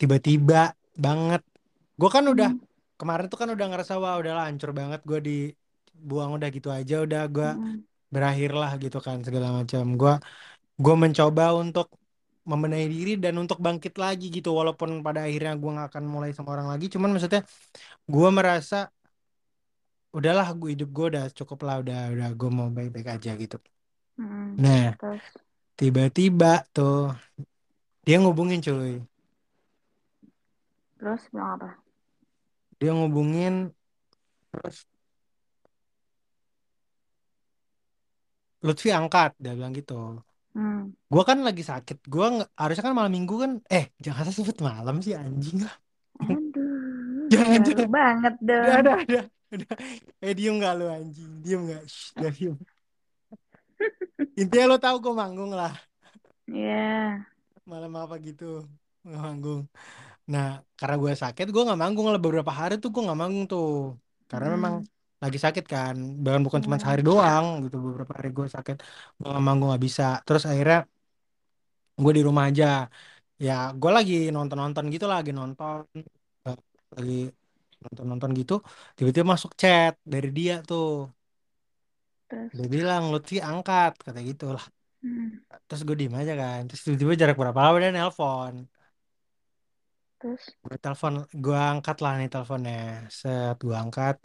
[0.00, 1.42] tiba-tiba banget
[2.00, 2.69] gue kan udah Hmm.
[3.00, 7.20] Kemarin tuh kan udah ngerasa wah udahlah hancur banget gue dibuang udah gitu aja udah
[7.34, 7.80] gue Hmm.
[8.14, 10.12] berakhir lah gitu kan segala macam gue
[10.84, 11.86] gue mencoba untuk
[12.50, 16.50] membenahi diri dan untuk bangkit lagi gitu walaupun pada akhirnya gue nggak akan mulai sama
[16.56, 17.42] orang lagi cuman maksudnya
[18.14, 18.76] gue merasa
[20.16, 23.56] udahlah gue hidup gue udah cukup lah udah udah gue mau baik-baik aja gitu
[24.18, 24.60] Hmm.
[24.62, 24.84] nah
[25.78, 26.92] tiba-tiba tuh
[28.06, 29.00] dia ngubungin cuy
[30.98, 31.68] terus bilang apa?
[32.80, 33.54] Dia ngubungin
[34.52, 34.78] terus
[38.66, 39.94] Lutfi angkat dia bilang gitu
[40.54, 40.90] Hmm.
[41.12, 42.26] gue kan lagi sakit gue
[42.60, 45.74] harusnya kan malam minggu kan eh jangan sebut malam sih anjing lah
[46.20, 47.88] Aduh, Jangan, jangan.
[47.96, 48.66] banget dong.
[48.78, 49.18] ada ada
[49.54, 49.74] udah
[50.24, 52.56] eh diem gak lu anjing diem gak Shh, udah diem
[54.40, 55.72] intinya lo tahu gue manggung lah
[56.50, 57.30] Iya.
[57.70, 58.44] malam apa gitu
[59.06, 59.60] manggung
[60.32, 60.46] nah
[60.78, 62.20] karena gue sakit gue nggak manggung lah.
[62.24, 63.64] Beberapa hari tuh gue nggak manggung tuh.
[64.30, 64.84] Karena memang Hmm.
[65.22, 65.96] lagi sakit kan.
[66.22, 68.76] Bahkan bukan cuma sehari doang gitu beberapa hari gue sakit.
[69.18, 70.02] Gue nggak manggung nggak bisa.
[70.26, 70.76] Terus akhirnya
[72.02, 72.64] gue di rumah aja.
[73.46, 75.78] Ya gue lagi nonton nonton gitu lah, lagi nonton
[76.48, 76.56] eh,
[76.96, 77.14] lagi
[77.84, 78.52] nonton nonton gitu.
[78.96, 80.84] Tiba-tiba masuk chat dari dia tuh.
[82.28, 82.52] Terus.
[82.56, 84.64] dia bilang Lutfi angkat kata gitu lah.
[85.02, 85.40] Hmm.
[85.66, 86.60] terus gue diem aja kan.
[86.68, 88.54] Terus tiba-tiba jarak berapa lama dia nelpon
[90.20, 90.42] Terus.
[90.60, 94.20] gue telepon gue angkat lah nih teleponnya set gue angkat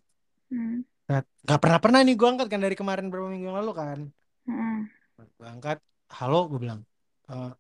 [0.46, 0.84] Hmm.
[1.08, 4.00] set nggak pernah pernah nih gue angkat kan dari kemarin beberapa minggu yang lalu kan
[4.46, 4.80] Hmm.
[5.18, 5.80] gue angkat
[6.12, 6.84] halo gue bilang
[7.26, 7.52] "Eh,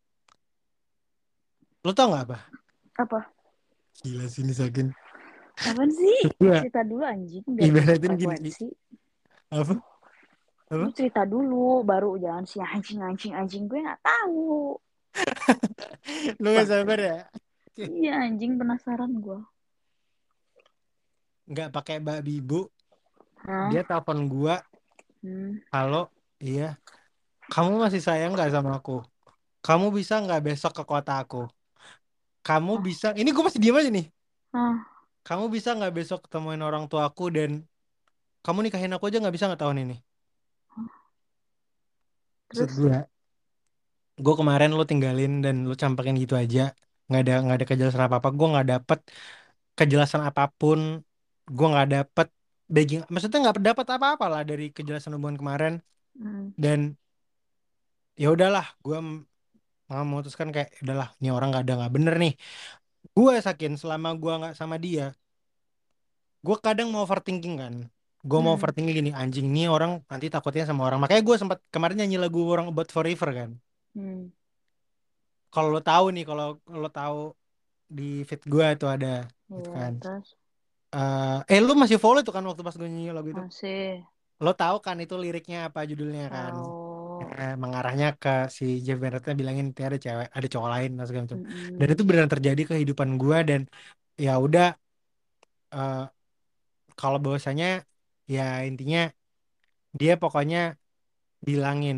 [1.81, 2.39] lo tau nggak apa
[2.99, 3.19] Apa?
[4.01, 4.91] gila sini Sakin
[5.55, 6.19] Apaan sih?
[6.35, 8.67] Gua Cerita dulu anjing biar ibaratin gini i- sefrekuensi.
[9.49, 9.73] apa
[10.67, 14.75] apa Lu cerita dulu baru jangan si anjing anjing anjing gue nggak tahu.
[16.41, 17.17] lu gak sabar ya
[17.75, 19.39] Iya anjing penasaran gue.
[21.45, 22.65] nggak pakai babi bu
[23.45, 23.69] Hah?
[23.69, 24.57] dia telepon gua
[25.25, 25.57] Hmm.
[25.73, 26.77] halo iya
[27.49, 29.01] kamu masih sayang nggak sama aku
[29.61, 31.49] kamu bisa nggak besok ke kota aku
[32.41, 32.81] kamu Oh.
[32.81, 34.05] bisa ini gue masih diem aja nih
[34.53, 34.85] Ah.
[35.25, 37.65] kamu bisa nggak besok ketemuin orang tua aku dan
[38.41, 39.97] kamu nikahin aku aja nggak bisa nggak tahun ini
[42.53, 42.73] Terus?
[42.77, 42.97] gue
[44.15, 46.73] gue kemarin lu tinggalin dan lu campakin gitu aja
[47.07, 48.99] nggak ada nggak ada kejelasan apa apa gue nggak dapet
[49.77, 50.79] kejelasan apa pun.
[51.57, 52.27] Gue nggak dapet
[52.75, 55.73] begging maksudnya nggak dapat apa-apa lah dari kejelasan hubungan kemarin.
[56.19, 56.49] Hmm.
[56.63, 56.79] dan
[58.21, 58.97] ya udahlah gue
[59.89, 62.33] memutuskan kayak "Ya udahlah ini orang nggak ada nggak bener nih.
[63.17, 65.03] Gue yakin selama gue nggak sama dia
[66.45, 67.73] gue kadang mau overthinking kan.
[68.29, 68.57] Gue mau Hmm.
[68.57, 70.99] overthinking gini anjing nih orang nanti takutnya sama orang.
[71.03, 73.49] Makanya gue sempat kemarin nyanyi lagu orang about forever kan.
[73.95, 74.34] Hmm.
[75.55, 76.45] Kalau lo tahu nih kalau
[76.83, 77.17] lo tahu
[77.97, 79.07] di feed gue itu ada
[79.55, 79.93] gitu Iya, kan.
[80.01, 80.27] terus?
[80.95, 83.41] Eh, eh lu masih follow itu kan waktu pas gue nyanyi lagu itu?
[83.41, 84.05] Masih.
[84.43, 86.53] Lo tahu kan itu liriknya apa judulnya kan.
[87.41, 91.23] Eh, mengarahnya ke si Jeff Bennettnya bilangin "Nanti ada cewek ada cowok lain dan segala
[91.27, 91.39] macam.
[91.39, 91.75] Mm-mm.
[91.79, 93.61] dan itu beneran terjadi kehidupan gue dan
[94.25, 94.65] ya udah
[95.71, 95.95] eh,
[96.99, 97.65] kalau bahwasanya
[98.35, 98.99] ya intinya
[99.99, 100.57] dia pokoknya
[101.47, 101.97] bilangin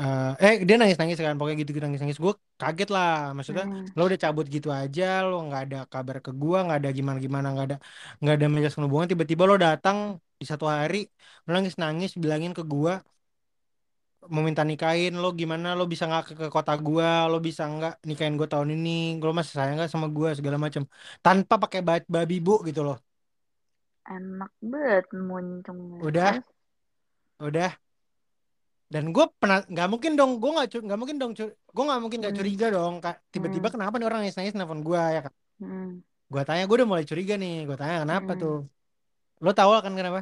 [0.00, 3.64] eh eh dia nangis nangis kan pokoknya gitu gitu nangis nangis gue kaget lah maksudnya
[3.64, 3.86] Hmm.
[3.96, 7.46] lo udah cabut gitu aja lo nggak ada kabar ke gue nggak ada gimana gimana
[7.52, 7.76] nggak ada
[8.20, 9.98] nggak ada menjelaskan hubungan tiba-tiba lo datang
[10.40, 10.96] di satu hari
[11.44, 12.92] lo nangis nangis bilangin ke gue
[14.32, 15.66] mau minta nikahin lo gimana?
[15.78, 18.90] Lo bisa nggak ke, ke kota gue lo bisa nggak nikahin gue tahun ini?
[19.24, 20.82] Lo masih sayang nggak sama gue segala macam
[21.24, 22.96] tanpa pakai ba- babi bu gitu loh.
[24.14, 26.06] Enak banget muncungnya.
[26.06, 26.40] Udah.
[27.40, 27.76] Udah
[28.92, 31.32] dan gue pernah nggak mungkin dong gue nggak nggak mungkin dong
[31.76, 32.40] gue nggak mungkin nggak Hmm.
[32.40, 33.74] curiga dong kak tiba-tiba Hmm.
[33.74, 35.88] kenapa nih orang nangis nangis nelfon gue ya kan Hmm.
[36.32, 38.40] gue tanya gue udah mulai curiga nih gue tanya kenapa Hmm.
[38.42, 38.54] tuh
[39.44, 40.20] lo tahu kan kenapa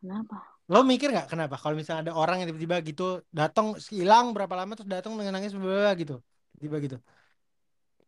[0.00, 0.36] Kenapa?
[0.72, 4.72] lo mikir nggak kenapa kalau misalnya ada orang yang tiba-tiba gitu datang hilang berapa lama
[4.76, 6.14] terus datang dengan nangis bla gitu
[6.60, 6.96] tiba gitu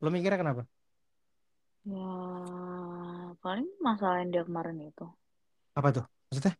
[0.02, 0.62] lo mikirnya kenapa
[1.88, 2.04] Ya
[3.42, 5.04] paling masalah yang dia kemarin itu.
[5.78, 6.52] apa tuh maksudnya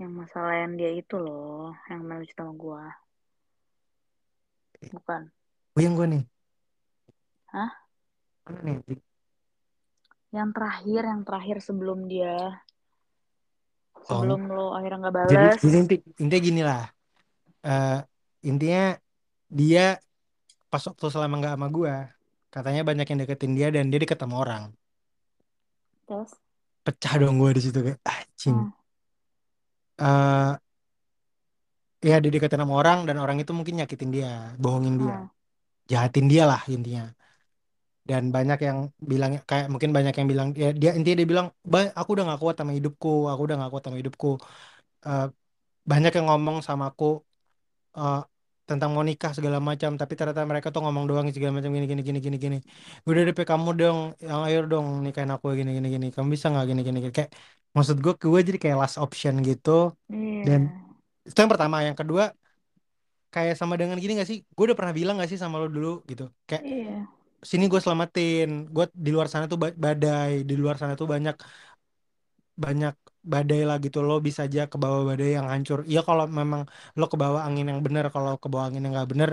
[0.00, 2.84] Yang masalah yang dia itu loh, yang cerita sama gua.
[4.80, 5.28] Bukan.
[5.76, 6.22] puyeng gue nih
[7.52, 7.68] Hah?
[8.48, 8.80] Mana nih
[10.32, 12.64] Yang terakhir, yang terakhir sebelum dia
[14.00, 15.28] sebelum lo akhirnya nggak Oh.
[15.28, 15.60] jadi balas.
[15.60, 16.84] jadi inti, intinya gini lah
[17.60, 17.98] Eh,
[18.48, 18.96] intinya
[19.52, 20.00] dia
[20.66, 21.94] pas waktu selama nggak sama gue
[22.48, 24.72] katanya banyak yang deketin dia dan dia deket sama orang
[26.08, 26.32] Terus?
[26.80, 28.79] pecah dong gue di situ kayak anjing Hmm.
[30.00, 30.56] Eh,
[32.10, 34.28] ya dia deketin sama orang dan orang itu mungkin nyakitin dia
[34.62, 35.14] bohongin dia.
[35.20, 35.28] Hmm.
[35.92, 37.04] jahatin dia lah intinya.
[38.08, 38.78] Dan banyak yang
[39.10, 42.40] bilang kayak mungkin banyak yang bilang ya dia intinya dia bilang "Ba, aku udah gak
[42.42, 44.28] kuat sama hidupku aku udah gak kuat sama hidupku.
[45.08, 45.24] Eh,
[45.92, 47.04] banyak yang ngomong sama aku
[47.98, 48.16] eh,
[48.70, 52.02] tentang mau nikah segala macam tapi ternyata mereka tuh ngomong doang segala macam gini gini
[52.08, 52.58] gini gini gini.
[53.08, 53.98] Udah deh kamu dong
[54.28, 56.06] yang ayo dong nikahin aku gini gini gini.
[56.16, 56.64] Kamu bisa nggak?
[56.70, 57.12] Gini gini gini.
[57.18, 57.30] Kayak
[57.76, 59.70] maksud gue gue jadi kayak last option gitu.
[60.10, 60.42] Iya.
[60.46, 60.60] dan
[61.26, 61.76] itu yang pertama.
[61.86, 62.24] Yang kedua
[63.34, 64.38] kayak sama dengan gini gak sih?
[64.54, 66.22] Gue udah pernah bilang gak sih sama lo dulu gitu?
[66.48, 66.90] Kayak Iya.
[67.50, 68.48] sini gue selamatin.
[68.74, 70.32] Gue di luar sana tuh ba- badai.
[70.48, 71.36] Di luar sana tuh banyak
[72.64, 72.94] banyak
[73.32, 73.98] badai lah gitu.
[74.08, 75.78] Lo bisa aja ke bawah badai yang hancur.
[75.90, 76.62] Iya kalau memang
[76.98, 78.04] lo ke bawah angin yang bener.
[78.14, 79.30] Kalau ke bawah angin yang nggak bener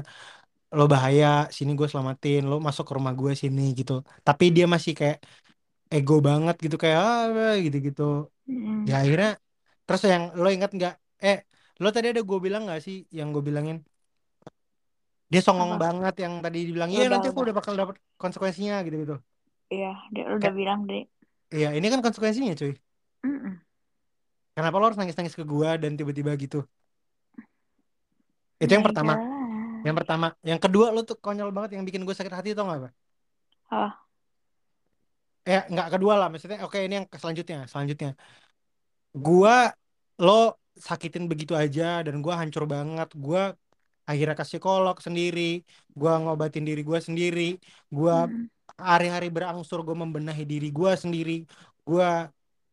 [0.77, 1.27] lo bahaya.
[1.57, 2.41] Sini gue selamatin.
[2.49, 3.93] Lo masuk ke rumah gue sini gitu.
[4.27, 5.17] Tapi dia masih kayak
[5.95, 8.01] ego banget gitu kayak ah gitu gitu
[8.49, 8.89] Mm-mm.
[8.89, 9.29] ya akhirnya
[9.85, 10.93] terus yang lo ingat nggak
[11.25, 11.37] eh
[11.81, 13.77] lo tadi ada gue bilang nggak sih yang gue bilangin
[15.31, 15.83] dia songong Apa?
[15.83, 17.45] banget yang tadi dibilang iya Udah, nanti aku udah.
[17.45, 19.15] udah bakal dapat konsekuensinya gitu gitu
[19.73, 21.03] Iya, dia udah bilang deh.
[21.55, 22.71] iya ini kan konsekuensinya cuy
[23.25, 23.59] Mm-mm.
[24.55, 26.57] kenapa lo harus nangis nangis ke gue dan tiba-tiba gitu
[28.61, 29.13] itu yang Nggak pertama
[29.87, 32.79] yang pertama yang kedua lo tuh konyol banget yang bikin gue sakit hati tau gak
[32.81, 32.89] apa
[33.69, 34.06] Apa?
[35.49, 38.09] Eh nggak kedua lah maksudnya oke ini yang selanjutnya selanjutnya.
[39.25, 39.53] Gua
[40.25, 40.31] lo
[40.87, 43.07] sakitin begitu aja dan gua hancur banget.
[43.25, 43.41] Gua
[44.09, 45.41] akhirnya ke psikolog sendiri
[45.99, 47.41] gua ngobatin diri gua sendiri
[47.97, 48.49] gua Mm-mm.
[48.91, 51.31] hari-hari berangsur gua membenahi diri gua sendiri.
[51.87, 52.07] Gua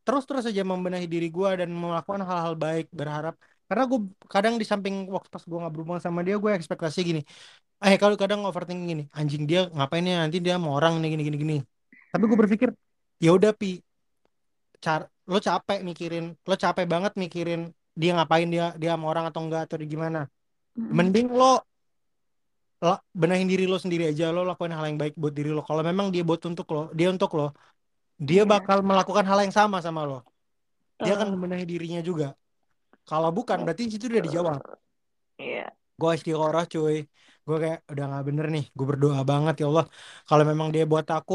[0.04, 3.34] terus-terus aja membenahi diri gua dan melakukan hal-hal baik berharap.
[3.68, 3.98] Karena gue
[4.34, 7.20] kadang di samping waktu pas gue nggak berhubungan sama dia gue ekspektasi gini
[7.84, 10.14] eh kalau kadang overthinking gini anjing dia ngapain ya?
[10.24, 11.56] Nanti dia mau orang nih gini gini gini
[12.14, 12.70] tapi gue berpikir
[13.18, 13.82] ya udah pi.
[14.84, 17.60] Car lo capek mikirin lo capek banget mikirin
[18.00, 20.30] dia ngapain dia dia sama orang atau enggak atau gimana.
[20.76, 21.66] Mending lo
[22.86, 25.60] la- benahin diri lo sendiri aja lo lakuin hal yang baik buat diri lo.
[25.68, 27.46] Kalau memang dia buat untuk lo dia untuk lo
[28.28, 30.18] dia Iya, bakal melakukan hal yang sama sama lo.
[31.04, 31.34] Dia akan betul.
[31.34, 32.26] membenahi dirinya juga.
[33.10, 34.60] Kalau bukan berarti situ udah dijawab.
[35.38, 35.74] Iya.
[36.00, 36.96] gue istiqoroh cuy.
[37.46, 39.86] Gue kayak udah nggak bener nih gue berdoa banget ya Allah.
[40.28, 41.34] Kalau memang dia buat aku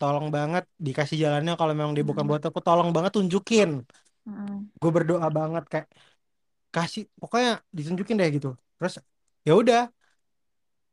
[0.00, 1.52] tolong banget dikasih jalannya.
[1.60, 2.30] Kalau memang dia bukan Mm-mm.
[2.30, 3.70] buat aku tolong banget tunjukin.
[4.28, 4.70] Mm-mm.
[4.80, 5.86] gue berdoa banget kayak
[6.74, 8.48] kasih pokoknya ditunjukin deh gitu.
[8.78, 8.94] Terus
[9.48, 9.80] ya udah.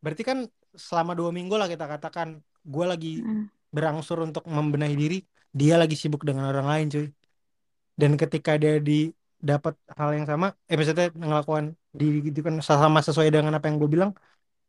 [0.03, 0.37] Berarti kan
[0.87, 2.27] selama dua minggu lah kita katakan
[2.73, 3.49] gue lagi Mm-mm.
[3.75, 5.15] berangsur untuk membenahi diri
[5.59, 7.05] dia lagi sibuk dengan orang lain cuy.
[8.01, 8.93] Dan ketika dia di
[9.51, 11.65] dapat hal yang sama eh maksudnya ngelakuin
[11.99, 14.11] di gitu kan sama sesuai dengan apa yang gue bilang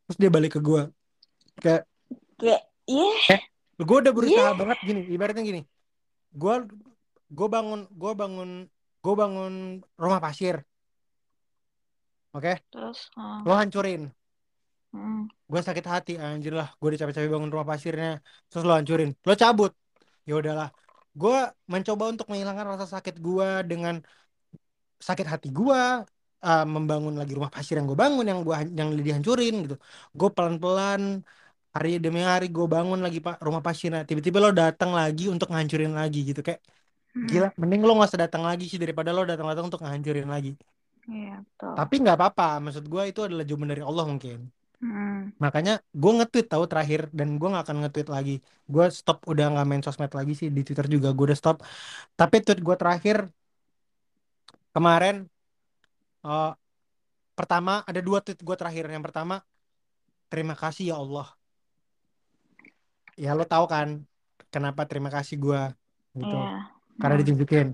[0.04, 0.82] terus dia balik ke gue.
[1.62, 1.82] Kayak
[2.38, 3.38] Kayak, iya,
[3.78, 4.58] gue udah berusaha iya.
[4.58, 5.62] banget gini ibaratnya gini.
[6.34, 6.66] Gue
[7.30, 8.50] gue bangun gue bangun
[8.98, 9.54] gue bangun
[9.94, 10.66] rumah pasir.
[12.34, 12.60] Oke?
[12.68, 14.12] Terus, ah, lo hancurin.
[14.92, 16.68] Mm, gue sakit hati anjir lah.
[16.76, 19.14] Gue udah capek-capek bangun rumah pasirnya terus lo hancurin.
[19.24, 19.72] Lo cabut.
[20.28, 20.68] Ya udahlah.
[21.16, 21.36] Gue
[21.70, 24.02] mencoba untuk menghilangkan rasa sakit gue dengan
[24.98, 25.80] sakit hati gue
[26.42, 29.76] uh, membangun lagi rumah pasir yang gue bangun yang gue yang dihancurin gitu.
[30.18, 31.22] Gue pelan-pelan
[31.74, 35.92] hari demi hari gue bangun lagi pak rumah pasirnya tiba-tiba lo datang lagi untuk ngancurin
[36.00, 36.40] lagi gitu.
[36.46, 36.60] Kayak
[37.16, 40.50] mm, gila mending lo nggak usah datang lagi sih daripada lo datang-datang untuk ngancurin lagi.
[41.08, 41.72] Iya, betul.
[41.78, 42.44] tapi nggak apa-apa.
[42.64, 44.38] Maksud gue itu adalah jawaban dari Allah mungkin.
[44.78, 48.34] Mm, makanya gue nge-tweet tahu terakhir dan gue nggak akan nge-tweet lagi.
[48.72, 51.08] Gue stop udah nggak main sosmed lagi sih di Twitter juga.
[51.16, 51.56] Gue udah stop.
[52.18, 53.16] Tapi tweet gue terakhir
[54.74, 55.28] kemarin
[56.24, 56.50] eh,
[57.38, 58.84] pertama ada dua tweet gue terakhir.
[58.94, 59.34] Yang pertama
[60.30, 61.37] terima kasih ya Allah
[63.24, 63.88] ya lo tahu kan
[64.54, 65.60] kenapa terima kasih gue
[66.18, 66.36] gitu.
[66.36, 66.50] Iya.
[67.00, 67.66] karena Mm, ditunjukin.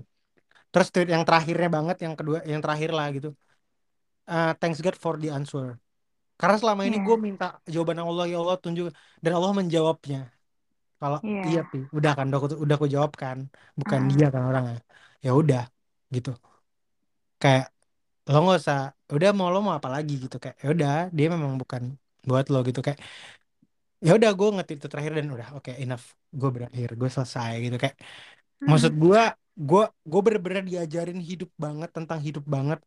[0.71, 3.29] Terus tweet yang terakhirnya banget yang kedua yang terakhir lah gitu.
[4.33, 5.65] Eh, thanks God for the answer.
[6.39, 8.85] Karena selama ini iya, gue minta jawaban Allah ya Allah tunjuk
[9.23, 10.19] dan Allah menjawabnya.
[10.99, 11.41] Kalau iya.
[11.49, 13.37] iya pi udah kan udah aku udah aku jawab kan.
[13.79, 14.77] Bukan Mm, dia kan orangnya.
[15.25, 15.61] Ya udah
[16.15, 16.29] gitu.
[17.41, 17.65] Kayak
[18.31, 18.77] lo nggak usah
[19.15, 20.13] udah mau lo mau apa lagi?
[20.23, 20.35] Gitu.
[20.43, 21.83] Kayak ya udah dia memang bukan
[22.29, 22.79] buat lo gitu.
[22.85, 22.99] Kayak
[24.01, 26.05] ya udah gue ngetik itu terakhir dan udah oke enough.
[26.39, 27.95] Gue berakhir gue selesai gitu kayak
[28.69, 29.21] maksud mm, gue
[29.55, 29.81] gue
[30.11, 32.79] gue bener-bener diajarin hidup banget tentang hidup banget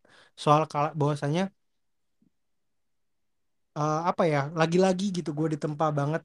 [0.42, 1.42] soal kalau bahwasanya
[3.78, 6.22] eh, apa ya lagi-lagi gitu gue ditempa banget.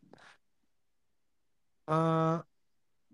[1.87, 2.33] Eh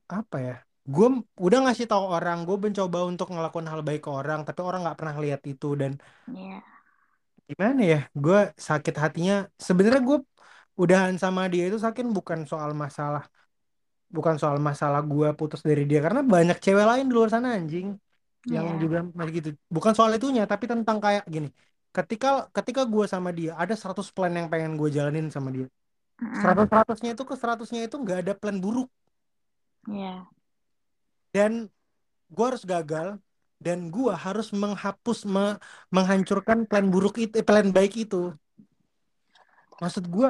[0.09, 0.53] apa ya
[0.93, 1.07] gue
[1.45, 4.97] udah ngasih tahu orang gue mencoba untuk ngelakuin hal baik ke orang tapi orang nggak
[4.99, 5.91] pernah lihat itu dan
[6.33, 6.57] iya.
[7.49, 8.37] gimana ya gue
[8.67, 9.33] sakit hatinya.
[9.67, 10.17] Sebenarnya gue
[10.83, 13.23] udahan sama dia itu sakit bukan soal masalah
[14.15, 15.99] bukan soal masalah gue putus dari dia.
[16.05, 17.87] Karena banyak cewek lain di luar sana anjing
[18.55, 18.81] yang Iya.
[18.83, 19.49] juga masih gitu.
[19.75, 21.47] Bukan soal itunya tapi tentang kayak gini.
[21.95, 22.27] Ketika
[22.57, 25.67] ketika gue sama dia ada 100 plan yang pengen gue jalanin sama dia.
[26.41, 28.89] Seratus seratusnya itu ke seratusnya itu nggak ada plan buruk.
[29.87, 30.27] Iya.
[31.35, 31.51] dan
[32.35, 33.07] gue harus gagal
[33.65, 35.59] dan gue harus menghapus me-
[35.95, 38.33] menghancurkan plan buruk itu eh, plan baik itu.
[39.81, 40.29] Maksud gue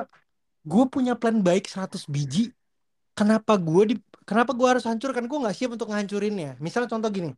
[0.65, 2.51] gue punya plan baik 100 biji
[3.17, 3.95] kenapa gue di
[4.29, 5.25] kenapa gue harus hancurkan?
[5.29, 6.57] Gue nggak siap untuk ngancurinnya.
[6.63, 7.31] Misalnya contoh gini.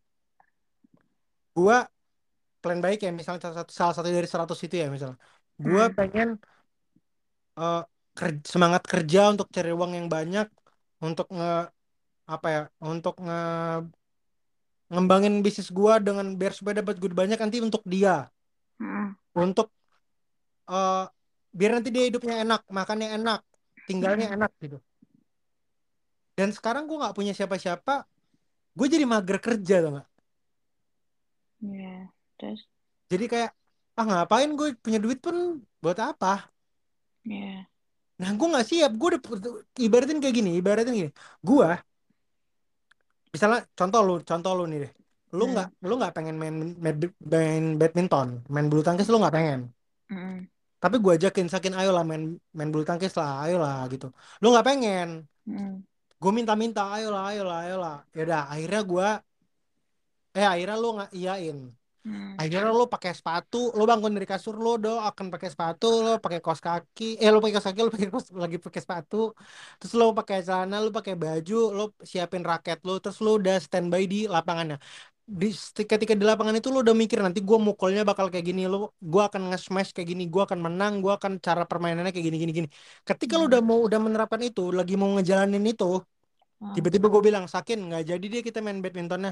[1.55, 1.75] Gue
[2.61, 5.17] plan baik ya misalnya salah satu, salah satu dari 100 itu ya misalnya
[5.65, 6.27] gue Mm, pengen
[7.59, 7.77] eh,
[8.17, 10.47] ker- semangat kerja untuk cari uang yang banyak
[11.05, 11.47] untuk nge
[12.33, 12.61] apa ya
[12.91, 13.35] untuk nge
[14.93, 18.15] ngembangin bisnis gua dengan biar supaya dapat duit banyak nanti untuk dia.
[18.81, 19.67] Mm, untuk
[20.69, 21.03] eh
[21.57, 23.39] biar nanti dia hidupnya enak makannya enak
[23.87, 24.77] tinggalnya enak gitu.
[26.37, 27.93] Dan sekarang gua nggak punya siapa-siapa
[28.77, 30.07] gue jadi mager kerja tuh nggak?
[31.63, 31.89] Iya.
[32.37, 32.61] Terus,
[33.11, 33.49] jadi kayak
[33.99, 35.35] ah ngapain gue punya duit pun
[35.83, 36.27] buat apa?
[37.25, 37.67] Iya.
[38.19, 38.91] nah gue nggak siap.
[38.99, 39.21] Gue udah
[39.85, 41.09] ibaratin kayak gini ibaratin gini.
[41.47, 41.67] Gua
[43.33, 44.91] misalnya contoh lu contoh lu nih deh.
[45.37, 46.95] Lu Mm, nggak lu nggak pengen main, main
[47.33, 49.59] main badminton main bulu tangkis lu nggak pengen?
[50.11, 50.47] Mm,
[50.81, 52.23] tapi gue ajakin sakin ayo lah main
[52.57, 54.09] main bulu tangkis lah ayo lah gitu.
[54.41, 55.09] Lu nggak pengen?
[55.45, 55.85] Mm,
[56.21, 57.95] gue minta-minta ayo lah ayo lah ayo lah.
[58.17, 59.07] Ya udah akhirnya gue
[60.41, 61.57] eh akhirnya lu nggak iyain.
[62.01, 66.09] Mm, akhirnya lu pakai sepatu lu bangun dari kasur lu do akan pakai sepatu lu
[66.17, 67.21] pakai kaos kaki.
[67.21, 69.17] Eh lu pakai kaos kaki lu pakai kaos lagi pakai sepatu.
[69.77, 72.97] Terus lu pakai celana lu pakai baju lu siapin raket lu.
[72.97, 74.81] Terus lu udah standby di lapangannya
[75.39, 75.47] di
[75.91, 78.77] ketika di lapangan itu lu udah mikir nanti gua mukulnya bakal kayak gini lu
[79.11, 82.51] gua akan nge-smash kayak gini gua akan menang gua akan cara permainannya kayak gini gini
[82.57, 82.67] gini
[83.07, 85.85] ketika lu mm, udah mau udah menerapkan itu lagi mau ngejalanin itu
[86.61, 86.73] Hmm.
[86.75, 89.31] tiba-tiba gue bilang Sakin nggak jadi deh kita main badmintonnya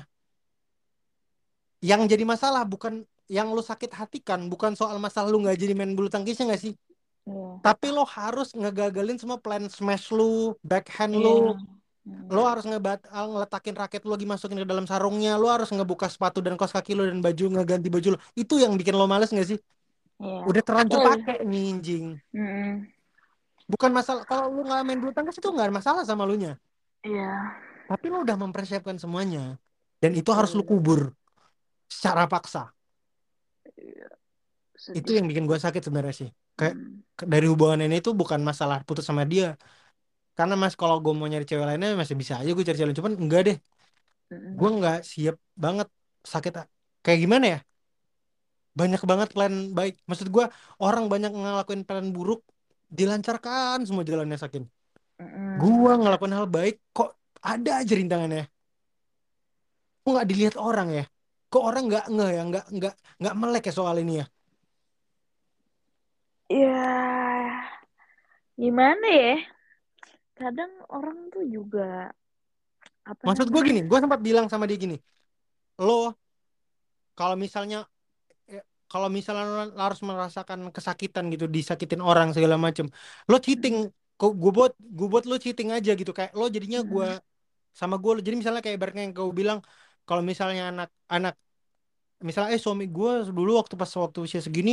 [1.90, 2.94] yang jadi masalah bukan
[3.30, 6.74] yang lu sakit hatikan bukan soal masalah lu nggak jadi main bulu tangkisnya nggak sih
[7.28, 7.62] Iya.
[7.66, 11.79] tapi lo harus ngegagalin semua plan smash lu backhand lu Hmm.
[12.30, 15.36] Lo harus ngebat ngeletakin raket lu lagi masukin ke dalam sarungnya.
[15.38, 18.74] Lo harus ngebuka sepatu dan kaos kaki lo dan baju ngeganti baju lo itu yang
[18.78, 19.60] bikin lo males nggak sih?
[20.20, 20.44] Iya.
[20.52, 22.06] udah terlanjur pakai nih anjing.
[22.36, 22.84] Hmm.
[23.72, 26.60] bukan masalah kalau lu nggak main bulu tangkis itu nggak masalah sama lu nya.
[27.08, 27.56] Iya.
[27.88, 29.56] tapi lo udah mempersiapkan semuanya
[30.04, 30.72] dan itu harus lu Betul.
[30.76, 31.02] kubur
[31.88, 32.76] secara paksa.
[33.80, 34.12] Iya.
[34.96, 36.30] itu yang bikin gue sakit sebenarnya sih.
[36.60, 36.76] Kayak
[37.16, 39.56] ke- dari hubungan ini itu bukan masalah putus sama dia
[40.40, 43.00] karena mas kalau gue mau nyari cewek lainnya masih bisa aja gue cari cewek lain.
[43.04, 43.58] Cuman enggak deh.
[44.32, 45.88] Gue nggak siap banget.
[46.24, 46.54] Sakit
[47.04, 47.60] kayak gimana ya?
[48.80, 50.00] Banyak banget plan baik.
[50.08, 50.46] Maksud gue
[50.80, 52.40] orang banyak ngelakuin plan buruk
[52.88, 54.64] dilancarkan semua jalannya sakin.
[55.20, 55.60] Hmm.
[55.60, 57.12] gue ngelakuin hal baik kok
[57.44, 58.48] ada aja rintangannya?
[60.08, 61.06] Kok nggak dilihat orang ya?
[61.52, 62.42] Kok orang nggak nge ya?
[62.48, 64.26] Nggak nggak nggak melek ya soal ini ya?
[66.50, 66.80] Ya,
[68.56, 69.59] gimana ya?
[70.40, 72.10] Kadang orang tuh juga
[73.12, 74.96] apa maksud gue gini gue sempat bilang sama dia gini
[75.88, 75.94] lo
[77.18, 77.78] kalau misalnya
[78.54, 82.86] eh, kalau misalnya lo harus merasakan kesakitan gitu disakitin orang segala macem
[83.32, 83.76] lo cheating
[84.20, 87.24] kok gue buat gue buat lo cheating aja gitu kayak lo jadinya gue Hmm.
[87.82, 89.60] sama gue jadi misalnya kayak ibaratnya yang kau bilang
[90.08, 91.34] kalau misalnya anak anak
[92.28, 94.72] misalnya eh suami gue dulu waktu pas waktu usia segini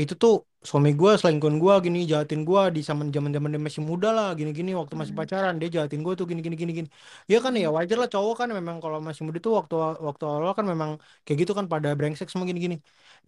[0.00, 0.32] itu tuh
[0.70, 4.26] suami gue selingkuhin gue gini jahatin gue di zaman zaman zaman dia masih muda lah
[4.38, 5.18] gini gini waktu masih Hmm.
[5.18, 6.88] pacaran dia jahatin gue tuh gini gini gini gini
[7.32, 9.74] ya kan ya wajar lah cowok kan memang kalau masih muda tuh waktu
[10.08, 10.90] waktu awal kan memang
[11.24, 12.76] kayak gitu kan pada brengsek semua gini gini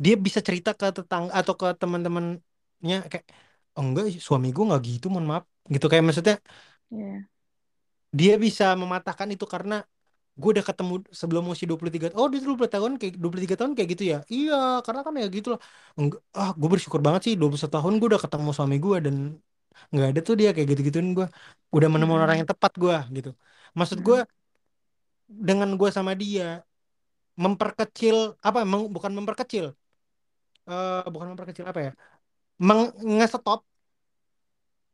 [0.05, 3.25] dia bisa cerita ke tetangga atau ke teman-temannya kayak
[3.77, 6.35] oh, enggak suami gue nggak gitu mohon maaf gitu kayak maksudnya
[6.91, 7.29] Ya.
[8.19, 9.75] dia bisa mematahkan itu karena
[10.41, 14.05] gue udah ketemu sebelum usia 23 oh dia 20 tahun kayak 23 tahun kayak gitu
[14.13, 14.55] ya iya
[14.85, 15.61] karena kan ya gitu lah
[15.99, 19.15] Enggak, ah gue bersyukur banget sih 21 tahun gue udah ketemu suami gue dan
[19.93, 21.27] nggak ada tuh dia kayak gitu-gituin gue
[21.77, 22.43] udah menemukan orang Hmm.
[22.43, 23.29] yang tepat gue gitu
[23.79, 24.29] maksud gue Hmm.
[25.49, 26.65] dengan gue sama dia
[27.45, 28.17] memperkecil
[28.49, 29.67] apa meng- bukan memperkecil
[30.71, 31.91] eh bukan memperkecil apa ya
[32.69, 32.81] meng
[33.19, 33.61] nge-stop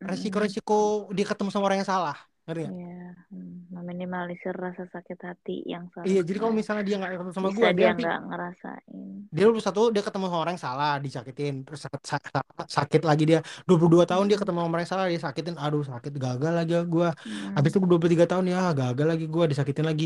[0.01, 0.09] Hmm.
[0.11, 2.17] resiko-resiko dia ketemu sama orang yang salah
[2.51, 2.79] ngerti nggak?
[2.83, 3.15] Ya.
[3.31, 3.67] Hmm.
[3.75, 7.89] Meminimalisir rasa sakit hati yang Iya, jadi kalau misalnya dia nggak ketemu sama gue, dia
[7.99, 9.09] nggak ngerasain.
[9.35, 12.33] dia 21 dia ketemu sama orang yang salah disakitin terus sakit, sakit,
[12.77, 16.13] sakit lagi dia 22 tahun dia ketemu sama orang yang salah dia sakitin aduh sakit
[16.25, 17.09] gagal lagi gua
[17.57, 17.79] habis Hmm.
[17.79, 20.05] itu 23 tahun ya gagal lagi gua disakitin lagi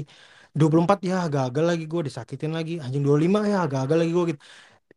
[0.58, 4.40] 24 ya gagal lagi gua disakitin lagi anjing 25 ya gagal lagi gua gitu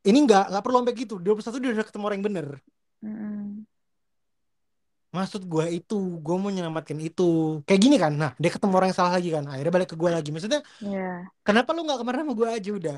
[0.09, 2.47] ini nggak nggak perlu sampai gitu 21 dia udah ketemu orang yang bener
[3.01, 3.65] Hmm.
[5.17, 5.95] Maksud gua itu
[6.25, 7.23] gua mau nyelamatkan itu
[7.67, 10.11] kayak gini kan nah dia ketemu orang yang salah lagi kan akhirnya balik ke gua
[10.17, 10.61] lagi maksudnya
[10.93, 11.25] Ya.
[11.47, 12.97] kenapa lu nggak kemarin sama gua aja udah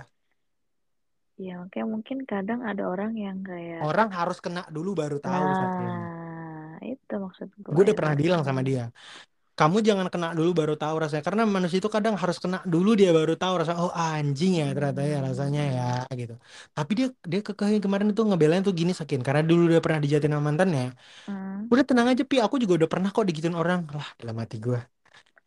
[1.40, 5.40] Ya, makanya mungkin kadang ada orang yang kayak orang harus kena dulu baru tahu.
[5.40, 8.91] Nah, itu maksud gue gue udah pernah bilang sama dia
[9.60, 11.23] kamu jangan kena dulu baru tahu rasanya.
[11.27, 15.02] Karena manusia itu kadang harus kena dulu dia baru tahu rasa oh anjing ya ternyata
[15.14, 15.84] ya rasanya ya
[16.22, 16.34] gitu.
[16.77, 19.19] Tapi dia dia kekeh kemarin itu ngebelain tuh gini sakin.
[19.26, 20.84] Karena dulu dia pernah dijatin sama mantannya
[21.27, 21.72] Hmm.
[21.72, 22.36] udah tenang aja pi.
[22.45, 23.80] Aku juga udah pernah kok digituin orang.
[23.98, 24.80] Lah dalam hati gue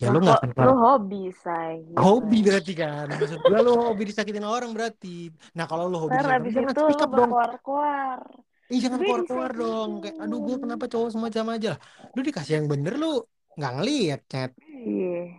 [0.03, 0.79] ya Lah lu nggak akan lu pernah.
[0.85, 2.05] hobi, say, gitu.
[2.05, 3.07] hobi berarti kan.
[3.21, 5.09] Maksud gue lu hobi disakitin orang berarti.
[5.57, 7.33] Nah kalau lu hobi Ntar disakitin abis jangan speak up dong.
[7.35, 8.19] berkuar-kuar.
[8.73, 9.91] Ih jangan keluar-keluar dong.
[10.03, 11.71] Kayak aduh gue kenapa cowok semua sama aja
[12.15, 13.07] lu dikasih yang bener lu
[13.57, 14.51] nggak ngeliat chat
[14.83, 15.39] Iya.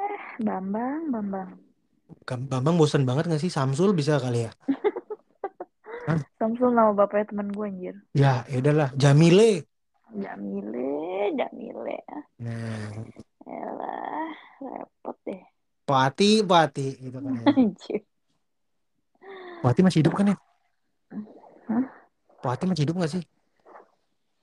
[0.00, 1.50] Eh, Bambang, Bambang.
[2.48, 4.52] Bambang bosan banget gak sih Samsul bisa kali ya
[6.08, 6.20] Hah?
[6.40, 7.94] Samsul nama bapaknya teman gue anjir.
[8.12, 8.90] Ya, ya udahlah.
[8.98, 9.64] Jamile.
[10.12, 11.98] Jamile, Jamile.
[12.42, 12.90] Nah,
[13.46, 15.42] Elah, repot deh.
[15.86, 17.46] Pati, Pati gitu kan ya.
[19.62, 20.36] Pati masih hidup kan ya?
[21.70, 21.84] Hah?
[22.42, 23.22] Pati masih hidup gak sih?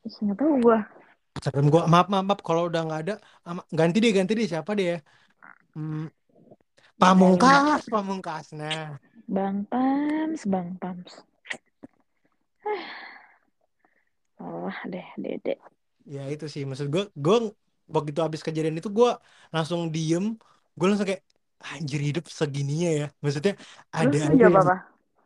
[0.08, 0.80] Ih, Nggak tahu gue.
[1.40, 3.14] Instagram gua maaf maaf, maaf kalau udah nggak ada
[3.48, 4.98] ama- ganti deh ganti deh siapa deh ya?
[5.74, 6.12] Hmm,
[7.00, 8.52] Pamungkas, Pamungkas.
[8.52, 11.14] Nah, Bang Pams, Bang Pams.
[14.40, 15.60] Oh deh, Dede.
[16.08, 17.38] ya itu sih maksud gua gua
[17.96, 19.20] begitu habis kejadian itu gua
[19.52, 20.40] langsung diem,
[20.80, 21.24] gua langsung kayak
[21.60, 23.06] anjir hidup segininya ya.
[23.20, 23.54] Maksudnya
[23.92, 24.76] ada Terus lu aja jawab yang apa?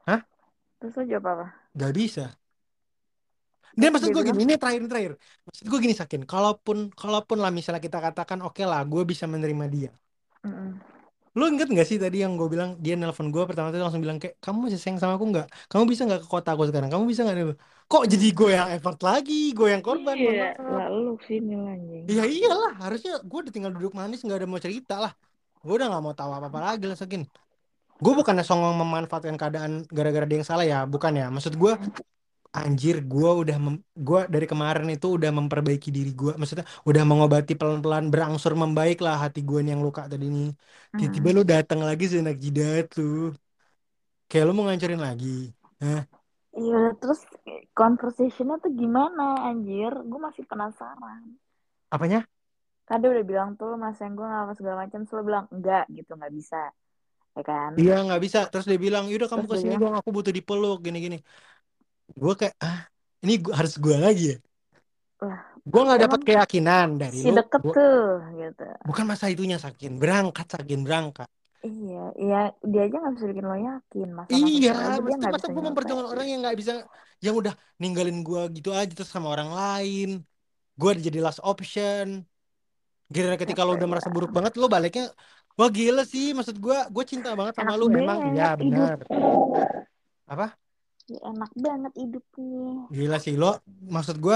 [0.10, 0.20] Hah?
[0.82, 1.46] Terus lu jawab apa?
[1.78, 2.22] nggak bisa.
[3.74, 5.14] Dan Terus maksud dia gue gini, ini terakhir terakhir.
[5.48, 9.66] Maksud gue gini Sakin, kalaupun kalaupun lah misalnya kita katakan oke lah, gue bisa menerima
[9.76, 9.90] dia.
[10.46, 10.70] "Mm-mm."
[11.34, 14.22] Lu inget gak sih tadi yang gue bilang dia nelpon gue pertama tuh langsung bilang
[14.22, 15.48] kayak kamu masih sayang sama aku nggak?
[15.66, 16.90] Kamu bisa nggak ke kota aku sekarang?
[16.94, 17.58] Kamu bisa nggak?
[17.90, 19.34] Kok jadi gue yang effort lagi?
[19.58, 20.70] Gue yang korban, Iya, maaf.
[20.78, 22.04] lah lu sini lah anjing.
[22.06, 25.12] Ya iyalah, harusnya gue udah tinggal duduk manis nggak ada mau cerita lah.
[25.66, 27.26] Gue udah nggak mau tahu apa-apa lagi lah Sakin.
[28.04, 31.26] Gue bukannya songong memanfaatkan keadaan gara-gara dia yang salah ya, bukan ya.
[31.34, 31.74] Maksud gue
[32.60, 33.56] anjir gue udah
[34.08, 39.16] gue dari kemarin itu udah memperbaiki diri gue maksudnya udah mengobati pelan-pelan berangsur membaik lah
[39.24, 40.48] hati gue yang luka tadi nih
[40.98, 41.38] tiba-tiba Hmm.
[41.38, 43.12] lu datang lagi senak jidat tuh
[44.30, 45.28] kayak lu mau ngancurin lagi
[45.82, 46.00] Hah?
[46.62, 47.20] Iya, terus
[47.80, 49.92] conversationnya tuh gimana anjir?
[50.10, 51.22] Gue masih penasaran.
[51.92, 52.28] apanya
[53.02, 56.12] dia udah bilang tuh mas yang gue gak apa segala macam, lo bilang enggak gitu
[56.18, 56.58] nggak bisa,
[57.38, 57.74] ya kan?
[57.80, 60.34] dia nggak bisa terus dia bilang yaudah kamu Terus ke sini bilang, dong aku butuh
[60.38, 61.18] dipeluk gini-gini
[62.12, 62.88] gue kayak ah
[63.24, 64.38] ini gua, harus gue lagi ya
[65.64, 68.04] gue nggak dapat keyakinan dari si lu deket Gua- tuh
[68.36, 68.68] gitu.
[68.84, 71.30] bukan masa itunya sakin berangkat sakin berangkat
[71.64, 74.08] Iya, iya dia aja nggak bisa bikin lo yakin.
[74.12, 76.74] Masa-masa Iya, mesti masa bisa gue memperjuangkan orang yang nggak bisa,
[77.24, 80.28] yang udah ninggalin gue gitu aja terus sama orang lain.
[80.76, 82.28] Gue jadi last option.
[83.08, 85.08] Gara ketika lo udah merasa buruk banget, lo baliknya,
[85.56, 87.86] wah gila sih, maksud gue, gue cinta banget sama Enak lu.
[87.96, 88.98] Emang iya benar.
[90.28, 90.48] Apa?
[91.12, 92.72] Ya, enak banget hidupnya.
[92.96, 93.48] Gila sih lo,
[93.96, 94.36] maksud gue,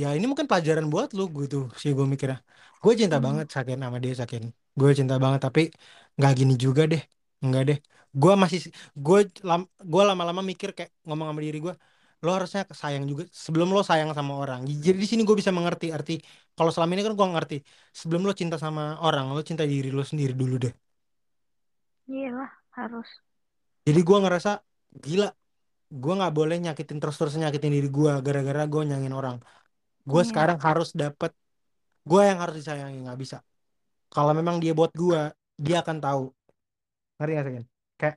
[0.00, 2.38] ya ini mungkin pelajaran buat lu gitu sih gue mikirnya.
[2.82, 3.26] Gue cinta Hmm.
[3.26, 4.42] banget Sakin sama dia Sakin.
[4.78, 5.60] Gue cinta banget tapi
[6.18, 7.02] nggak gini juga deh,
[7.46, 7.78] nggak deh.
[8.20, 8.60] Gue masih,
[9.06, 9.60] gue lam,
[9.92, 11.74] gue lama-lama mikir kayak ngomong sama diri gue,
[12.24, 14.60] lo harusnya sayang juga sebelum lo sayang sama orang.
[14.86, 16.12] Jadi di sini gue bisa mengerti arti.
[16.56, 17.56] Kalau selama ini kan gue ngerti.
[18.00, 20.72] Sebelum lo cinta sama orang, lo cinta diri lo sendiri dulu deh.
[22.12, 23.10] Iyalah harus.
[23.86, 24.50] Jadi gue ngerasa
[25.04, 25.26] gila.
[25.92, 29.36] Gue nggak boleh nyakitin terus-terus nyakitin diri gue gara-gara gue nyangin orang.
[30.08, 30.28] Gue Iya.
[30.32, 31.32] sekarang harus dapet
[32.08, 33.38] gue yang harus disayangi nggak bisa.
[34.08, 35.20] Kalau memang dia buat gue
[35.60, 36.24] dia akan tahu.
[37.20, 37.54] Ngerti gak sih
[38.00, 38.16] kayak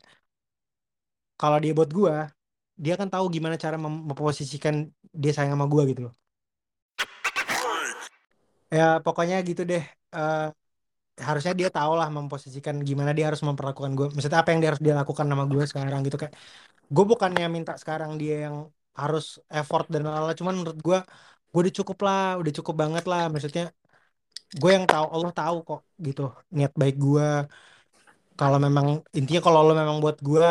[1.36, 2.16] kalau dia buat gue
[2.80, 6.14] dia akan tahu gimana cara mem- memposisikan dia sayang sama gue gitu loh.
[8.72, 9.84] Ya pokoknya gitu deh.
[10.16, 10.48] Eh,
[11.28, 14.84] harusnya dia tahu lah memposisikan gimana dia harus memperlakukan gue maksudnya apa yang dia harus
[14.84, 16.36] dia lakukan sama gue sekarang gitu kayak
[16.94, 18.56] gue bukannya minta sekarang dia yang
[19.02, 20.98] harus effort dan lala cuman menurut gue
[21.52, 23.22] gue udah cukup lah udah cukup banget lah.
[23.32, 23.64] Maksudnya
[24.62, 26.22] gue yang tahu Allah tahu kok gitu
[26.56, 27.28] niat baik gue
[28.36, 30.48] kalau memang intinya kalau lo memang buat gue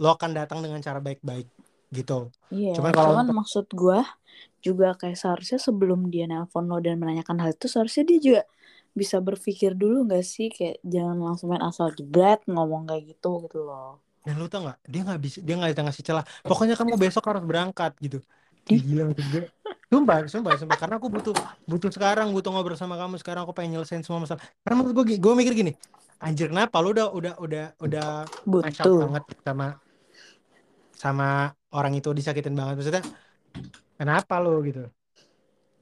[0.00, 1.46] lo akan datang dengan cara baik-baik
[1.92, 2.32] gitu.
[2.52, 3.98] Iya, cuman kalau cuman maksud gue
[4.66, 8.42] juga kayak seharusnya sebelum dia nelpon lo dan menanyakan hal itu seharusnya dia juga
[9.00, 10.48] bisa berpikir dulu nggak sih?
[10.56, 14.00] Kayak jangan langsung main asal jebret ngomong kayak gitu gitu loh.
[14.22, 16.24] Dan lo tau nggak dia nggak bisa dia nggak bisa ngasih celah.
[16.46, 18.18] Pokoknya kamu besok harus berangkat gitu.
[18.66, 19.42] Gila gue.
[19.90, 20.76] Sumpah sumpah sumpah.
[20.78, 21.34] Karena aku butuh
[21.66, 23.42] butuh sekarang butuh ngobrol sama kamu sekarang.
[23.44, 24.40] Aku pengen nyelesain semua masalah.
[24.62, 25.72] Karena menurut gue gue mikir gini.
[26.22, 28.06] Anjir kenapa lu udah udah udah udah
[28.46, 29.10] Butuh.
[29.10, 29.66] banget sama
[30.94, 32.78] sama orang itu disakitin banget.
[32.78, 33.02] Maksudnya
[33.98, 34.86] kenapa lo gitu?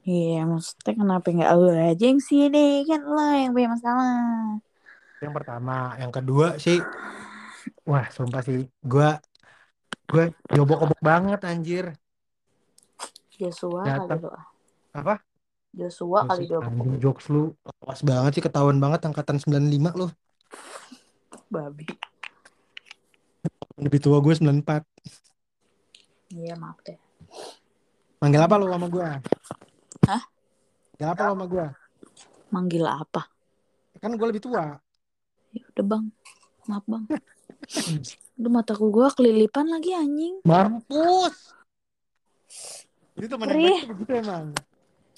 [0.00, 2.88] Iya, maksudnya kenapa nggak lo aja yang sini?
[2.88, 4.16] Kan lo yang punya masalah.
[5.20, 5.92] yang pertama.
[6.00, 6.80] Yang kedua sih
[7.82, 9.08] wah sumpah sih gue
[10.06, 11.84] gue jobok-obok banget anjir
[13.32, 14.30] Joshua kali lo.
[14.92, 15.14] apa
[15.70, 17.42] Joshua kali Jokes, dia anjing jokes lu
[17.80, 20.06] pas banget sih ketahuan banget angkatan 95 lo
[21.46, 21.86] babi.
[23.76, 24.84] lebih tua gue 94
[26.30, 26.94] Iya maaf deh.
[28.18, 29.08] manggil apa lo sama gue
[30.04, 30.22] Hah?
[30.92, 31.66] manggil apa lo sama gue
[32.50, 33.22] Manggil apa?
[33.96, 34.74] kan gue lebih tua
[35.50, 36.04] Ya udah bang,
[36.64, 37.04] maaf bang.
[38.40, 40.40] Udah mataku gua kelilipan lagi anjing.
[40.42, 41.52] mampus
[43.14, 44.44] itu teman yang baik tuh begitu emang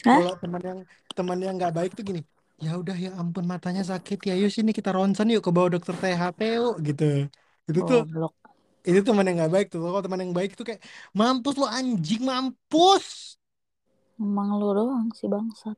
[0.02, 0.18] Hah?
[0.18, 0.78] kalau teman yang
[1.14, 2.20] teman yang nggak baik tuh gini
[2.58, 5.94] ya udah ya ampun matanya sakit ya yuk sini kita ronsen yuk ke bawah dokter
[5.94, 7.30] THT yuk gitu
[7.70, 8.34] itu tuh Goblok.
[8.82, 10.82] itu teman yang nggak baik tuh kalau teman yang baik tuh kayak
[11.14, 13.38] mampus lo anjing mampus
[14.18, 15.74] Emang lu doang sih bangsat.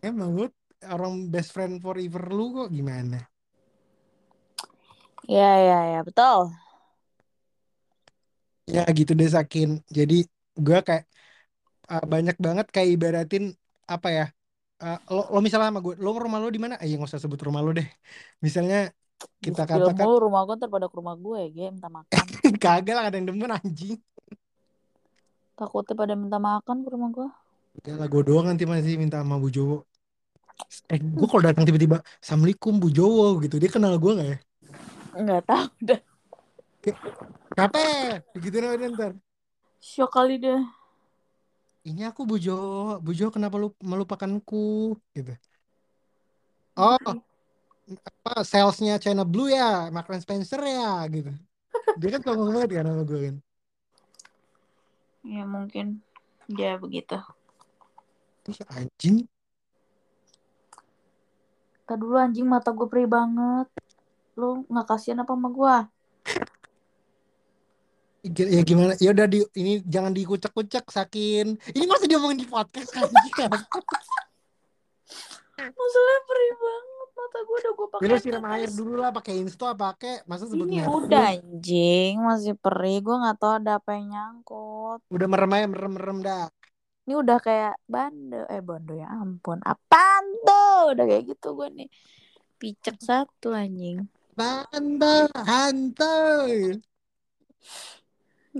[0.00, 0.44] emang lu
[0.84, 3.20] orang best friend forever lu kok gimana
[5.26, 6.54] Ya ya ya betul.
[8.66, 9.82] ya gitu deh Sakin.
[9.90, 10.26] Jadi
[10.58, 11.06] gue kayak
[11.90, 13.54] uh, banyak banget kayak ibaratin
[13.86, 14.26] apa ya
[14.82, 16.74] uh, lo, lo misalnya sama gue lo rumah lo di mana?
[16.82, 17.86] Eh nggak usah sebut rumah lo deh.
[18.42, 18.90] Misalnya
[19.40, 22.24] kita film katakan mulu rumah gua ntar pada ke rumah gue ya, minta makan.
[22.62, 23.96] kagak lah ada yang demen anjing.
[25.56, 27.28] Takutnya pada minta makan ke rumah gua.
[27.80, 29.88] Udah lah gue doang nanti masih minta sama Bu Jowo.
[30.88, 33.56] Eh gue kalau datang tiba-tiba Assalamualaikum Bu Jowo gitu.
[33.56, 34.38] Dia kenal gue nggak ya
[35.16, 36.00] Enggak tahu dah.
[37.50, 37.80] Kenapa?
[38.36, 39.12] Begitu namanya ntar.
[39.80, 40.60] Syok kali dia.
[41.88, 43.00] Ini aku Bu Jo.
[43.00, 44.94] Bu Jo kenapa lu melupakanku?
[45.16, 45.32] Gitu.
[46.76, 47.00] Oh,
[47.86, 51.30] apa salesnya China Blue ya Marks and Spencer ya gitu
[51.96, 53.36] dia kan ngomong banget kan sama gue kan
[55.26, 56.06] Ya mungkin
[56.46, 57.18] dia begitu.
[58.46, 59.26] Ih, anjing
[61.82, 63.66] Tadi dulu anjing mata gue perih banget.
[64.36, 65.76] Lu nggak kasihan apa sama gue?
[68.26, 73.06] ya gimana ya udah di ini jangan dikucek-kucek sakin ini masih diomongin di podcast kan
[75.56, 79.34] Masalahnya perih banget mata gue udah gue ya pakai lu siram air dulu lah pakai
[79.40, 83.00] insto pakai masa sebut Ini udah anjing masih perih.
[83.00, 85.00] Gue nggak tahu ada apa yang nyangkut.
[85.08, 86.46] udah merem aja merem merem dah
[87.08, 88.44] Ini udah kayak bando.
[88.52, 89.64] Eh bando ya ampun.
[89.64, 90.92] Apaan tuh?
[90.92, 91.88] Udah kayak gitu gue nih.
[92.60, 94.04] Picek satu anjing.
[94.36, 95.14] Tante,
[95.48, 96.12] hantu.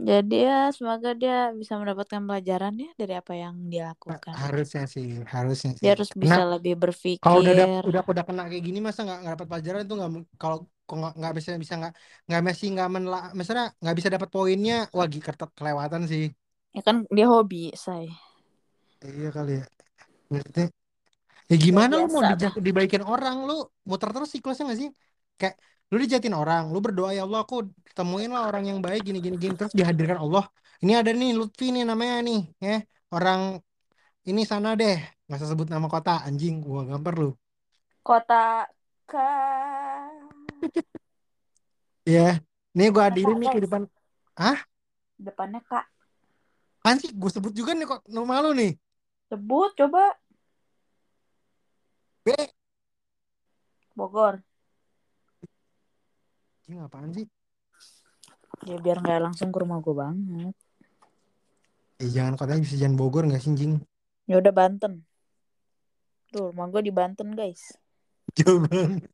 [0.08, 4.38] Jadi ya semoga dia bisa mendapatkan pelajaran ya dari apa yang dia lakukan.
[4.42, 5.82] Harusnya sih, harusnya sih.
[5.82, 7.22] Dia harus bisa Karena lebih berpikir.
[7.22, 10.10] kalau udah dap- udah udah kena kayak gini masa nggak nggak dapat pelajaran itu nggak
[10.40, 10.56] kalau
[11.20, 11.92] nggak bisa bisa nggak
[12.28, 16.24] nggak masih nggak menla misalnya nggak bisa dapat poinnya wah gi- kertet kelewatan sih
[16.76, 18.04] Ya kan dia hobi, say.
[19.06, 19.64] iya kali ya
[20.32, 20.64] maksudnya
[21.50, 22.22] ya gimana lu mau
[22.68, 23.54] dibaikin orang lu
[23.90, 24.90] muter terus siklusnya nggak sih
[25.36, 25.56] kayak
[25.92, 29.36] lu dijatin orang lu berdoa ya Allah aku temuin lah orang yang baik gini gini
[29.38, 29.54] gini.
[29.54, 30.44] Terus dihadirkan Allah
[30.82, 32.76] ini ada nih Lutfi nih namanya nih ya
[33.14, 33.60] orang
[34.26, 34.98] ini sana deh.
[35.26, 37.30] Nggak usah sebut nama kota anjing gua gampar lu.
[38.02, 38.66] Kota
[39.06, 39.30] ke
[42.18, 42.42] ya
[42.74, 43.86] nih gua hadirin nih ke depan
[45.16, 45.86] depannya Kak.
[46.84, 47.10] kan sih?
[47.10, 48.78] Gue sebut juga nih kok nama lu nih.
[49.32, 50.14] Sebut coba.
[52.22, 52.30] B
[53.96, 54.45] Bogor.
[56.66, 57.26] Anjing apaan sih
[58.66, 60.54] Ya biar nggak langsung ke rumah gue banget.
[61.96, 63.78] eh jangan kotanya bisa jangan Bogor nggak sih anjing
[64.26, 65.06] Ya udah Banten.
[66.28, 67.78] Tuh rumah gue di Banten guys.
[68.34, 69.06] banget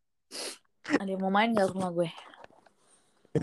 [0.88, 2.08] Ada yang mau main ke rumah gue?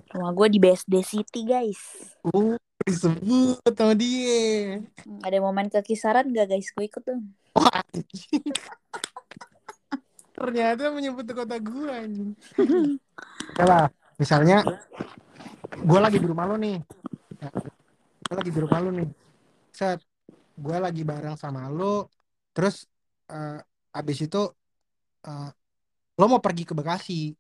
[0.10, 1.77] Rumah gue di BSD City guys.
[2.26, 6.73] uh disebut sama dia Hmm, Ada yang mau main ke kisaran nggak guys?
[6.73, 7.30] Gue ikut dong.
[7.53, 8.49] Wah, anjing.
[10.34, 12.34] Ternyata menyebut kota gue anjing.
[14.20, 14.68] Ya misalnya
[15.80, 16.76] gue lagi di rumah lo nih.
[18.28, 19.08] Gue lagi di rumah lo nih.
[19.72, 20.04] Set,
[20.60, 22.12] gue lagi bareng sama lo.
[22.52, 22.84] Terus
[23.32, 23.64] eh,
[23.96, 24.44] abis itu
[25.24, 25.50] eh,
[26.20, 27.32] lo mau pergi ke Bekasi.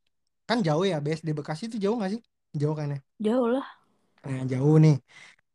[0.47, 2.21] Kan jauh ya, BSD Bekasi itu jauh gak sih?
[2.55, 2.99] Jauh kan ya?
[3.19, 3.67] Jauh lah.
[4.23, 4.95] Nah, jauh nih.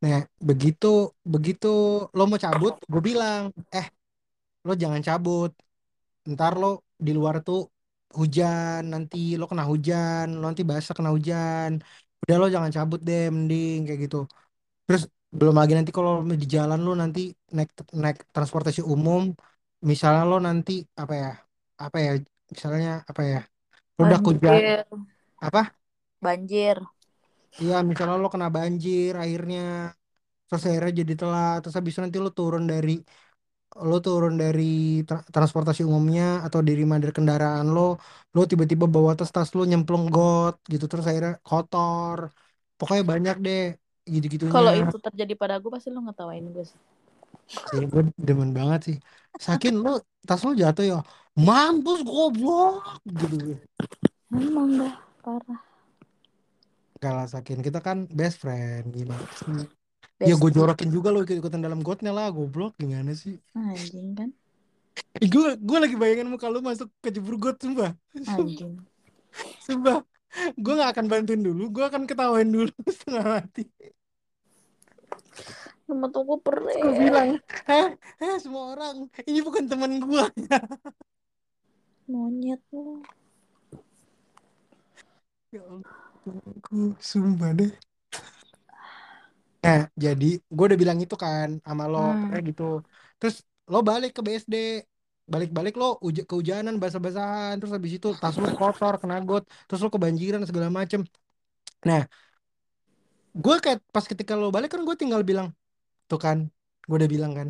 [0.05, 3.89] Nah, begitu begitu lo mau cabut, gue bilang, eh,
[4.69, 5.57] lo jangan cabut.
[6.29, 7.74] Ntar lo di luar tuh
[8.21, 11.71] hujan, nanti lo kena hujan, lo nanti basah kena hujan.
[12.23, 14.17] Udah lo jangan cabut deh, mending kayak gitu.
[14.87, 15.03] Terus
[15.39, 16.13] belum lagi nanti kalau
[16.43, 17.21] di jalan lo nanti
[17.57, 17.71] naik
[18.05, 19.23] naik transportasi umum,
[19.91, 20.73] misalnya lo nanti
[21.03, 21.29] apa ya,
[21.85, 22.11] apa ya,
[22.55, 23.39] misalnya apa ya,
[23.97, 24.63] lo udah hujan,
[25.47, 25.61] apa?
[26.23, 26.79] Banjir.
[27.63, 29.61] Iya, misalnya lo kena banjir akhirnya,
[30.47, 32.91] terus akhirnya jadi telat, terus habis itu nanti lo turun dari
[33.89, 34.63] lo turun dari
[35.09, 37.81] tra- transportasi umumnya atau dari mana dari kendaraan lo,
[38.35, 42.19] lo tiba-tiba bawa tas tas lo nyemplung got gitu, terus akhirnya kotor,
[42.79, 43.61] pokoknya banyak deh
[44.53, 44.83] Kalau gitu-gitunya.
[44.83, 46.81] itu terjadi pada gue pasti lo ngetawain gue sih.
[47.69, 48.97] Sih, gue demen banget sih.
[49.47, 49.91] Sakin lo
[50.29, 50.97] tas lo jatuh ya,
[51.47, 52.73] mampus goblok
[53.21, 53.37] gitu.
[54.35, 54.95] Emang dah
[55.25, 55.61] parah.
[57.03, 59.61] Gak lah Sakin, kita kan best friend gimana sih?
[60.23, 63.35] Ya gue jorokin juga lo ikut-ikutan dalam gotnya lah, goblok gimana sih?
[63.59, 64.31] anjing kan?
[65.19, 67.99] Eh, gue gue lagi bayangin muka lu masuk ke jebur got sumpah.
[68.15, 68.79] Anjing.
[69.67, 70.07] Sumpah.
[70.59, 73.67] Gue gak akan bantuin dulu, gue akan ketawain dulu setengah mati.
[75.87, 76.79] Temen tuh gue perih.
[76.81, 77.31] Gue bilang,
[77.71, 77.89] heh,
[78.23, 80.25] heh semua orang, ini bukan teman gue.
[82.11, 83.03] Monyet lo.
[85.55, 87.71] Ya Allah, sumpah deh.
[89.65, 90.27] Nah, jadi
[90.57, 92.29] gue udah bilang itu kan sama lo, Hmm.
[92.31, 92.63] kayak gitu.
[93.21, 93.37] Terus
[93.73, 94.55] lo balik ke BSD,
[95.33, 99.89] balik-balik lo uj kehujanan, basah-basahan, terus habis itu tas lo kotor, kena got, terus lo
[99.89, 101.01] kebanjiran segala macem.
[101.89, 102.05] Nah,
[103.35, 105.49] gue kayak pas ketika lo balik kan gue tinggal bilang,
[106.11, 106.39] tuh kan,
[106.89, 107.49] gue udah bilang kan.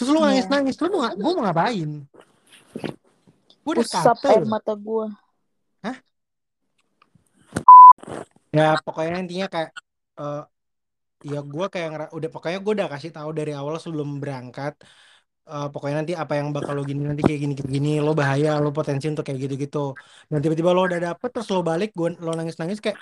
[0.00, 0.26] Terus lo Iya.
[0.32, 1.90] nangis-nangis, lo mau, gue mau ngapain?
[3.64, 4.28] Gue udah Usap kata.
[4.32, 5.06] air mata gue.
[8.50, 9.70] Ya pokoknya intinya kayak
[10.18, 10.42] eh
[11.32, 14.72] ya gue kayak udah pokoknya gue udah kasih tahu dari awal sebelum berangkat
[15.50, 18.48] eh, pokoknya nanti apa yang bakal lo gini nanti kayak gini kayak gini lo bahaya
[18.64, 19.78] lo potensi untuk kayak gitu gitu
[20.30, 22.98] dan tiba-tiba lo udah dapet terus lo balik gue lo nangis nangis kayak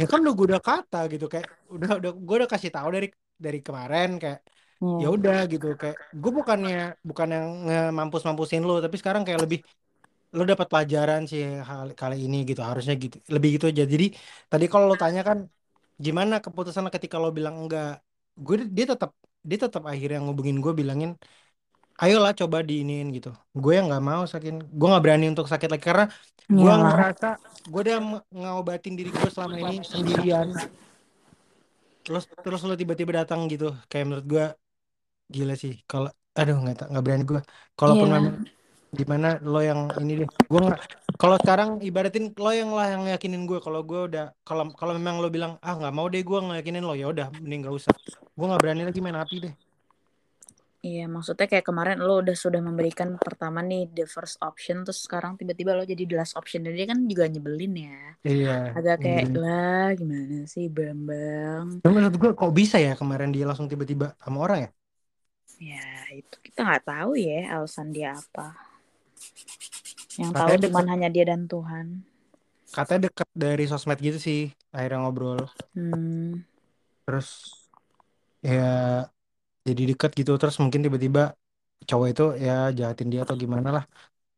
[0.00, 1.24] ya kan lo gue udah kata gitu.
[1.32, 3.06] Kayak udah udah gue udah kasih tahu dari
[3.46, 4.38] dari kemarin kayak
[5.02, 5.16] ya Iya.
[5.16, 5.66] udah gitu.
[5.80, 6.74] Kayak gue bukannya
[7.08, 7.46] bukan yang
[7.98, 9.60] mampus mampusin lo tapi sekarang kayak lebih
[10.36, 13.84] lo dapat pelajaran sih hal kali ini gitu harusnya gitu lebih gitu aja.
[13.94, 14.04] Jadi
[14.52, 15.38] tadi kalau lo tanya kan
[16.04, 18.02] gimana keputusan ketika lo bilang enggak?
[18.38, 19.10] Gue dia tetap
[19.48, 21.10] dia tetap akhirnya ngubungin gue bilangin
[22.02, 23.30] ayolah coba diinin gitu.
[23.62, 24.54] Gue yang nggak mau sakin.
[24.78, 26.06] Gue nggak berani untuk sakit lagi karena
[26.48, 26.92] gue Iyalah.
[26.94, 27.26] ngerasa
[27.68, 27.98] gue udah
[28.32, 30.48] ngobatin diri gue selama ini sendirian.
[32.06, 33.74] Terus terus lo tiba-tiba datang gitu.
[33.90, 34.44] Kayak menurut gue
[35.34, 35.74] gila sih.
[35.90, 36.08] Kalau
[36.38, 37.40] aduh nggak nggak berani gue.
[37.78, 38.34] Kalaupun memang
[38.88, 40.80] gimana lo yang ini deh gue nggak
[41.20, 45.20] kalau sekarang ibaratin lo yang lah yang yakinin gue kalau gue udah kalau kalau memang
[45.20, 47.92] lo bilang ah nggak mau deh gue ngeyakinin lo ya udah mending gak usah
[48.32, 49.54] gue nggak berani lagi main api deh
[50.78, 55.34] Iya, maksudnya kayak kemarin lo udah sudah memberikan pertama nih the first option, terus sekarang
[55.34, 56.62] tiba-tiba lo jadi the last option.
[56.62, 57.98] Dan dia kan juga nyebelin ya.
[58.22, 59.42] iya Agak kayak, nyebelin.
[59.42, 61.82] lah gimana sih Bambang?
[61.82, 64.70] Tapi menurut gue kok bisa ya kemarin dia langsung tiba-tiba sama orang ya
[65.58, 65.82] Ya
[66.14, 68.67] itu kita nggak tahu ya alasan dia apa.
[70.18, 71.86] Yang tahu Katanya cuman deket- hanya dia dan Tuhan.
[72.68, 74.40] katanya deket dari sosmed gitu sih
[74.76, 75.40] akhirnya ngobrol
[75.72, 76.44] Hmm,
[77.06, 77.28] terus
[78.44, 79.08] ya
[79.66, 81.32] jadi deket gitu terus mungkin tiba-tiba
[81.88, 83.84] cowok itu ya jahatin dia atau gimana lah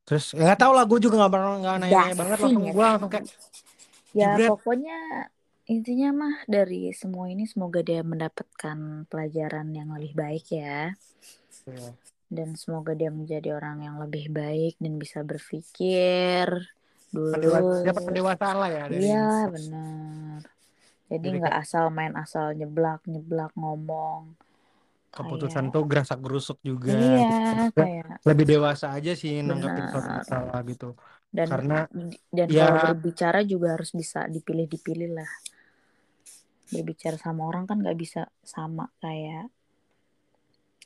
[0.06, 2.72] terus ya nggak tahu lah gue juga nggak pernah nggak nanya-nanya banget langsung ya.
[2.76, 3.26] gue langsung kayak
[4.14, 4.96] ya jebret pokoknya
[5.70, 10.94] intinya mah dari semua ini semoga dia mendapatkan pelajaran yang lebih baik ya.
[11.66, 11.90] Iya.
[12.30, 16.46] Dan semoga dia menjadi orang yang lebih baik dan bisa berpikir
[17.10, 18.06] Pendewa- dapat dulu.
[18.06, 20.40] pendewasaan lah ya Iya benar.
[21.10, 24.38] Jadi nggak asal main asal nyeblak nyeblak ngomong.
[25.10, 30.10] keputusan Kayak tuh gerasak gerusuk juga iya Terus kayak lebih dewasa aja sih nanggapin suatu
[30.22, 30.94] masalah gitu
[31.34, 31.74] Dan karena
[32.30, 35.30] dan ya kalau berbicara juga harus bisa dipilih-dipilih lah.
[36.70, 39.50] Berbicara sama orang kan nggak bisa sama kayak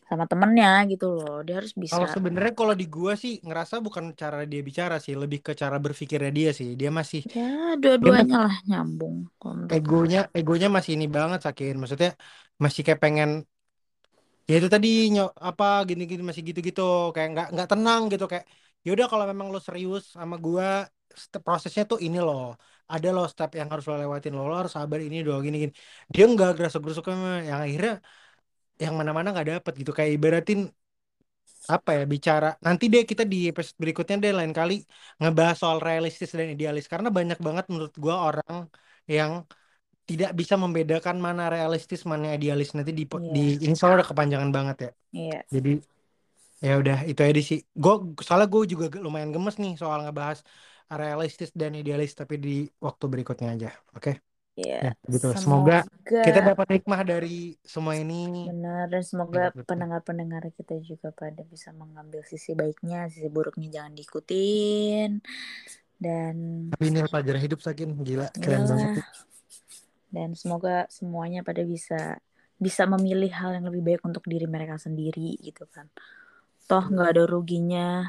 [0.08, 1.34] sama temennya gitu loh.
[1.46, 2.14] Dia harus kalau bisa.
[2.14, 6.30] sebenarnya kalau di gua sih ngerasa bukan cara dia bicara sih lebih ke cara berpikirnya
[6.38, 6.68] dia sih.
[6.80, 7.42] Dia masih Ya
[7.82, 11.72] dua-duanya lah nyambung kalau egonya egonya masih ini banget sakin.
[11.80, 12.10] Maksudnya
[12.62, 13.30] masih kayak pengen
[14.48, 16.82] ya itu tadi nyok apa gini-gini masih gitu-gitu.
[17.14, 18.24] Kayak nggak nggak tenang gitu.
[18.30, 18.44] Kayak
[18.86, 20.66] yaudah kalau memang lo serius sama gua
[21.46, 22.42] prosesnya tuh ini loh.
[22.92, 25.72] Ada loh step yang harus lo lewatin lo, lo harus sabar ini doang gini gini
[26.12, 27.92] dia nggak gerasa gerusuk sama yang akhirnya
[28.84, 29.90] yang mana-mana nggak dapet gitu.
[29.98, 30.60] Kayak ibaratin
[31.74, 32.46] apa ya bicara.
[32.66, 34.74] Nanti deh kita di episode berikutnya deh lain kali
[35.20, 36.86] ngebahas soal realistis dan idealis.
[36.92, 38.56] Karena banyak banget menurut gua orang
[39.16, 39.32] yang
[40.10, 42.70] tidak bisa membedakan mana realistis mana idealis.
[42.76, 44.90] Nanti di Iya, di ini soalnya udah kepanjangan banget ya.
[45.14, 45.38] Iya.
[45.54, 45.70] jadi
[46.66, 47.58] ya udah itu aja sih.
[47.82, 47.92] Gue
[48.26, 50.38] soalnya gue juga lumayan gemes nih soal ngebahas
[51.00, 52.50] realistis dan idealis tapi di
[52.86, 53.68] waktu berikutnya aja.
[53.96, 54.10] Oke?
[54.10, 59.66] Iya, ya gitu semoga kita semoga dapat hikmah dari semua ini benar dan semoga Betul.
[59.66, 65.10] pendengar-pendengar kita juga pada bisa mengambil sisi baiknya, sisi buruknya jangan diikutin
[65.98, 66.34] dan
[66.70, 69.06] tapi ini pelajaran hidup sakin gila keren banget iyalah sih.
[70.14, 72.22] dan semoga semuanya pada bisa
[72.54, 75.90] bisa memilih hal yang lebih baik untuk diri mereka sendiri gitu kan.
[76.70, 78.06] Toh nggak ada ruginya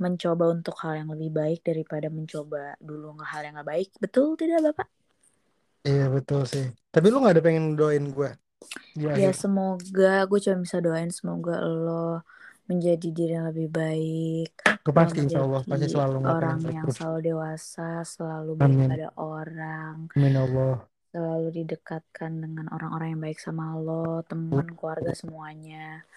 [0.00, 3.88] mencoba untuk hal yang lebih baik daripada mencoba dulu hal yang nggak baik.
[4.00, 4.88] Betul tidak Bapak?
[5.84, 6.66] Iya betul sih.
[6.90, 8.30] Tapi lu nggak ada pengen doain gue
[8.96, 10.24] di Ya akhir semoga.
[10.26, 12.24] Gue cuma bisa doain semoga lo
[12.64, 14.50] menjadi diri yang lebih baik,
[14.80, 15.60] gue pasti insya Allah.
[15.60, 18.88] Pasti menjadi selalu orang yang terus selalu dewasa, selalu baik amin.
[18.88, 20.74] pada orang, amin Allah.
[21.12, 26.08] selalu didekatkan dengan orang-orang yang baik sama lo, teman, keluarga semuanya.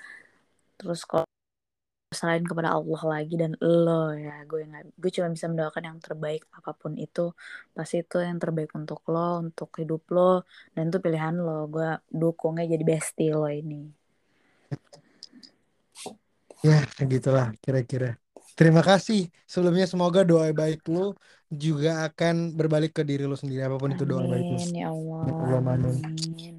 [0.79, 1.27] Terus kalau
[2.07, 6.47] selain kepada Allah lagi dan lo ya, gue nggak, gue cuma bisa mendoakan yang terbaik
[6.55, 7.35] apa pun itu,
[7.75, 11.67] pasti itu yang terbaik untuk lo, untuk hidup lo, dan itu pilihan lo.
[11.67, 13.91] Gue dukungnya jadi bestie lo ini.
[16.63, 18.15] Ya, gitulah kira-kira.
[18.57, 19.29] Terima kasih.
[19.45, 21.13] Sebelumnya semoga doa baik lu
[21.51, 24.47] juga akan berbalik ke diri lu sendiri apa pun itu doa baik.
[24.47, 25.21] Amin ya Allah,
[25.75, 26.56] amin.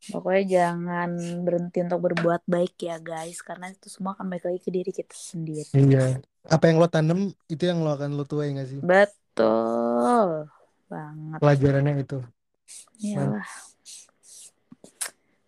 [0.00, 1.10] Pokoknya jangan
[1.44, 5.12] berhenti untuk berbuat baik ya guys, karena itu semua akan balik lagi ke diri kita
[5.12, 5.68] sendiri.
[5.76, 6.16] Iya.
[6.48, 8.80] Apa yang lo tanam itu yang lo akan lo tuai gak sih?
[8.80, 10.48] Betul
[10.88, 11.38] banget.
[11.38, 12.18] Pelajarannya itu.
[12.96, 13.44] Iyalah.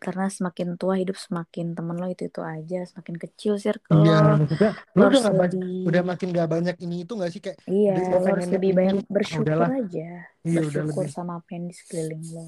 [0.03, 4.35] Karena semakin tua hidup semakin temen lo itu itu aja, semakin kecil circle Iya, lo.
[4.43, 7.39] maksudnya Lo lo udah gak banyak, lebih udah makin gak banyak ini itu gak sih
[7.41, 9.71] kayak Iya, lo harus lebih banyak ah, bersyukur udahlah.
[9.79, 10.09] aja.
[10.43, 11.15] Iya, udah Bersyukur lebih.
[11.15, 12.47] sama apa yang di sekeliling lo.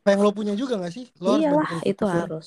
[0.00, 1.04] Apa yang lo punya juga gak sih?
[1.22, 2.14] Lo harus Iyalah, banyak itu bersyukur.
[2.16, 2.46] harus.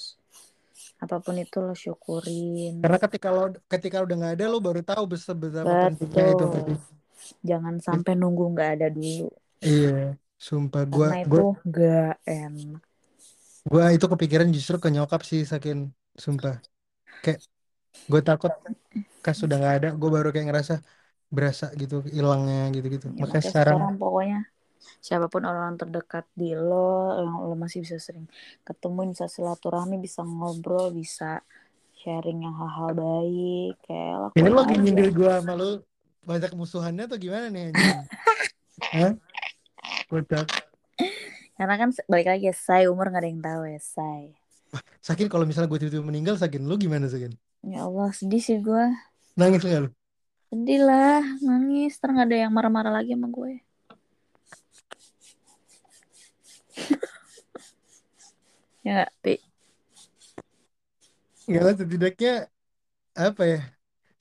[1.03, 2.77] Apa pun itu lo syukurin.
[2.81, 3.41] Karena ketika lo
[3.73, 6.73] ketika udah gak ada lo baru tahu seberapa pentingnya itu tadi.
[7.49, 9.27] Jangan sampai nunggu nggak ada dulu.
[9.67, 9.89] Iya,
[10.45, 12.81] sumpah gua Karena gua itu nggak enak.
[13.71, 15.77] gua itu kepikiran justru ke nyokap sih saking
[16.23, 16.53] sumpah.
[17.23, 17.39] Kayak
[18.11, 18.53] gue takut
[19.25, 20.73] kas sudah nggak ada gue baru kayak ngerasa
[21.35, 24.37] berasa gitu hilangnya gitu-gitu ya, makanya makanya sekarang sekarang pokoknya
[25.01, 28.25] siapa pun orang terdekat di lo yang lo masih bisa sering
[28.63, 31.41] ketemu bisa silaturahmi bisa ngobrol bisa
[31.97, 35.81] sharing yang hal-hal baik kayak ini lo nyindir gue sama lo
[36.27, 37.71] banyak musuhannya atau gimana nih
[38.93, 39.13] Hah?
[40.07, 40.45] Kocak.
[41.57, 44.37] karena kan balik lagi ya say umur gak ada yang tahu ya say
[44.99, 47.31] Sakin kalau misalnya gue tiba-tiba meninggal Sakin lu gimana Sakin?
[47.63, 48.83] Ya Allah sedih sih gue
[49.39, 49.89] nangis nggak lu?
[50.51, 51.95] Sedih lah nangis.
[51.95, 53.63] Terus gak ada yang marah-marah lagi sama gue
[58.87, 59.35] ya gak Pi?
[61.47, 62.33] Enggak lah setidaknya
[63.17, 63.61] apa ya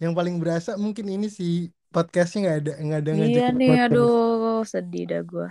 [0.02, 3.86] yang paling berasa mungkin ini sih podcastnya nggak ada nggak ada iya ngajakin nih podcast.
[3.88, 5.48] aduh sedih dah gue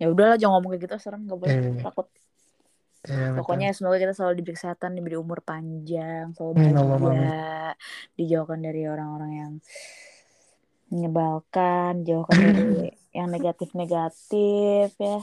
[0.00, 1.82] ya udahlah jangan ngomong kayak gitu serem gak boleh eh.
[1.82, 2.06] takut.
[3.04, 6.72] Ya betul pokoknya semoga kita selalu diberi kesehatan diberi umur panjang selalu amin.
[6.72, 7.76] bahagia
[8.16, 9.52] dijauhkan dari orang-orang yang
[10.88, 15.18] menyebalkan jauhkan dari yang negatif-negatif ya.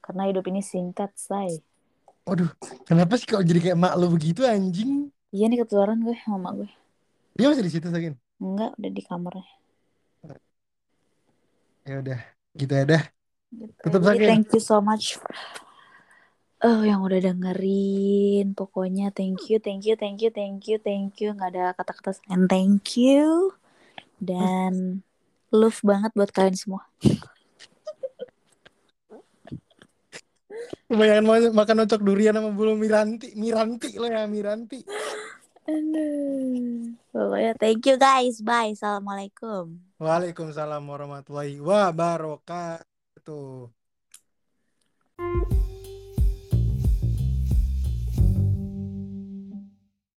[0.00, 1.58] Karena hidup ini singkat say
[2.30, 2.46] Waduh,
[2.86, 5.10] kenapa sih kalau jadi kayak mak lu begitu anjing?
[5.34, 6.70] iya nih ketularan gue sama gue
[7.34, 8.14] Dia masih di situ Sakin?
[8.38, 9.46] enggak udah di kamarnya
[11.82, 12.20] Ya udah,
[12.54, 13.02] gitu ya dah.
[13.50, 13.86] gitu.
[13.90, 14.28] Jadi Sakin.
[14.30, 15.18] thank you so much
[16.60, 21.32] Oh, yang udah dengerin, pokoknya thank you, thank you, thank you, thank you, thank you.
[21.32, 23.56] Nggak ada kata-kata selain thank you.
[24.20, 25.00] Dan
[25.50, 26.84] love banget buat kalian semua.
[30.90, 34.82] Kebanyakan makan ocok durian sama bulu miranti, miranti lo ya, miranti.
[37.14, 38.42] Pokoknya thank you guys.
[38.42, 38.74] Bye.
[38.74, 39.78] Assalamualaikum.
[40.02, 43.70] Waalaikumsalam warahmatullahi wabarakatuh.